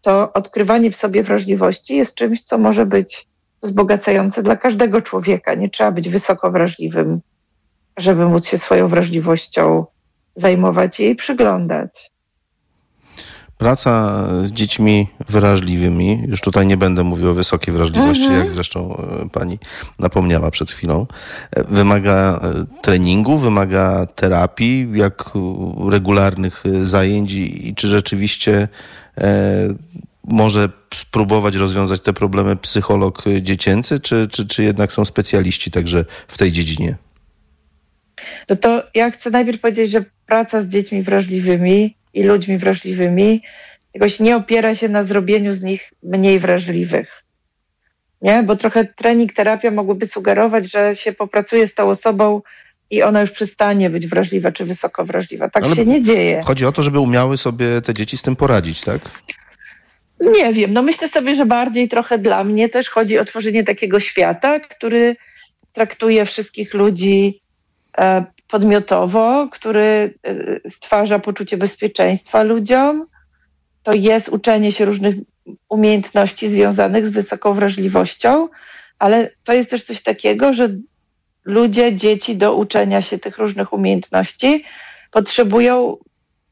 To 0.00 0.32
odkrywanie 0.32 0.90
w 0.90 0.96
sobie 0.96 1.22
wrażliwości 1.22 1.96
jest 1.96 2.14
czymś, 2.14 2.42
co 2.42 2.58
może 2.58 2.86
być 2.86 3.27
wzbogacające 3.62 4.42
dla 4.42 4.56
każdego 4.56 5.02
człowieka. 5.02 5.54
Nie 5.54 5.70
trzeba 5.70 5.92
być 5.92 6.08
wysoko 6.08 6.50
wrażliwym, 6.50 7.20
żeby 7.96 8.26
móc 8.26 8.46
się 8.46 8.58
swoją 8.58 8.88
wrażliwością 8.88 9.86
zajmować 10.34 11.00
i 11.00 11.02
jej 11.02 11.16
przyglądać. 11.16 12.10
Praca 13.58 14.24
z 14.42 14.52
dziećmi 14.52 15.08
wrażliwymi, 15.28 16.24
już 16.28 16.40
tutaj 16.40 16.66
nie 16.66 16.76
będę 16.76 17.04
mówił 17.04 17.30
o 17.30 17.34
wysokiej 17.34 17.74
wrażliwości, 17.74 18.22
Mhm. 18.22 18.40
jak 18.40 18.50
zresztą 18.50 18.96
e, 18.96 19.28
pani 19.28 19.58
napomniała 19.98 20.50
przed 20.50 20.70
chwilą, 20.70 21.06
e, 21.56 21.64
wymaga 21.64 22.40
e, 22.42 22.80
treningu, 22.82 23.38
wymaga 23.38 24.06
terapii, 24.06 24.88
jak 24.92 25.24
regularnych 25.90 26.64
zajęć 26.82 27.32
i, 27.32 27.74
czy 27.74 27.88
rzeczywiście 27.88 28.68
może 30.28 30.68
spróbować 30.94 31.56
rozwiązać 31.56 32.00
te 32.00 32.12
problemy 32.12 32.56
psycholog 32.56 33.24
dziecięcy, 33.40 34.00
czy, 34.00 34.28
czy, 34.30 34.46
czy 34.46 34.62
jednak 34.62 34.92
są 34.92 35.04
specjaliści 35.04 35.70
także 35.70 36.04
w 36.28 36.38
tej 36.38 36.52
dziedzinie? 36.52 36.96
No 38.48 38.56
to 38.56 38.82
ja 38.94 39.10
chcę 39.10 39.30
najpierw 39.30 39.60
powiedzieć, 39.60 39.90
że 39.90 40.04
praca 40.26 40.60
z 40.60 40.68
dziećmi 40.68 41.02
wrażliwymi 41.02 41.96
i 42.14 42.22
ludźmi 42.22 42.58
wrażliwymi 42.58 43.42
jakoś 43.94 44.20
nie 44.20 44.36
opiera 44.36 44.74
się 44.74 44.88
na 44.88 45.02
zrobieniu 45.02 45.52
z 45.52 45.62
nich 45.62 45.92
mniej 46.02 46.38
wrażliwych. 46.38 47.24
Nie? 48.22 48.42
Bo 48.42 48.56
trochę 48.56 48.84
trening, 48.84 49.32
terapia 49.32 49.70
mogłyby 49.70 50.06
sugerować, 50.06 50.70
że 50.70 50.96
się 50.96 51.12
popracuje 51.12 51.66
z 51.66 51.74
tą 51.74 51.88
osobą 51.88 52.42
i 52.90 53.02
ona 53.02 53.20
już 53.20 53.30
przestanie 53.30 53.90
być 53.90 54.06
wrażliwa 54.06 54.52
czy 54.52 54.64
wysoko 54.64 55.04
wrażliwa. 55.04 55.50
Tak 55.50 55.64
Ale 55.64 55.76
się 55.76 55.84
nie 55.84 56.02
dzieje. 56.02 56.40
Chodzi 56.44 56.66
o 56.66 56.72
to, 56.72 56.82
żeby 56.82 56.98
umiały 56.98 57.36
sobie 57.36 57.80
te 57.80 57.94
dzieci 57.94 58.16
z 58.16 58.22
tym 58.22 58.36
poradzić, 58.36 58.80
tak? 58.80 59.00
Nie 60.20 60.52
wiem, 60.52 60.72
no 60.72 60.82
myślę 60.82 61.08
sobie, 61.08 61.34
że 61.34 61.46
bardziej 61.46 61.88
trochę 61.88 62.18
dla 62.18 62.44
mnie 62.44 62.68
też 62.68 62.90
chodzi 62.90 63.18
o 63.18 63.24
tworzenie 63.24 63.64
takiego 63.64 64.00
świata, 64.00 64.60
który 64.60 65.16
traktuje 65.72 66.24
wszystkich 66.24 66.74
ludzi 66.74 67.40
e, 67.98 68.24
podmiotowo, 68.48 69.48
który 69.52 70.14
e, 70.22 70.70
stwarza 70.70 71.18
poczucie 71.18 71.56
bezpieczeństwa 71.56 72.42
ludziom. 72.42 73.06
To 73.82 73.92
jest 73.92 74.28
uczenie 74.28 74.72
się 74.72 74.84
różnych 74.84 75.16
umiejętności 75.68 76.48
związanych 76.48 77.06
z 77.06 77.10
wysoką 77.10 77.54
wrażliwością, 77.54 78.48
ale 78.98 79.30
to 79.44 79.52
jest 79.52 79.70
też 79.70 79.84
coś 79.84 80.02
takiego, 80.02 80.52
że 80.52 80.68
ludzie, 81.44 81.96
dzieci 81.96 82.36
do 82.36 82.56
uczenia 82.56 83.02
się 83.02 83.18
tych 83.18 83.38
różnych 83.38 83.72
umiejętności 83.72 84.64
potrzebują 85.10 85.96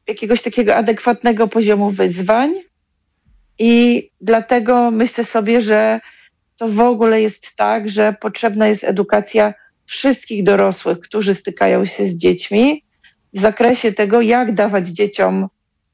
jakiegoś 0.07 0.41
takiego 0.41 0.75
adekwatnego 0.75 1.47
poziomu 1.47 1.89
wyzwań, 1.89 2.55
i 3.59 4.09
dlatego 4.21 4.91
myślę 4.91 5.23
sobie, 5.23 5.61
że 5.61 5.99
to 6.57 6.67
w 6.67 6.79
ogóle 6.79 7.21
jest 7.21 7.55
tak, 7.55 7.89
że 7.89 8.15
potrzebna 8.21 8.67
jest 8.67 8.83
edukacja 8.83 9.53
wszystkich 9.85 10.43
dorosłych, 10.43 10.99
którzy 10.99 11.35
stykają 11.35 11.85
się 11.85 12.05
z 12.05 12.17
dziećmi 12.17 12.83
w 13.33 13.39
zakresie 13.39 13.93
tego, 13.93 14.21
jak 14.21 14.53
dawać 14.53 14.87
dzieciom 14.87 15.47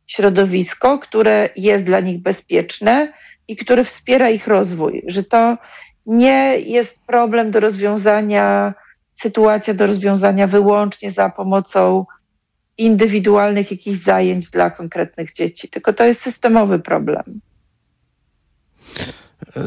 środowisko, 0.08 1.00
które 1.00 1.50
jest 1.56 1.86
dla 1.86 2.00
nich 2.00 2.22
bezpieczne 2.22 3.14
i 3.48 3.56
które 3.56 3.84
wspiera 3.84 4.30
ich 4.30 4.48
rozwój. 4.48 5.04
Że 5.08 5.24
to 5.24 5.58
nie 6.06 6.60
jest 6.60 7.06
problem 7.06 7.52
do 7.52 7.60
rozwiązania, 7.60 8.74
sytuacja 9.16 9.74
do 9.74 9.88
rozwiązania 9.88 10.48
wyłącznie 10.48 11.12
za 11.12 11.30
pomocą 11.30 12.06
indywidualnych 12.78 13.72
jakichś 13.72 13.98
zajęć 13.98 14.50
dla 14.50 14.70
konkretnych 14.70 15.34
dzieci, 15.34 15.70
tylko 15.70 15.94
to 15.94 16.06
jest 16.06 16.22
systemowy 16.22 16.80
problem. 16.80 17.42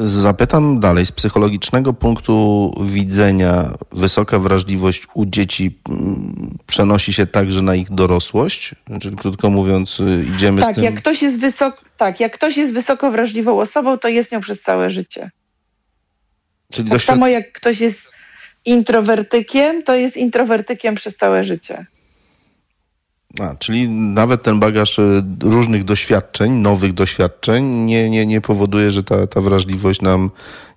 Zapytam 0.04 0.80
dalej. 0.80 1.06
Z 1.06 1.12
psychologicznego 1.12 1.92
punktu 1.92 2.70
widzenia 2.84 3.70
wysoka 3.92 4.38
wrażliwość 4.38 5.06
u 5.14 5.26
dzieci 5.26 5.78
mm, 5.88 6.58
przenosi 6.66 7.12
się 7.12 7.26
także 7.26 7.62
na 7.62 7.74
ich 7.74 7.90
dorosłość? 7.90 8.74
Czyli 9.00 9.16
krótko 9.16 9.50
mówiąc, 9.50 10.02
idziemy 10.34 10.62
z 10.62 10.66
Tak, 10.66 10.74
tym... 10.74 10.84
jak 10.84 10.94
ktoś 10.94 11.22
jest 11.22 11.40
wysoko, 11.40 11.78
tak, 11.96 12.20
jak 12.20 12.34
ktoś 12.34 12.56
jest 12.56 12.74
wysoko 12.74 13.10
wrażliwą 13.10 13.60
osobą, 13.60 13.98
to 13.98 14.08
jest 14.08 14.32
nią 14.32 14.40
przez 14.40 14.62
całe 14.62 14.90
życie. 14.90 15.30
Czyli 16.72 16.88
Tak 16.88 16.98
doświad... 16.98 17.16
samo 17.16 17.28
jak 17.28 17.52
ktoś 17.52 17.80
jest 17.80 18.10
introwertykiem, 18.64 19.82
to 19.82 19.94
jest 19.94 20.16
introwertykiem 20.16 20.94
przez 20.94 21.16
całe 21.16 21.44
życie. 21.44 21.86
A, 23.40 23.54
czyli 23.54 23.88
nawet 23.88 24.42
ten 24.42 24.60
bagaż 24.60 24.98
y, 24.98 25.22
różnych 25.42 25.84
doświadczeń, 25.84 26.52
nowych 26.52 26.92
doświadczeń 26.92 27.64
nie, 27.64 28.10
nie, 28.10 28.26
nie 28.26 28.40
powoduje, 28.40 28.90
że 28.90 29.02
ta, 29.02 29.26
ta 29.26 29.40
wrażliwość 29.40 30.02
nam 30.02 30.30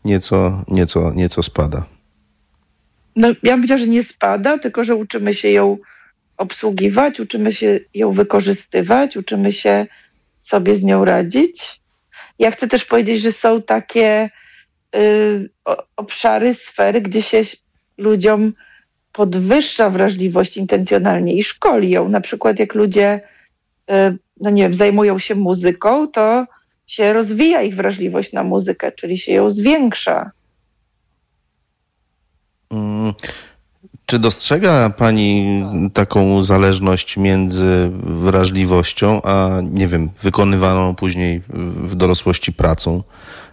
nieco, 0.06 0.64
nieco, 0.68 1.12
nieco 1.16 1.44
spada. 1.44 1.86
No, 3.16 3.28
ja 3.44 3.58
bym 3.58 3.68
że 3.68 3.88
nie 3.88 4.04
spada, 4.04 4.58
tylko 4.58 4.84
że 4.84 4.96
uczymy 4.96 5.34
się 5.34 5.50
ją 5.50 5.78
obsługiwać, 6.38 7.20
uczymy 7.20 7.54
się 7.54 7.80
ją 7.94 8.12
wykorzystywać, 8.12 9.18
uczymy 9.18 9.52
się 9.52 9.88
sobie 10.40 10.76
z 10.76 10.84
nią 10.84 11.06
radzić. 11.06 11.82
Ja 12.40 12.52
chcę 12.52 12.68
też 12.68 12.86
powiedzieć, 12.86 13.22
że 13.22 13.32
są 13.32 13.62
takie 13.62 14.30
y, 14.96 15.50
obszary, 15.96 16.54
sfery, 16.54 17.02
gdzie 17.02 17.22
się 17.22 17.42
ludziom 17.98 18.54
podwyższa 19.12 19.90
wrażliwość 19.90 20.58
intencjonalnie 20.58 21.34
i 21.34 21.44
szkoli 21.44 21.90
ją. 21.90 22.10
Na 22.10 22.22
przykład 22.22 22.60
jak 22.60 22.76
ludzie, 22.76 23.22
y, 23.92 24.18
no 24.42 24.50
nie 24.50 24.64
wiem, 24.64 24.74
zajmują 24.74 25.20
się 25.20 25.36
muzyką, 25.36 26.08
to 26.08 26.46
się 26.88 27.14
rozwija 27.14 27.62
ich 27.62 27.76
wrażliwość 27.76 28.34
na 28.34 28.44
muzykę, 28.44 28.92
czyli 28.92 29.18
się 29.18 29.34
ją 29.34 29.50
zwiększa. 29.50 30.32
Mm, 32.72 33.14
Czy 34.06 34.20
dostrzega 34.20 34.90
Pani 34.90 35.64
taką 35.94 36.44
zależność 36.44 37.18
między 37.18 37.90
wrażliwością, 38.04 39.22
a 39.22 39.62
nie 39.64 39.88
wiem, 39.88 40.10
wykonywaną 40.22 40.96
później 40.96 41.42
w 41.84 41.96
dorosłości 41.96 42.54
pracą? 42.54 43.04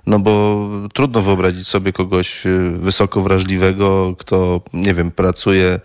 No 0.06 0.18
bo 0.18 0.68
trudno 0.94 1.22
wyobrazić 1.22 1.68
sobie 1.68 1.92
kogoś 1.92 2.46
y, 2.46 2.70
wysoko 2.70 3.20
wrażliwego, 3.20 4.14
kto, 4.18 4.60
nie 4.72 4.94
wiem, 4.94 5.10
pracuje 5.10 5.80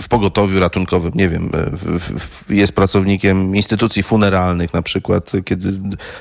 w 0.00 0.08
pogotowiu 0.08 0.60
ratunkowym, 0.60 1.12
nie 1.14 1.28
wiem, 1.28 1.50
w, 1.78 2.50
jest 2.50 2.72
pracownikiem 2.72 3.56
instytucji 3.56 4.02
funeralnych 4.02 4.74
na 4.74 4.82
przykład, 4.82 5.32
kiedy 5.44 5.72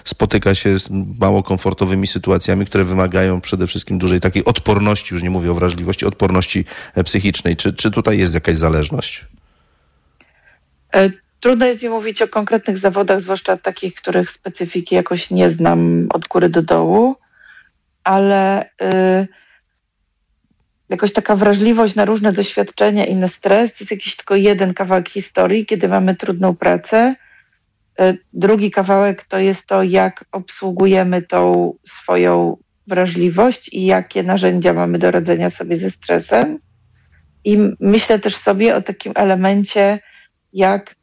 spotyka 0.04 0.56
się 0.56 0.80
z 0.80 0.90
mało 1.20 1.44
komfortowymi 1.44 2.08
sytuacjami, 2.08 2.66
które 2.66 2.84
wymagają 2.84 3.42
przede 3.42 3.68
wszystkim 3.68 3.98
dużej 3.98 4.20
takiej 4.20 4.46
odporności, 4.46 5.14
już 5.14 5.24
nie 5.24 5.30
mówię 5.30 5.52
o 5.52 5.56
wrażliwości, 5.56 6.06
odporności 6.06 6.66
e, 6.96 7.04
psychicznej. 7.04 7.56
Czy, 7.56 7.74
czy 7.74 7.92
tutaj 7.92 8.18
jest 8.18 8.34
jakaś 8.34 8.58
zależność? 8.58 9.26
Trudno 11.44 11.66
jest 11.66 11.84
mi 11.84 11.90
mówić 11.90 12.22
o 12.22 12.28
konkretnych 12.28 12.78
zawodach, 12.78 13.22
zwłaszcza 13.22 13.58
takich, 13.58 13.96
których 13.96 14.32
specyfiki 14.32 14.96
jakoś 14.96 15.32
nie 15.32 15.50
znam 15.50 16.08
od 16.14 16.28
góry 16.28 16.50
do 16.50 16.62
dołu, 16.62 17.16
ale 18.04 18.66
y, 18.66 19.28
jakoś 20.90 21.14
taka 21.14 21.36
wrażliwość 21.36 21.96
na 21.96 22.06
różne 22.06 22.32
doświadczenia 22.32 23.06
i 23.06 23.16
na 23.16 23.28
stres 23.28 23.74
to 23.74 23.78
jest 23.80 23.92
jakiś 23.92 24.16
tylko 24.16 24.36
jeden 24.36 24.74
kawałek 24.74 25.10
historii, 25.10 25.66
kiedy 25.66 25.88
mamy 25.88 26.16
trudną 26.16 26.56
pracę. 26.56 27.16
Y, 28.02 28.18
drugi 28.34 28.72
kawałek 28.72 29.24
to 29.24 29.40
jest 29.40 29.68
to, 29.68 29.84
jak 29.84 30.26
obsługujemy 30.32 31.22
tą 31.22 31.74
swoją 31.88 32.58
wrażliwość 32.88 33.74
i 33.74 33.86
jakie 33.86 34.24
narzędzia 34.24 34.74
mamy 34.74 35.00
do 35.00 35.12
radzenia 35.12 35.50
sobie 35.50 35.76
ze 35.76 35.90
stresem. 35.90 36.60
I 37.44 37.58
myślę 37.80 38.20
też 38.20 38.36
sobie 38.36 38.76
o 38.76 38.82
takim 38.82 39.14
elemencie, 39.16 40.00
jak 40.54 40.96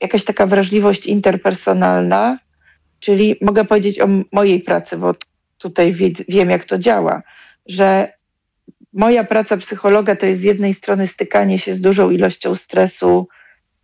jakaś 0.00 0.24
taka 0.24 0.46
wrażliwość 0.46 1.06
interpersonalna, 1.06 2.38
czyli 3.00 3.36
mogę 3.40 3.64
powiedzieć 3.64 4.00
o 4.00 4.08
mojej 4.32 4.60
pracy, 4.60 4.96
bo 4.96 5.14
tutaj 5.58 5.92
wie, 5.92 6.10
wiem, 6.28 6.50
jak 6.50 6.64
to 6.64 6.78
działa, 6.78 7.22
że 7.66 8.12
moja 8.92 9.24
praca 9.24 9.56
psychologa 9.56 10.16
to 10.16 10.26
jest 10.26 10.40
z 10.40 10.44
jednej 10.44 10.74
strony 10.74 11.06
stykanie 11.06 11.58
się 11.58 11.74
z 11.74 11.80
dużą 11.80 12.10
ilością 12.10 12.54
stresu. 12.54 13.28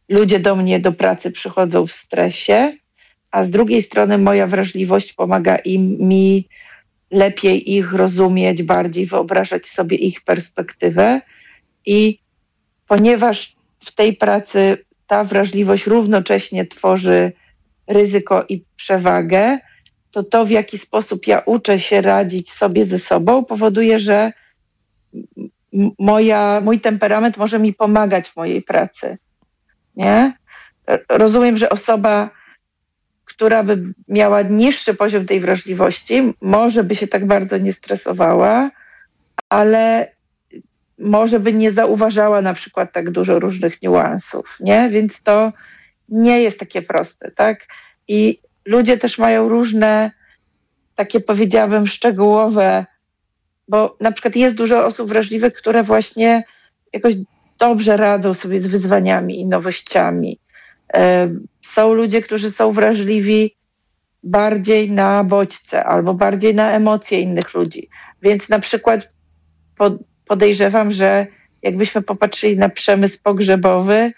Ludzie 0.09 0.41
do 0.41 0.57
mnie 0.57 0.81
do 0.81 0.93
pracy 0.93 1.31
przychodzą 1.31 1.87
w 1.87 1.93
stresie, 1.93 2.73
a 3.31 3.43
z 3.43 3.51
drugiej 3.51 3.83
strony 3.83 4.19
moja 4.19 4.47
wrażliwość 4.47 5.13
pomaga 5.13 5.57
im 5.57 5.99
mi 5.99 6.49
lepiej 7.11 7.73
ich 7.73 7.93
rozumieć, 7.93 8.63
bardziej 8.63 9.07
wyobrażać 9.07 9.67
sobie 9.67 9.97
ich 9.97 10.21
perspektywę. 10.21 11.21
I 11.87 12.19
ponieważ 12.89 13.57
w 13.79 13.93
tej 13.95 14.17
pracy 14.17 14.85
ta 15.07 15.25
wrażliwość 15.25 15.87
równocześnie 15.87 16.67
tworzy 16.67 17.33
ryzyko 17.87 18.45
i 18.49 18.65
przewagę, 18.77 19.59
to 20.11 20.23
to, 20.23 20.45
w 20.45 20.51
jaki 20.51 20.79
sposób 20.79 21.27
ja 21.27 21.43
uczę 21.47 21.79
się 21.79 22.01
radzić 22.01 22.53
sobie 22.53 22.85
ze 22.85 22.99
sobą, 22.99 23.45
powoduje, 23.45 23.99
że 23.99 24.33
moja, 25.99 26.61
mój 26.65 26.81
temperament 26.81 27.37
może 27.37 27.59
mi 27.59 27.75
pomagać 27.75 28.29
w 28.29 28.37
mojej 28.37 28.63
pracy. 28.63 29.19
Nie? 29.97 30.33
Rozumiem, 31.09 31.57
że 31.57 31.71
osoba, 31.71 32.31
która 33.25 33.63
by 33.63 33.95
miała 34.09 34.43
niższy 34.43 34.95
poziom 34.95 35.27
tej 35.27 35.41
wrażliwości, 35.41 36.35
może 36.41 36.85
by 36.85 36.95
się 36.95 37.07
tak 37.07 37.27
bardzo 37.27 37.59
nie 37.59 37.73
stresowała, 37.73 38.71
ale 39.49 40.14
może 40.99 41.41
by 41.41 41.53
nie 41.53 41.71
zauważała 41.71 42.43
na 42.43 42.55
przykład 42.55 42.93
tak 42.93 43.11
dużo 43.11 43.39
różnych 43.39 43.83
niuansów, 43.83 44.57
nie? 44.61 44.89
Więc 44.91 45.23
to 45.23 45.53
nie 46.09 46.43
jest 46.43 46.61
takie 46.61 46.83
proste, 46.83 47.31
tak? 47.31 47.67
I 48.09 48.41
ludzie 48.65 48.99
też 48.99 49.19
mają 49.19 49.49
różne, 49.49 50.11
takie 50.95 51.21
powiedziałabym, 51.21 51.87
szczegółowe, 51.87 52.87
bo 53.69 53.97
na 54.01 54.13
przykład 54.13 54.37
jest 54.37 54.57
dużo 54.57 54.85
osób 54.85 55.09
wrażliwych, 55.09 55.53
które 55.53 55.83
właśnie 55.83 56.45
jakoś 56.93 57.15
dobrze 57.59 57.97
radzą 57.97 58.35
sobie 58.35 58.61
z 58.61 58.67
wyzwaniami 58.67 59.41
i 59.41 59.47
nowościami. 59.47 60.39
Są 61.63 61.95
ludzie, 61.95 62.23
którzy 62.23 62.51
są 62.51 62.73
wrażliwi 62.73 63.57
bardziej 64.23 64.91
na 64.91 65.25
bodźce 65.25 65.85
albo 65.85 66.15
bardziej 66.15 66.55
na 66.55 66.73
emocje 66.73 67.21
innych 67.21 67.55
ludzi. 67.55 67.89
Więc 68.23 68.49
na 68.49 68.59
przykład 68.59 69.09
podejrzewam, 70.27 70.91
że 70.91 71.27
jakbyśmy 71.63 72.03
popatrzyli 72.03 72.57
na 72.57 72.69
przemysł 72.69 73.19
pogrzebowy, 73.23 74.13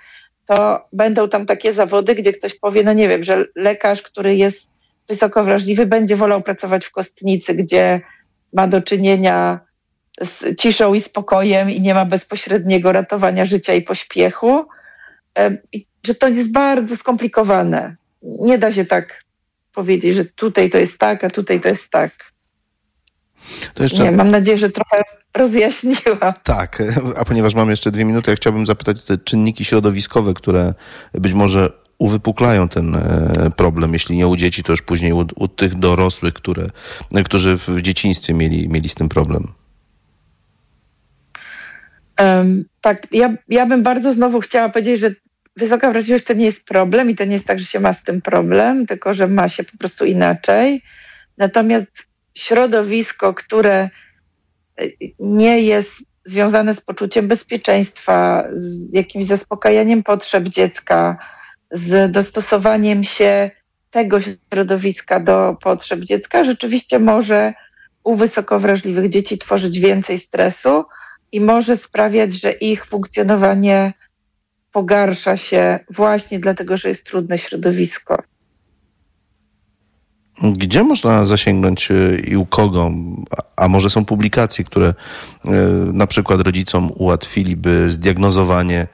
to 0.46 0.88
będą 0.92 1.28
tam 1.28 1.46
takie 1.46 1.72
zawody, 1.72 2.14
gdzie 2.14 2.32
ktoś 2.32 2.54
powie, 2.54 2.82
no 2.82 2.92
nie 2.92 3.09
wiem, 3.09 3.24
że 3.24 3.44
lekarz, 3.57 4.02
który 4.02 4.36
jest 4.36 4.70
wysoko 5.09 5.44
wrażliwy, 5.44 5.86
będzie 5.86 6.16
wolał 6.16 6.42
pracować 6.42 6.84
w 6.84 6.90
kostnicy, 6.90 7.54
gdzie 7.54 8.00
ma 8.52 8.68
do 8.68 8.82
czynienia 8.82 9.61
z 10.22 10.61
ciszą 10.61 10.94
i 10.94 11.00
spokojem 11.00 11.70
i 11.70 11.80
nie 11.80 11.94
ma 11.94 12.04
bezpośredniego 12.04 12.92
ratowania 12.92 13.44
życia 13.44 13.74
i 13.74 13.82
pośpiechu. 13.82 14.66
Że 16.07 16.14
to 16.14 16.28
jest 16.28 16.52
bardzo 16.52 16.96
skomplikowane. 16.96 17.96
Nie 18.22 18.59
da 18.59 18.72
się 18.72 18.84
tak 18.84 19.22
powiedzieć, 19.72 20.14
że 20.14 20.24
tutaj 20.24 20.70
to 20.70 20.78
jest 20.78 20.98
tak, 20.98 21.24
a 21.24 21.30
tutaj 21.30 21.61
to 21.61 21.68
jest 21.68 21.90
tak. 21.90 22.12
To 23.74 23.82
jeszcze... 23.82 24.04
Nie, 24.04 24.12
mam 24.12 24.30
nadzieję, 24.30 24.59
że 24.59 24.70
trochę 24.70 25.02
rozjaśniła. 25.37 26.34
Tak, 26.43 26.82
a 27.16 27.24
ponieważ 27.24 27.55
mam 27.55 27.70
jeszcze 27.70 27.91
dwie 27.91 28.05
minuty, 28.05 28.30
ja 28.30 28.37
chciałbym 28.37 28.66
zapytać 28.66 29.05
te 29.05 29.18
czynniki 29.18 29.64
środowiskowe, 29.64 30.34
które 30.34 30.74
być 31.14 31.32
może 31.32 31.70
uwypuklają 31.99 32.68
ten 32.68 32.95
e, 32.95 33.51
problem, 33.57 33.93
jeśli 33.93 34.16
nie 34.16 34.26
u 34.26 34.37
dzieci, 34.37 34.62
to 34.62 34.72
już 34.72 34.82
później 34.82 35.12
u, 35.12 35.26
u 35.37 35.49
tych 35.49 35.74
dorosłych, 35.74 36.34
które, 36.34 36.66
którzy 37.24 37.57
w 37.57 37.80
dzieciństwie 37.80 38.34
mieli, 38.34 38.68
mieli 38.68 38.89
z 38.89 38.95
tym 38.95 39.09
problem. 39.09 39.53
Um, 42.20 42.64
tak, 42.80 43.07
ja, 43.12 43.34
ja 43.49 43.66
bym 43.66 43.82
bardzo 43.82 44.12
znowu 44.12 44.41
chciała 44.41 44.68
powiedzieć, 44.68 45.01
że 45.01 45.11
wysoka 45.57 45.91
wrażliwość 45.91 46.24
to 46.24 46.34
nie 46.34 46.45
jest 46.45 46.64
problem 46.64 47.11
i 47.11 47.14
to 47.14 47.24
nie 47.24 47.32
jest 47.32 47.47
tak, 47.47 47.61
że 47.61 47.66
się 47.66 47.80
ma 47.80 47.93
z 47.93 48.03
tym 48.03 48.22
problem, 48.22 48.87
tylko 48.87 49.14
że 49.14 49.28
ma 49.28 49.49
się 49.49 49.64
po 49.64 49.78
prostu 49.78 50.05
inaczej. 50.05 50.82
Natomiast 51.39 52.07
środowisko, 52.34 53.34
które 53.34 53.91
nie 55.18 55.61
jest 55.61 55.93
związane 56.24 56.74
z 56.74 56.81
poczuciem 56.81 57.29
bezpieczeństwa, 57.29 58.49
z 58.53 58.95
jakimś 58.95 59.24
zaspokajaniem 59.24 60.03
potrzeb 60.03 60.45
dziecka, 60.45 61.18
z 61.70 62.12
dostosowaniem 62.12 63.05
się 63.05 63.51
tego 63.91 64.18
środowiska 64.20 65.20
do 65.20 65.57
potrzeb 65.62 66.01
dziecka, 66.01 66.45
rzeczywiście 66.45 66.99
może 66.99 67.55
u 68.05 68.14
wysoko 68.14 68.61
wrażliwych 68.61 69.09
dzieci 69.09 69.39
tworzyć 69.39 69.81
więcej 69.81 70.18
stresu 70.18 70.85
i 71.33 71.41
może 71.41 71.77
sprawiać, 71.77 72.33
że 72.33 72.53
ich 72.53 72.87
funkcjonowanie 72.87 73.93
pogarsza 74.72 75.37
się 75.37 75.79
właśnie 75.91 76.39
dlatego, 76.39 76.77
że 76.77 76.89
jest 76.89 77.07
trudne 77.07 77.39
środowisko. 77.39 78.22
Gdzie 80.43 80.84
można 80.84 81.24
zasięgnąć 81.24 81.91
e, 81.91 81.95
i 82.18 82.37
u 82.37 82.47
kogo? 82.47 82.91
A 83.57 83.68
może 83.68 83.91
są 83.91 84.05
publikacje, 84.05 84.64
które 84.64 84.87
e, 85.45 85.51
na 85.93 86.07
przykład 86.07 86.41
rodzicom 86.41 86.91
ułatwiliby 86.95 87.91
zdiagnozowanie 87.91 88.87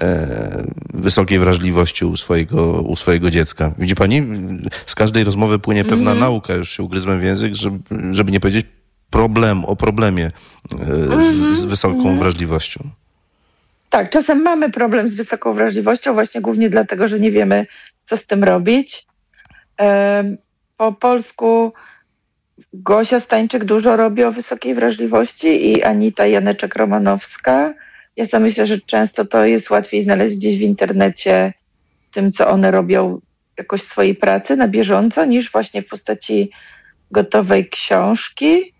e, 0.00 0.64
wysokiej 0.94 1.38
wrażliwości 1.38 2.04
u 2.04 2.16
swojego, 2.16 2.82
u 2.82 2.96
swojego 2.96 3.30
dziecka. 3.30 3.72
Widzi 3.78 3.94
pani, 3.94 4.22
z 4.86 4.94
każdej 4.94 5.24
rozmowy 5.24 5.58
płynie 5.58 5.84
pewna 5.84 6.10
mm 6.10 6.18
nauka, 6.18 6.54
już 6.54 6.70
się 6.70 6.82
ugryzłem 6.82 7.20
w 7.20 7.22
język, 7.22 7.54
żeby, 7.54 7.78
żeby 8.10 8.32
nie 8.32 8.40
powiedzieć 8.40 8.66
problem 9.10 9.64
o 9.64 9.76
problemie 9.76 10.30
z, 10.70 10.78
z 10.78 11.42
mhm. 11.42 11.68
wysoką 11.68 12.02
mm 12.02 12.18
wrażliwością. 12.18 12.90
Tak, 13.90 14.10
czasem 14.10 14.42
mamy 14.42 14.70
problem 14.70 15.08
z 15.08 15.14
wysoką 15.14 15.54
wrażliwością, 15.54 16.14
właśnie 16.14 16.40
głównie 16.40 16.70
dlatego, 16.70 17.08
że 17.08 17.20
nie 17.20 17.30
wiemy, 17.30 17.66
co 18.04 18.16
z 18.16 18.26
tym 18.26 18.44
robić. 18.44 19.06
Po 20.82 20.92
polsku 20.92 21.72
Gosia 22.72 23.20
Stańczyk 23.20 23.64
dużo 23.64 23.96
robi 23.96 24.24
o 24.24 24.32
wysokiej 24.32 24.74
wrażliwości 24.74 25.70
i 25.70 25.82
Anita 25.82 26.24
Janeczek-Romanowska. 26.24 27.74
Ja 28.16 28.26
sobie 28.26 28.44
myślę, 28.44 28.66
że 28.66 28.80
często 28.80 29.24
to 29.24 29.44
jest 29.44 29.70
łatwiej 29.70 30.02
znaleźć 30.02 30.36
gdzieś 30.36 30.58
w 30.58 30.62
internecie 30.62 31.52
tym, 32.10 32.32
co 32.32 32.50
one 32.50 32.70
robią 32.70 33.20
jakoś 33.58 33.82
swojej 33.82 34.14
pracy 34.14 34.56
na 34.56 34.68
bieżąco, 34.68 35.24
niż 35.24 35.52
właśnie 35.52 35.82
w 35.82 35.88
postaci 35.88 36.50
gotowej 37.10 37.68
książki. 37.68 38.74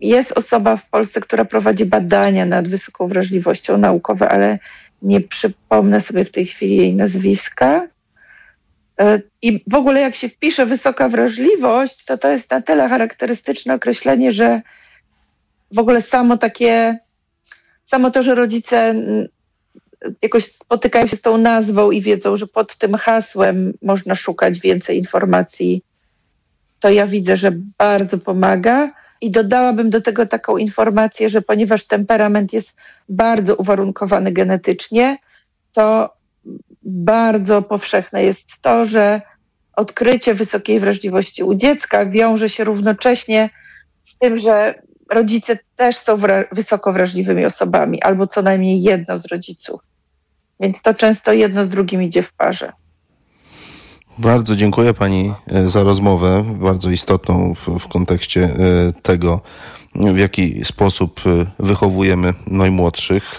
Jest 0.00 0.32
osoba 0.32 0.76
w 0.76 0.90
Polsce, 0.90 1.20
która 1.20 1.44
prowadzi 1.44 1.86
badania 1.86 2.46
nad 2.46 2.68
wysoką 2.68 3.08
wrażliwością 3.08 3.78
naukowe, 3.78 4.28
ale 4.28 4.58
nie 5.02 5.20
przypomnę 5.20 6.00
sobie 6.00 6.24
w 6.24 6.30
tej 6.30 6.46
chwili 6.46 6.76
jej 6.76 6.94
nazwiska. 6.94 7.88
E, 9.00 9.20
I 9.42 9.64
w 9.66 9.74
ogóle 9.74 10.00
jak 10.00 10.14
się 10.14 10.28
wpisze 10.28 10.66
wysoka 10.66 11.08
wrażliwość, 11.08 12.04
to 12.04 12.18
to 12.18 12.28
jest 12.28 12.50
na 12.50 12.62
tyle 12.62 12.88
charakterystyczne 12.88 13.74
określenie, 13.74 14.32
że 14.32 14.62
w 15.72 15.78
ogóle 15.78 16.02
samo 16.02 16.36
takie, 16.36 16.98
samo 17.84 18.10
to, 18.10 18.22
że 18.22 18.34
rodzice 18.34 18.94
jakoś 20.22 20.44
spotykają 20.44 21.06
się 21.06 21.16
z 21.16 21.20
tą 21.20 21.38
nazwą 21.38 21.90
i 21.90 22.02
wiedzą, 22.02 22.36
że 22.36 22.46
pod 22.46 22.76
tym 22.76 22.94
hasłem 22.94 23.72
można 23.82 24.14
szukać 24.14 24.60
więcej 24.60 24.98
informacji, 24.98 25.84
to 26.80 26.90
ja 26.90 27.06
widzę, 27.06 27.36
że 27.36 27.52
bardzo 27.78 28.18
pomaga. 28.18 28.92
I 29.20 29.30
dodałabym 29.30 29.90
do 29.90 30.00
tego 30.00 30.26
taką 30.26 30.56
informację, 30.56 31.28
że 31.28 31.42
ponieważ 31.42 31.84
temperament 31.84 32.52
jest 32.52 32.76
bardzo 33.08 33.56
uwarunkowany 33.56 34.32
genetycznie, 34.32 35.18
to 35.72 36.14
bardzo 36.88 37.62
powszechne 37.62 38.24
jest 38.24 38.60
to, 38.60 38.84
że 38.84 39.22
odkrycie 39.72 40.34
wysokiej 40.34 40.80
wrażliwości 40.80 41.42
u 41.42 41.54
dziecka 41.54 42.06
wiąże 42.06 42.48
się 42.48 42.64
równocześnie 42.64 43.50
z 44.04 44.18
tym, 44.18 44.36
że 44.36 44.74
rodzice 45.10 45.58
też 45.76 45.96
są 45.96 46.16
wra 46.16 46.44
wysoko 46.52 46.92
wrażliwymi 46.92 47.44
osobami, 47.44 48.02
albo 48.02 48.26
co 48.26 48.42
najmniej 48.42 48.82
jedno 48.82 49.18
z 49.18 49.26
rodziców. 49.26 49.80
Więc 50.60 50.82
to 50.82 50.94
często 50.94 51.32
jedno 51.32 51.64
z 51.64 51.68
drugim 51.68 52.02
idzie 52.02 52.22
w 52.22 52.32
parze. 52.32 52.72
Bardzo 54.18 54.56
dziękuję 54.56 54.94
Pani 54.94 55.32
e, 55.46 55.68
za 55.68 55.82
rozmowę, 55.82 56.44
bardzo 56.60 56.90
istotną 56.90 57.54
w, 57.54 57.78
w 57.78 57.88
kontekście 57.88 58.44
e, 58.44 58.92
tego, 59.02 59.40
w 59.94 60.18
jaki 60.18 60.64
sposób 60.64 61.20
e, 61.26 61.46
wychowujemy 61.58 62.34
najmłodszych. 62.46 63.38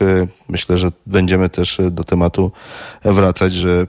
Myślę, 0.50 0.78
że 0.78 0.92
będziemy 1.06 1.50
też 1.50 1.82
do 1.92 2.04
tematu 2.04 2.52
wracać, 3.06 3.54
że 3.54 3.88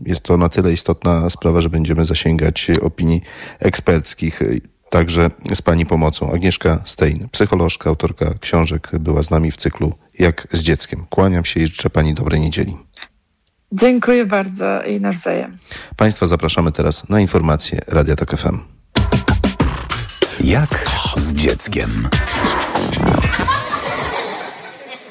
jest 0.00 0.20
to 0.20 0.36
na 0.36 0.48
tyle 0.48 0.72
istotna 0.72 1.30
sprawa, 1.30 1.60
że 1.60 1.68
będziemy 1.68 2.04
zasięgać 2.04 2.70
opinii 2.82 3.22
eksperckich. 3.58 4.40
Także 4.90 5.30
z 5.54 5.62
Pani 5.62 5.86
pomocą. 5.86 6.32
Agnieszka 6.32 6.82
Stein, 6.84 7.28
psycholożka, 7.32 7.90
autorka 7.90 8.30
książek, 8.40 8.90
była 9.00 9.22
z 9.22 9.30
nami 9.30 9.50
w 9.50 9.56
cyklu 9.56 9.92
Jak 10.18 10.46
z 10.50 10.62
dzieckiem. 10.62 11.06
Kłaniam 11.10 11.44
się 11.44 11.60
i 11.60 11.66
życzę 11.66 11.90
Pani 11.90 12.14
dobrej 12.14 12.40
niedzieli. 12.40 12.76
Dziękuję 13.72 14.26
bardzo 14.26 14.82
i 14.82 15.00
nawzajem. 15.00 15.58
Państwa 15.96 16.26
zapraszamy 16.26 16.72
teraz 16.72 17.08
na 17.08 17.20
informacje 17.20 17.78
Radia 17.88 18.16
Tok 18.16 18.36
FM. 18.36 18.58
Jak 20.40 20.84
z 21.16 21.32
dzieckiem? 21.32 22.08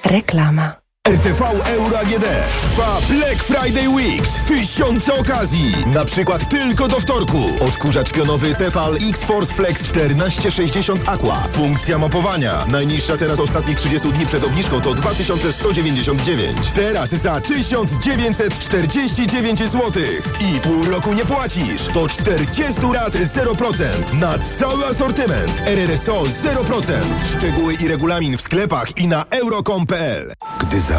Reklama. 0.05 0.88
RTV 1.10 1.41
Euro 1.66 1.99
AGD 1.99 2.26
trwa 2.62 2.99
Black 3.10 3.43
Friday 3.43 3.89
Weeks. 3.89 4.30
Tysiące 4.45 5.14
okazji. 5.14 5.76
Na 5.93 6.05
przykład 6.05 6.49
tylko 6.49 6.88
do 6.88 6.99
wtorku. 6.99 7.38
Odkurzacz 7.60 8.12
pionowy 8.12 8.55
Tefal 8.55 8.95
X-Force 9.10 9.53
Flex 9.53 9.82
1460 9.82 11.10
Aqua. 11.10 11.47
Funkcja 11.51 11.97
mopowania. 11.97 12.66
Najniższa 12.72 13.18
teraz 13.18 13.39
ostatnich 13.39 13.78
30 13.78 14.12
dni 14.12 14.26
przed 14.26 14.43
obniżką 14.43 14.82
to 14.82 14.93
2199. 14.93 16.72
Teraz 16.74 17.10
za 17.10 17.41
1949 17.41 19.60
zł. 19.60 19.91
I 20.39 20.60
pół 20.60 20.86
roku 20.86 21.14
nie 21.14 21.26
płacisz. 21.26 21.86
To 21.93 22.10
40 22.10 22.82
lat 22.93 23.14
0%. 23.14 24.14
Na 24.20 24.39
cały 24.39 24.86
asortyment. 24.86 25.62
RRSO 25.66 26.24
0%. 26.24 26.93
Szczegóły 27.38 27.74
i 27.74 27.88
regulamin 27.88 28.38
w 28.38 28.41
sklepach 28.41 28.97
i 28.97 29.07
na 29.07 29.26
euro.com.pl 29.30 30.34
Gdy 30.60 30.82
za 30.82 30.99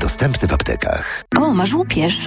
Dostępny 0.00 0.48
w 0.48 0.54
aptekach. 0.54 1.24
O, 1.38 1.54
masz 1.54 1.74
łupież. 1.74 2.26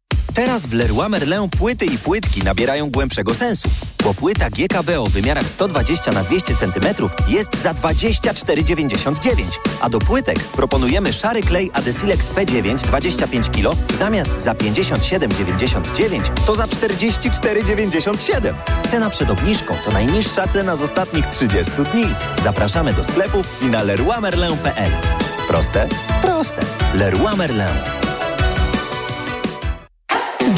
Teraz 0.33 0.65
w 0.65 0.73
Leroy 0.73 1.09
Merlin 1.09 1.49
płyty 1.49 1.85
i 1.85 1.97
płytki 1.97 2.43
nabierają 2.43 2.89
głębszego 2.89 3.33
sensu, 3.33 3.69
bo 4.03 4.13
płyta 4.13 4.49
GKB 4.49 4.99
o 5.01 5.05
wymiarach 5.05 5.47
120 5.47 6.11
na 6.11 6.23
200 6.23 6.55
cm 6.55 6.85
jest 7.27 7.61
za 7.61 7.73
24,99, 7.73 9.33
a 9.81 9.89
do 9.89 9.99
płytek 9.99 10.39
proponujemy 10.39 11.13
szary 11.13 11.41
klej 11.41 11.71
Adesilex 11.73 12.29
P9 12.29 12.75
25 12.75 13.49
kg 13.49 13.75
zamiast 13.97 14.39
za 14.39 14.53
57,99 14.53 16.45
to 16.45 16.55
za 16.55 16.65
44,97. 16.65 18.53
Cena 18.91 19.09
przed 19.09 19.29
obniżką 19.29 19.75
to 19.85 19.91
najniższa 19.91 20.47
cena 20.47 20.75
z 20.75 20.81
ostatnich 20.81 21.27
30 21.27 21.71
dni. 21.93 22.05
Zapraszamy 22.43 22.93
do 22.93 23.03
sklepów 23.03 23.47
i 23.61 23.65
na 23.65 23.83
leroymerlin.pl. 23.83 24.91
Proste? 25.47 25.87
Proste. 26.21 26.61
Leroy 26.93 27.37
Merlin. 27.37 28.00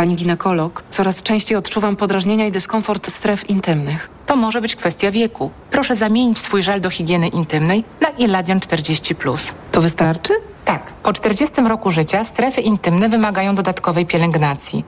Pani 0.00 0.16
ginekolog, 0.16 0.82
coraz 0.90 1.22
częściej 1.22 1.56
odczuwam 1.56 1.96
podrażnienia 1.96 2.46
i 2.46 2.52
dyskomfort 2.52 3.10
stref 3.10 3.50
intymnych. 3.50 4.10
To 4.26 4.36
może 4.36 4.60
być 4.60 4.76
kwestia 4.76 5.10
wieku. 5.10 5.50
Proszę 5.70 5.96
zamienić 5.96 6.38
swój 6.38 6.62
żel 6.62 6.80
do 6.80 6.90
higieny 6.90 7.28
intymnej 7.28 7.84
na 8.00 8.08
Iladian 8.08 8.58
40+. 8.58 9.52
To 9.72 9.80
wystarczy? 9.80 10.32
Tak. 10.64 10.92
Po 10.92 11.12
40 11.12 11.60
roku 11.60 11.90
życia 11.90 12.24
strefy 12.24 12.60
intymne 12.60 13.08
wymagają 13.08 13.54
dodatkowej 13.54 14.06
pielęgnacji. 14.06 14.84